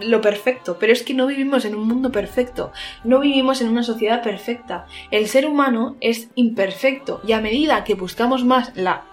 lo 0.00 0.20
perfecto, 0.20 0.76
pero 0.78 0.92
es 0.92 1.02
que 1.02 1.14
no 1.14 1.26
vivimos 1.26 1.64
en 1.64 1.74
un 1.74 1.86
mundo 1.88 2.12
perfecto, 2.12 2.72
no 3.04 3.20
vivimos 3.20 3.60
en 3.60 3.68
una 3.68 3.82
sociedad 3.82 4.22
perfecta. 4.22 4.86
El 5.10 5.26
ser 5.26 5.46
humano 5.46 5.96
es 6.00 6.30
imperfecto 6.34 7.20
y 7.26 7.32
a 7.32 7.40
medida 7.40 7.84
que 7.84 7.94
buscamos 7.94 8.44
más 8.44 8.72
la, 8.76 9.04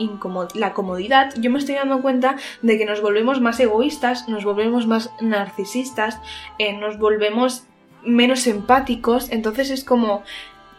la 0.53 0.73
comodidad, 0.73 1.33
yo 1.39 1.51
me 1.51 1.59
estoy 1.59 1.75
dando 1.75 2.01
cuenta 2.01 2.37
de 2.61 2.77
que 2.77 2.85
nos 2.85 3.01
volvemos 3.01 3.41
más 3.41 3.59
egoístas, 3.59 4.29
nos 4.29 4.45
volvemos 4.45 4.87
más 4.87 5.11
narcisistas, 5.21 6.19
eh, 6.59 6.73
nos 6.73 6.97
volvemos 6.97 7.65
menos 8.03 8.47
empáticos, 8.47 9.31
entonces 9.31 9.71
es 9.71 9.83
como 9.83 10.23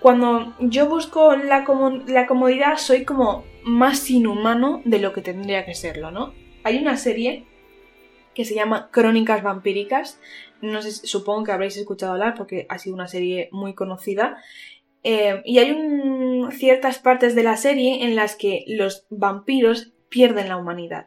cuando 0.00 0.54
yo 0.60 0.88
busco 0.88 1.36
la, 1.36 1.64
la 2.06 2.26
comodidad 2.26 2.78
soy 2.78 3.04
como 3.04 3.44
más 3.64 4.10
inhumano 4.10 4.80
de 4.84 4.98
lo 4.98 5.12
que 5.12 5.20
tendría 5.20 5.66
que 5.66 5.74
serlo, 5.74 6.10
¿no? 6.10 6.32
Hay 6.64 6.78
una 6.78 6.96
serie 6.96 7.46
que 8.34 8.44
se 8.44 8.54
llama 8.54 8.88
Crónicas 8.90 9.42
Vampíricas. 9.42 10.20
No 10.60 10.82
sé, 10.82 10.92
supongo 10.92 11.44
que 11.44 11.52
habréis 11.52 11.76
escuchado 11.76 12.12
hablar 12.12 12.34
porque 12.34 12.66
ha 12.68 12.78
sido 12.78 12.94
una 12.94 13.08
serie 13.08 13.48
muy 13.52 13.74
conocida. 13.74 14.38
Eh, 15.02 15.40
y 15.44 15.58
hay 15.58 15.76
ciertas 16.52 16.98
partes 16.98 17.34
de 17.34 17.42
la 17.42 17.56
serie 17.56 18.04
en 18.04 18.16
las 18.16 18.36
que 18.36 18.64
los 18.68 19.06
vampiros 19.10 19.92
pierden 20.08 20.48
la 20.48 20.56
humanidad. 20.56 21.06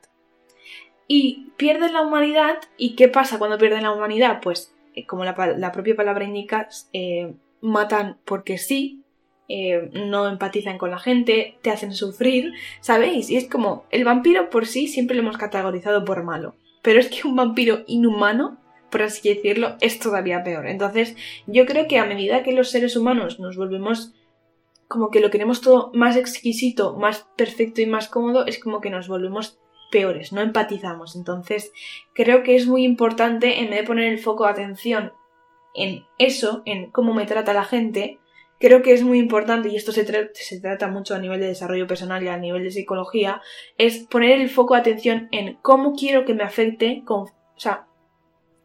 Y 1.07 1.51
pierden 1.57 1.93
la 1.93 2.01
humanidad, 2.01 2.57
¿y 2.77 2.95
qué 2.95 3.07
pasa 3.07 3.37
cuando 3.37 3.57
pierden 3.57 3.83
la 3.83 3.91
humanidad? 3.91 4.39
Pues, 4.41 4.73
eh, 4.95 5.05
como 5.05 5.25
la, 5.25 5.35
propia 5.71 5.95
palabra 5.95 6.23
indica, 6.23 6.69
eh, 6.93 7.33
matan 7.61 8.17
porque 8.25 8.57
sí, 8.57 8.99
no 9.91 10.27
empatizan 10.27 10.79
con 10.79 10.89
la 10.89 10.97
gente, 10.97 11.59
te 11.61 11.69
hacen 11.69 11.93
sufrir, 11.93 12.53
¿sabéis? 12.79 13.29
Y 13.29 13.35
es 13.37 13.47
como, 13.47 13.85
el 13.91 14.03
vampiro 14.03 14.49
por 14.49 14.65
sí 14.65 14.87
siempre 14.87 15.15
lo 15.15 15.21
hemos 15.21 15.37
categorizado 15.37 16.03
por 16.05 16.23
malo 16.23 16.55
pero 16.83 16.99
es 16.99 17.09
que 17.09 17.27
un 17.27 17.35
vampiro 17.35 17.83
inhumano, 17.87 18.59
por 18.91 19.01
así 19.01 19.27
decirlo, 19.27 19.77
es 19.81 19.97
todavía 19.97 20.43
peor. 20.43 20.67
Entonces, 20.67 21.15
yo 21.47 21.65
creo 21.65 21.87
que 21.87 21.97
a 21.97 22.05
medida 22.05 22.43
que 22.43 22.51
los 22.51 22.69
seres 22.69 22.95
humanos 22.95 23.39
nos 23.39 23.57
volvemos 23.57 24.13
como 24.87 25.09
que 25.09 25.21
lo 25.21 25.31
queremos 25.31 25.61
todo 25.61 25.89
más 25.95 26.15
exquisito, 26.17 26.95
más 26.95 27.25
perfecto 27.35 27.81
y 27.81 27.87
más 27.87 28.07
cómodo, 28.09 28.45
es 28.45 28.59
como 28.59 28.79
que 28.79 28.91
nos 28.91 29.07
volvemos 29.07 29.57
peores, 29.91 30.33
no 30.33 30.41
empatizamos. 30.41 31.15
Entonces, 31.15 31.71
creo 32.13 32.43
que 32.43 32.55
es 32.55 32.67
muy 32.67 32.83
importante, 32.83 33.61
en 33.61 33.71
vez 33.71 33.79
de 33.79 33.87
poner 33.87 34.11
el 34.11 34.19
foco 34.19 34.43
de 34.43 34.51
atención 34.51 35.13
en 35.73 36.05
eso, 36.19 36.61
en 36.65 36.91
cómo 36.91 37.13
me 37.15 37.25
trata 37.25 37.53
la 37.53 37.63
gente, 37.63 38.19
creo 38.59 38.81
que 38.81 38.93
es 38.93 39.03
muy 39.03 39.19
importante, 39.19 39.69
y 39.69 39.75
esto 39.75 39.91
se, 39.91 40.05
se, 40.33 40.61
trata 40.61 40.87
mucho 40.87 41.15
a 41.15 41.19
nivel 41.19 41.39
de 41.39 41.47
desarrollo 41.47 41.87
personal 41.87 42.23
y 42.23 42.27
a 42.27 42.37
nivel 42.37 42.63
de 42.63 42.71
psicología, 42.71 43.41
es 43.77 43.99
poner 43.99 44.39
el 44.39 44.49
foco 44.49 44.73
de 44.73 44.81
atención 44.81 45.27
en 45.31 45.57
cómo 45.61 45.93
quiero 45.93 46.25
que 46.25 46.33
me 46.33 46.43
afecte, 46.43 47.03
con, 47.05 47.23
o 47.23 47.59
sea, 47.59 47.87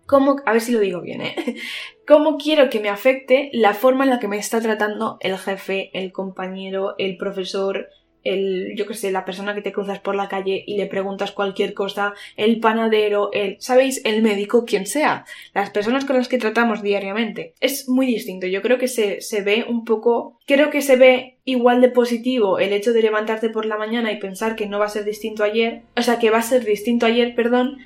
cómo, 0.07 0.37
a 0.47 0.53
ver 0.53 0.61
si 0.61 0.73
lo 0.73 0.81
digo 0.81 1.01
bien, 1.01 1.21
¿eh? 1.23 1.57
cómo 2.07 2.39
quiero 2.39 2.71
que 2.71 2.81
me 2.81 2.89
afecte 2.89 3.51
la 3.53 3.75
forma 3.75 4.05
en 4.05 4.11
la 4.11 4.19
que 4.19 4.29
me 4.29 4.39
está 4.39 4.61
tratando 4.61 5.19
el 5.21 5.37
jefe, 5.37 5.91
el 5.93 6.13
compañero, 6.13 6.95
el 6.99 7.17
profesor, 7.17 7.89
el, 8.25 8.75
yo 8.77 8.87
que 8.87 8.95
sé, 8.95 9.11
la 9.11 9.25
persona 9.25 9.55
que 9.55 9.63
te 9.63 9.73
cruzas 9.73 10.01
por 10.01 10.15
la 10.15 10.29
calle 10.29 10.65
y 10.67 10.77
le 10.77 10.87
preguntas 10.87 11.33
cualquier 11.33 11.75
cosa, 11.75 12.15
el 12.37 12.61
panadero, 12.61 13.31
el, 13.33 13.57
¿sabéis? 13.61 14.01
El 14.05 14.23
médico, 14.23 14.65
quien 14.65 14.87
sea, 14.87 15.25
las 15.55 15.71
personas 15.71 16.05
con 16.05 16.17
las 16.17 16.29
que 16.29 16.39
tratamos 16.39 16.83
diariamente. 16.83 17.55
Es 17.61 17.89
muy 17.89 18.07
distinto, 18.07 18.47
yo 18.47 18.63
creo 18.63 18.79
que 18.79 18.89
se, 18.89 19.21
se 19.21 19.43
ve 19.43 19.65
un 19.69 19.85
poco, 19.85 20.39
creo 20.47 20.71
que 20.71 20.83
se 20.83 20.97
ve 20.97 21.39
igual 21.45 21.81
de 21.81 21.89
positivo 21.89 22.59
el 22.59 22.73
hecho 22.73 22.93
de 22.93 23.03
levantarte 23.03 23.49
por 23.49 23.67
la 23.67 23.79
mañana 23.79 24.13
y 24.13 24.19
pensar 24.19 24.57
que 24.57 24.67
no 24.67 24.79
va 24.79 24.87
a 24.87 24.91
ser 24.91 25.05
distinto 25.05 25.45
ayer, 25.45 25.83
o 25.97 26.03
sea, 26.03 26.19
que 26.19 26.31
va 26.31 26.39
a 26.39 26.43
ser 26.43 26.65
distinto 26.65 27.07
ayer, 27.07 27.35
perdón, 27.35 27.79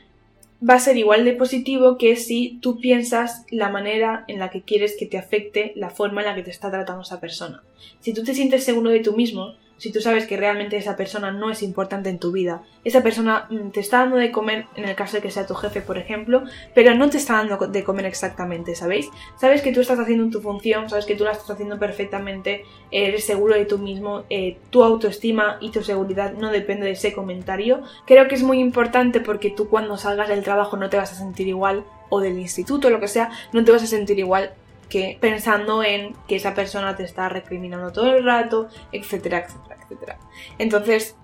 va 0.68 0.74
a 0.74 0.80
ser 0.80 0.96
igual 0.96 1.24
de 1.24 1.32
positivo 1.32 1.98
que 1.98 2.16
si 2.16 2.58
tú 2.60 2.78
piensas 2.78 3.44
la 3.50 3.68
manera 3.68 4.24
en 4.28 4.38
la 4.38 4.50
que 4.50 4.62
quieres 4.62 4.96
que 4.96 5.06
te 5.06 5.18
afecte 5.18 5.72
la 5.74 5.90
forma 5.90 6.20
en 6.20 6.28
la 6.28 6.34
que 6.34 6.42
te 6.42 6.50
está 6.50 6.70
tratando 6.70 7.02
esa 7.02 7.20
persona. 7.20 7.62
Si 8.00 8.14
tú 8.14 8.22
te 8.22 8.34
sientes 8.34 8.64
seguro 8.64 8.90
de 8.90 9.00
tú 9.00 9.16
mismo, 9.16 9.54
si 9.82 9.90
tú 9.90 10.00
sabes 10.00 10.28
que 10.28 10.36
realmente 10.36 10.76
esa 10.76 10.96
persona 10.96 11.32
no 11.32 11.50
es 11.50 11.60
importante 11.60 12.08
en 12.08 12.20
tu 12.20 12.30
vida. 12.30 12.62
Esa 12.84 13.02
persona 13.02 13.48
mm, 13.50 13.70
te 13.70 13.80
está 13.80 13.98
dando 13.98 14.14
de 14.14 14.30
comer, 14.30 14.66
en 14.76 14.84
el 14.84 14.94
caso 14.94 15.16
de 15.16 15.22
que 15.24 15.32
sea 15.32 15.44
tu 15.44 15.56
jefe, 15.56 15.80
por 15.80 15.98
ejemplo, 15.98 16.44
pero 16.72 16.94
no 16.94 17.10
te 17.10 17.16
está 17.16 17.32
dando 17.34 17.66
de 17.66 17.82
comer 17.82 18.06
exactamente, 18.06 18.76
¿sabéis? 18.76 19.08
Sabes 19.40 19.60
que 19.60 19.72
tú 19.72 19.80
estás 19.80 19.98
haciendo 19.98 20.30
tu 20.30 20.40
función, 20.40 20.88
sabes 20.88 21.04
que 21.04 21.16
tú 21.16 21.24
la 21.24 21.32
estás 21.32 21.50
haciendo 21.50 21.80
perfectamente, 21.80 22.64
eres 22.92 23.24
seguro 23.24 23.56
de 23.56 23.64
tú 23.64 23.78
mismo, 23.78 24.22
eh, 24.30 24.56
tu 24.70 24.84
autoestima 24.84 25.58
y 25.60 25.70
tu 25.70 25.82
seguridad 25.82 26.32
no 26.34 26.52
depende 26.52 26.86
de 26.86 26.92
ese 26.92 27.12
comentario. 27.12 27.82
Creo 28.06 28.28
que 28.28 28.36
es 28.36 28.44
muy 28.44 28.60
importante 28.60 29.18
porque 29.18 29.50
tú 29.50 29.68
cuando 29.68 29.96
salgas 29.96 30.28
del 30.28 30.44
trabajo 30.44 30.76
no 30.76 30.90
te 30.90 30.96
vas 30.96 31.10
a 31.10 31.16
sentir 31.16 31.48
igual 31.48 31.82
o 32.08 32.20
del 32.20 32.38
instituto, 32.38 32.88
lo 32.88 33.00
que 33.00 33.08
sea, 33.08 33.30
no 33.52 33.64
te 33.64 33.72
vas 33.72 33.82
a 33.82 33.86
sentir 33.88 34.20
igual 34.20 34.52
que 34.92 35.16
pensando 35.18 35.82
en 35.82 36.14
que 36.28 36.36
esa 36.36 36.54
persona 36.54 36.94
te 36.94 37.02
está 37.02 37.30
recriminando 37.30 37.92
todo 37.92 38.14
el 38.14 38.24
rato, 38.24 38.68
etcétera, 38.92 39.46
etcétera, 39.46 39.78
etcétera. 39.82 40.18
Entonces, 40.58 41.16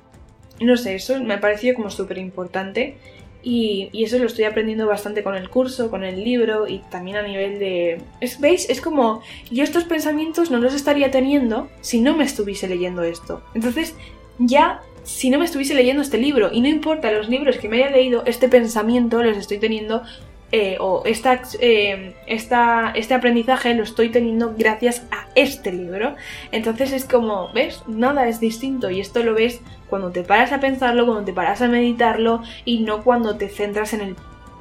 no 0.58 0.78
sé, 0.78 0.94
eso 0.94 1.22
me 1.22 1.34
ha 1.34 1.40
parecido 1.40 1.74
como 1.74 1.90
súper 1.90 2.16
importante 2.16 2.96
y, 3.42 3.90
eso 3.92 4.18
lo 4.18 4.24
estoy 4.24 4.46
aprendiendo 4.46 4.86
bastante 4.86 5.22
con 5.22 5.34
el 5.36 5.50
curso, 5.50 5.90
con 5.90 6.02
el 6.02 6.24
libro 6.24 6.66
y 6.66 6.78
también 6.78 7.18
a 7.18 7.22
nivel 7.22 7.58
de... 7.58 8.00
¿Es, 8.22 8.40
¿Veis? 8.40 8.70
Es 8.70 8.80
como 8.80 9.20
yo 9.50 9.62
estos 9.62 9.84
pensamientos 9.84 10.50
no 10.50 10.58
los 10.58 10.72
estaría 10.72 11.10
teniendo 11.10 11.68
si 11.82 12.00
no 12.00 12.16
me 12.16 12.24
estuviese 12.24 12.68
leyendo 12.68 13.02
esto. 13.02 13.42
Entonces, 13.54 13.94
ya 14.38 14.80
si 15.04 15.28
no 15.28 15.38
me 15.38 15.44
estuviese 15.44 15.74
leyendo 15.74 16.02
este 16.02 16.18
libro, 16.18 16.50
y 16.52 16.60
no 16.62 16.68
importa 16.68 17.12
los 17.12 17.28
libros 17.28 17.58
que 17.58 17.68
me 17.68 17.82
haya 17.82 17.90
leído, 17.90 18.22
este 18.24 18.48
pensamiento 18.48 19.22
los 19.22 19.36
estoy 19.36 19.58
teniendo 19.58 20.02
eh, 20.50 20.76
o 20.80 21.02
esta, 21.04 21.42
eh, 21.60 22.14
esta, 22.26 22.92
este 22.94 23.14
aprendizaje 23.14 23.74
lo 23.74 23.82
estoy 23.82 24.08
teniendo 24.08 24.54
gracias 24.56 25.02
a 25.10 25.26
este 25.34 25.72
libro. 25.72 26.14
Entonces 26.52 26.92
es 26.92 27.04
como, 27.04 27.52
¿ves? 27.52 27.82
Nada 27.86 28.28
es 28.28 28.40
distinto 28.40 28.90
y 28.90 29.00
esto 29.00 29.22
lo 29.22 29.34
ves 29.34 29.60
cuando 29.90 30.10
te 30.10 30.22
paras 30.22 30.52
a 30.52 30.60
pensarlo, 30.60 31.04
cuando 31.04 31.24
te 31.24 31.32
paras 31.32 31.60
a 31.60 31.68
meditarlo 31.68 32.42
y 32.64 32.80
no 32.80 33.02
cuando 33.04 33.36
te 33.36 33.48
centras 33.48 33.92
en 33.92 34.00
el 34.00 34.16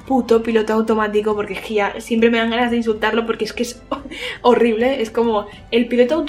puto 0.08 0.41
piloto 0.41 0.73
automático 0.73 1.36
porque 1.36 1.60
siempre 2.00 2.32
me 2.32 2.38
dan 2.38 2.50
ganas 2.50 2.71
de 2.71 2.78
insultarlo 2.78 3.26
porque 3.26 3.43
es 3.43 3.54
que 3.54 3.63
es 3.63 3.82
horrible. 4.41 5.02
Es 5.02 5.12
como 5.12 5.45
el 5.69 5.88
piloto, 5.88 6.26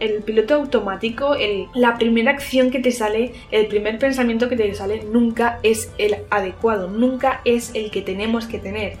el 0.00 0.22
piloto 0.22 0.54
automático, 0.56 1.36
el, 1.36 1.66
la 1.74 1.96
primera 1.96 2.32
acción 2.32 2.70
que 2.70 2.80
te 2.80 2.90
sale, 2.90 3.32
el 3.50 3.66
primer 3.66 3.98
pensamiento 3.98 4.48
que 4.48 4.56
te 4.56 4.74
sale 4.74 5.04
nunca 5.04 5.60
es 5.62 5.92
el 5.96 6.16
adecuado, 6.30 6.88
nunca 6.88 7.40
es 7.44 7.70
el 7.74 7.90
que 7.90 8.02
tenemos 8.02 8.46
que 8.46 8.58
tener. 8.58 8.98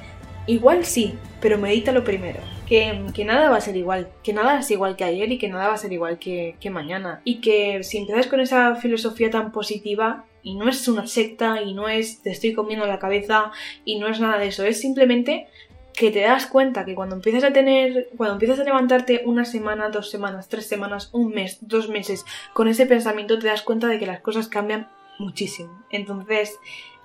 Igual 0.50 0.84
sí, 0.84 1.14
pero 1.40 1.58
medítalo 1.58 2.02
primero. 2.02 2.40
Que, 2.66 3.04
que, 3.14 3.24
nada 3.24 3.50
va 3.50 3.58
a 3.58 3.60
ser 3.60 3.76
igual, 3.76 4.08
que 4.24 4.32
nada 4.32 4.58
es 4.58 4.70
igual 4.72 4.96
que 4.96 5.04
ayer 5.04 5.30
y 5.30 5.38
que 5.38 5.48
nada 5.48 5.68
va 5.68 5.74
a 5.74 5.76
ser 5.76 5.92
igual 5.92 6.18
que, 6.18 6.56
que 6.60 6.70
mañana. 6.70 7.20
Y 7.22 7.40
que 7.40 7.84
si 7.84 7.98
empiezas 7.98 8.26
con 8.26 8.40
esa 8.40 8.74
filosofía 8.74 9.30
tan 9.30 9.52
positiva, 9.52 10.24
y 10.42 10.56
no 10.56 10.68
es 10.68 10.88
una 10.88 11.06
secta, 11.06 11.62
y 11.62 11.72
no 11.72 11.88
es 11.88 12.22
te 12.22 12.30
estoy 12.30 12.52
comiendo 12.52 12.84
la 12.86 12.98
cabeza, 12.98 13.52
y 13.84 14.00
no 14.00 14.08
es 14.08 14.18
nada 14.18 14.38
de 14.38 14.48
eso, 14.48 14.64
es 14.64 14.80
simplemente 14.80 15.46
que 15.92 16.10
te 16.10 16.22
das 16.22 16.46
cuenta 16.46 16.84
que 16.84 16.96
cuando 16.96 17.14
empiezas 17.14 17.44
a 17.44 17.52
tener, 17.52 18.08
cuando 18.16 18.32
empiezas 18.34 18.58
a 18.58 18.64
levantarte 18.64 19.22
una 19.26 19.44
semana, 19.44 19.88
dos 19.90 20.10
semanas, 20.10 20.48
tres 20.48 20.66
semanas, 20.66 21.10
un 21.12 21.30
mes, 21.30 21.58
dos 21.60 21.88
meses, 21.88 22.24
con 22.54 22.66
ese 22.66 22.86
pensamiento 22.86 23.38
te 23.38 23.46
das 23.46 23.62
cuenta 23.62 23.86
de 23.86 24.00
que 24.00 24.06
las 24.06 24.20
cosas 24.20 24.48
cambian 24.48 24.88
muchísimo. 25.20 25.84
Entonces, 25.90 26.58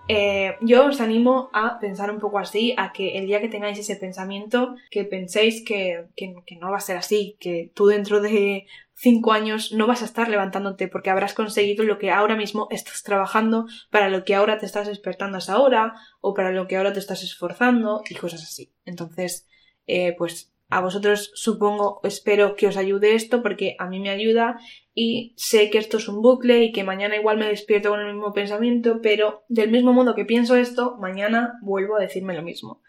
eh, 0.07 0.57
yo 0.61 0.85
os 0.85 1.01
animo 1.01 1.49
a 1.53 1.79
pensar 1.79 2.11
un 2.11 2.19
poco 2.19 2.37
así, 2.37 2.73
a 2.77 2.91
que 2.93 3.17
el 3.17 3.25
día 3.25 3.41
que 3.41 3.49
tengáis 3.49 3.79
ese 3.79 3.95
pensamiento, 3.95 4.75
que 4.91 5.03
penséis 5.03 5.63
que, 5.65 6.07
que, 6.15 6.35
no 6.59 6.71
va 6.71 6.77
a 6.77 6.81
ser 6.81 6.97
así, 6.97 7.37
que 7.39 7.71
tú 7.73 7.87
dentro 7.87 8.21
de 8.21 8.67
cinco 8.93 9.33
años 9.33 9.71
no 9.71 9.87
vas 9.87 10.01
a 10.01 10.05
estar 10.05 10.29
levantándote 10.29 10.87
porque 10.87 11.09
habrás 11.09 11.33
conseguido 11.33 11.83
lo 11.83 11.97
que 11.97 12.11
ahora 12.11 12.35
mismo 12.35 12.67
estás 12.71 13.03
trabajando, 13.03 13.65
para 13.89 14.09
lo 14.09 14.23
que 14.23 14.35
ahora 14.35 14.57
te 14.57 14.65
estás 14.65 14.87
despertando 14.87 15.37
a 15.37 15.39
esa 15.39 15.59
hora, 15.59 15.93
o 16.21 16.33
para 16.33 16.51
lo 16.51 16.67
que 16.67 16.77
ahora 16.77 16.93
te 16.93 16.99
estás 16.99 17.23
esforzando, 17.23 18.01
y 18.09 18.15
cosas 18.15 18.43
así. 18.43 18.73
Entonces, 18.85 19.47
eh, 19.87 20.15
pues 20.17 20.54
a 20.75 20.81
vosotros 20.81 21.31
supongo, 21.35 22.01
espero 22.03 22.57
que 22.57 22.67
os 22.67 22.75
ayude 22.75 23.15
esto 23.15 23.41
porque 23.41 23.77
a 23.79 23.87
mí 23.87 24.01
me 24.01 24.09
ayuda 24.09 24.59
y 24.93 25.33
sé 25.37 25.69
que 25.69 25.77
esto 25.77 25.95
es 25.95 26.09
un 26.09 26.21
bucle 26.21 26.65
y 26.65 26.73
que 26.73 26.83
mañana 26.83 27.15
igual 27.15 27.37
me 27.37 27.47
despierto 27.47 27.91
con 27.91 28.01
el 28.01 28.13
mismo 28.13 28.33
pensamiento, 28.33 28.99
pero 29.01 29.45
del 29.47 29.71
mismo 29.71 29.93
modo 29.93 30.15
que 30.15 30.25
pienso 30.25 30.57
esto, 30.57 30.97
mañana 30.99 31.53
vuelvo 31.61 31.95
a 31.95 32.01
decirme 32.01 32.35
lo 32.35 32.41
mismo. 32.41 32.81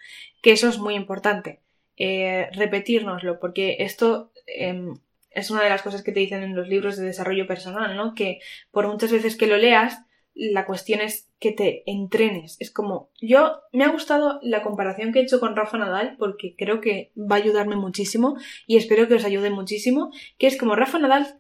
Que 0.43 0.51
eso 0.51 0.69
es 0.69 0.81
muy 0.81 0.97
importante, 0.97 1.63
eh, 1.97 2.49
repetírnoslo, 2.55 3.39
porque 3.39 3.77
esto 3.79 4.33
em, 4.49 4.99
es 5.31 5.53
una 5.53 5.63
de 5.63 5.69
las 5.69 5.83
cosas 5.83 6.03
que 6.03 6.11
te 6.11 6.19
dicen 6.19 6.43
en 6.43 6.57
los 6.57 6.67
libros 6.67 6.97
de 6.97 7.07
desarrollo 7.07 7.47
personal, 7.47 7.95
¿no? 7.95 8.17
Que 8.17 8.41
por 8.73 8.89
muchas 8.89 9.13
veces 9.13 9.37
que 9.37 9.47
lo 9.47 9.59
leas, 9.59 9.97
la 10.35 10.67
cuestión 10.67 11.01
es 11.01 11.26
que 11.39 11.53
te 11.53 11.83
entrenes. 11.91 12.57
Es 12.61 12.71
como, 12.71 13.11
yo 13.21 13.61
me 13.73 13.85
ha 13.85 13.89
gustado 13.89 14.39
la 14.43 14.63
comparación 14.63 15.13
que 15.13 15.21
he 15.21 15.23
hecho 15.23 15.41
con 15.41 15.57
Rafa 15.57 15.79
Nadal 15.79 16.17
porque 16.19 16.55
creo 16.57 16.81
que 16.81 17.13
va 17.17 17.37
a 17.37 17.39
ayudarme 17.39 17.77
muchísimo 17.77 18.37
y 18.67 18.77
espero 18.77 19.07
que 19.09 19.15
os 19.15 19.25
ayude 19.25 19.51
muchísimo, 19.51 20.11
que 20.39 20.47
es 20.47 20.57
como 20.59 20.77
Rafa 20.77 20.99
Nadal 20.99 21.39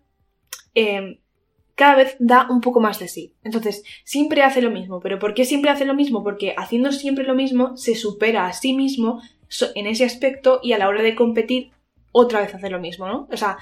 em, 0.74 1.18
cada 1.74 1.94
vez 1.94 2.16
da 2.18 2.46
un 2.50 2.60
poco 2.60 2.80
más 2.80 2.98
de 2.98 3.08
sí. 3.08 3.34
Entonces, 3.44 3.84
siempre 4.04 4.42
hace 4.42 4.62
lo 4.62 4.70
mismo. 4.70 5.00
¿Pero 5.00 5.18
por 5.18 5.34
qué 5.34 5.44
siempre 5.44 5.70
hace 5.70 5.84
lo 5.84 5.94
mismo? 5.94 6.24
Porque 6.24 6.54
haciendo 6.56 6.90
siempre 6.92 7.24
lo 7.24 7.34
mismo 7.34 7.76
se 7.76 7.94
supera 7.94 8.46
a 8.46 8.52
sí 8.52 8.72
mismo 8.72 9.20
en 9.74 9.86
ese 9.86 10.04
aspecto 10.04 10.60
y 10.62 10.72
a 10.72 10.78
la 10.78 10.88
hora 10.88 11.02
de 11.02 11.14
competir 11.14 11.70
otra 12.12 12.40
vez 12.40 12.54
hace 12.54 12.70
lo 12.70 12.80
mismo, 12.80 13.06
¿no? 13.06 13.28
O 13.30 13.36
sea, 13.36 13.58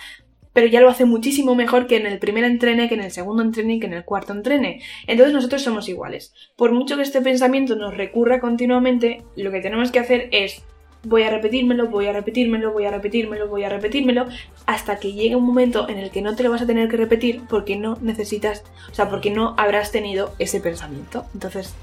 pero 0.55 0.67
ya 0.67 0.81
lo 0.81 0.89
hace 0.89 1.05
muchísimo 1.05 1.55
mejor 1.55 1.87
que 1.87 1.97
en 1.97 2.07
el 2.07 2.19
primer 2.19 2.45
entrene, 2.45 2.89
que 2.89 2.95
en 2.95 3.03
el 3.03 3.11
segundo 3.11 3.43
entrene 3.43 3.75
y 3.75 3.81
que 3.81 3.87
en 3.87 3.93
el 3.93 4.05
cuarto 4.05 4.33
entrene. 4.33 4.81
Entonces 5.07 5.35
nosotros 5.35 5.63
somos 5.63 5.91
iguales. 5.91 6.33
Por 6.57 6.73
mucho 6.73 6.97
que 6.97 7.03
este 7.03 7.21
pensamiento 7.21 7.77
nos 7.77 7.95
recurra 7.95 8.41
continuamente, 8.41 9.23
lo 9.37 9.51
que 9.51 9.61
tenemos 9.61 9.91
que 9.91 9.99
hacer 9.99 10.29
es 10.31 10.63
voy 11.03 11.23
a 11.25 11.31
repetírmelo, 11.31 11.89
voy 11.89 12.07
a 12.07 12.13
repetírmelo, 12.13 12.73
voy 12.73 12.87
a 12.87 12.91
repetírmelo, 12.91 13.49
voy 13.49 13.65
a 13.65 13.69
repetírmelo, 13.69 14.27
hasta 14.65 14.99
que 14.99 15.13
llegue 15.13 15.37
un 15.37 15.45
momento 15.45 15.89
en 15.89 15.99
el 15.99 16.11
que 16.11 16.23
no 16.23 16.35
te 16.35 16.43
lo 16.43 16.51
vas 16.51 16.63
a 16.63 16.67
tener 16.67 16.89
que 16.89 16.97
repetir 16.97 17.43
porque 17.49 17.77
no 17.77 17.99
necesitas, 18.01 18.65
o 18.91 18.95
sea, 18.95 19.11
porque 19.11 19.31
no 19.31 19.55
habrás 19.59 19.93
tenido 19.93 20.33
ese 20.39 20.61
pensamiento. 20.61 21.27
Entonces, 21.35 21.75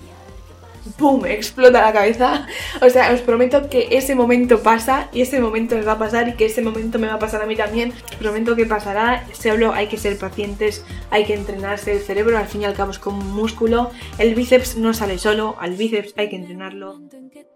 ¡pum! 0.98 1.26
explota 1.26 1.82
la 1.82 1.94
cabeza. 1.94 2.48
O 2.82 2.90
sea, 2.90 3.14
os 3.14 3.22
prometo 3.22 3.70
que 3.70 3.90
ese 3.92 4.16
momento 4.16 4.62
pasa 4.62 5.10
y 5.14 5.22
ese 5.22 5.40
momento 5.40 5.76
me 5.76 5.84
va 5.84 5.94
a 5.94 6.00
pasar 6.00 6.30
y 6.30 6.34
que 6.34 6.46
ese 6.46 6.62
momento 6.62 7.00
me 7.00 7.08
va 7.08 7.16
a 7.16 7.20
pasar 7.20 7.42
a 7.42 7.46
mí 7.46 7.56
también. 7.56 7.92
Os 7.92 8.16
prometo 8.18 8.56
que 8.56 8.66
pasará. 8.66 9.26
Solo 9.34 9.74
hay 9.74 9.88
que 9.88 9.98
ser 9.98 10.18
pacientes, 10.18 10.84
hay 11.10 11.26
que 11.26 11.34
entrenarse. 11.34 11.94
El 11.94 12.00
cerebro 12.00 12.38
al 12.38 12.48
fin 12.48 12.62
y 12.62 12.66
al 12.66 12.74
cabo 12.74 12.92
es 12.92 13.00
como 13.00 13.20
un 13.20 13.34
músculo. 13.34 13.92
El 14.18 14.36
bíceps 14.36 14.78
no 14.78 14.94
sale 14.94 15.18
solo, 15.18 15.56
al 15.60 15.76
bíceps 15.76 16.14
hay 16.18 16.30
que 16.30 16.36
entrenarlo. 16.36 17.00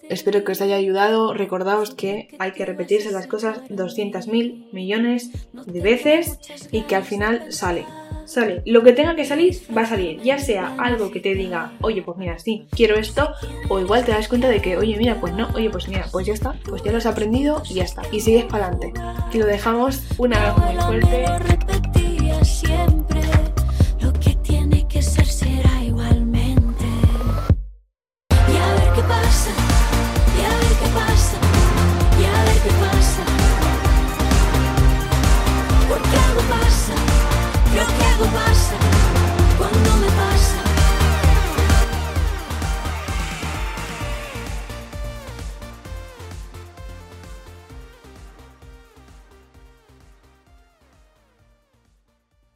Espero 0.09 0.43
que 0.43 0.51
os 0.51 0.61
haya 0.61 0.76
ayudado. 0.76 1.34
Recordaos 1.34 1.93
que 1.95 2.30
hay 2.39 2.51
que 2.51 2.65
repetirse 2.65 3.11
las 3.11 3.28
cosas 3.28 3.61
200.000 3.69 4.71
millones 4.71 5.32
de 5.53 5.82
veces 5.82 6.39
y 6.71 6.82
que 6.84 6.95
al 6.95 7.03
final 7.03 7.51
sale 7.51 7.86
sale. 8.26 8.61
Lo 8.65 8.84
que 8.84 8.93
tenga 8.93 9.15
que 9.15 9.26
salir, 9.26 9.55
va 9.76 9.82
a 9.82 9.86
salir. 9.86 10.21
Ya 10.21 10.38
sea 10.39 10.76
algo 10.78 11.11
que 11.11 11.19
te 11.19 11.34
diga, 11.34 11.73
oye, 11.82 12.01
pues 12.01 12.17
mira, 12.17 12.38
sí, 12.39 12.67
quiero 12.71 12.95
esto, 12.95 13.30
o 13.69 13.80
igual 13.80 14.05
te 14.05 14.11
das 14.11 14.28
cuenta 14.28 14.49
de 14.49 14.61
que, 14.61 14.78
oye, 14.78 14.97
mira, 14.97 15.19
pues 15.19 15.34
no, 15.34 15.47
oye, 15.55 15.69
pues 15.69 15.88
mira, 15.88 16.05
pues 16.11 16.26
ya 16.26 16.34
está, 16.34 16.55
pues 16.67 16.84
ya 16.84 16.91
lo 16.91 16.97
has 16.97 17.05
aprendido 17.05 17.61
y 17.69 17.76
ya 17.76 17.84
está. 17.84 18.01
Y 18.11 18.19
sigues 18.19 18.45
para 18.45 18.67
adelante. 18.67 18.93
Y 19.34 19.38
lo 19.38 19.45
dejamos 19.45 20.03
una 20.17 20.39
vez 20.39 20.57
muy 20.57 21.01
fuerte. 21.01 21.26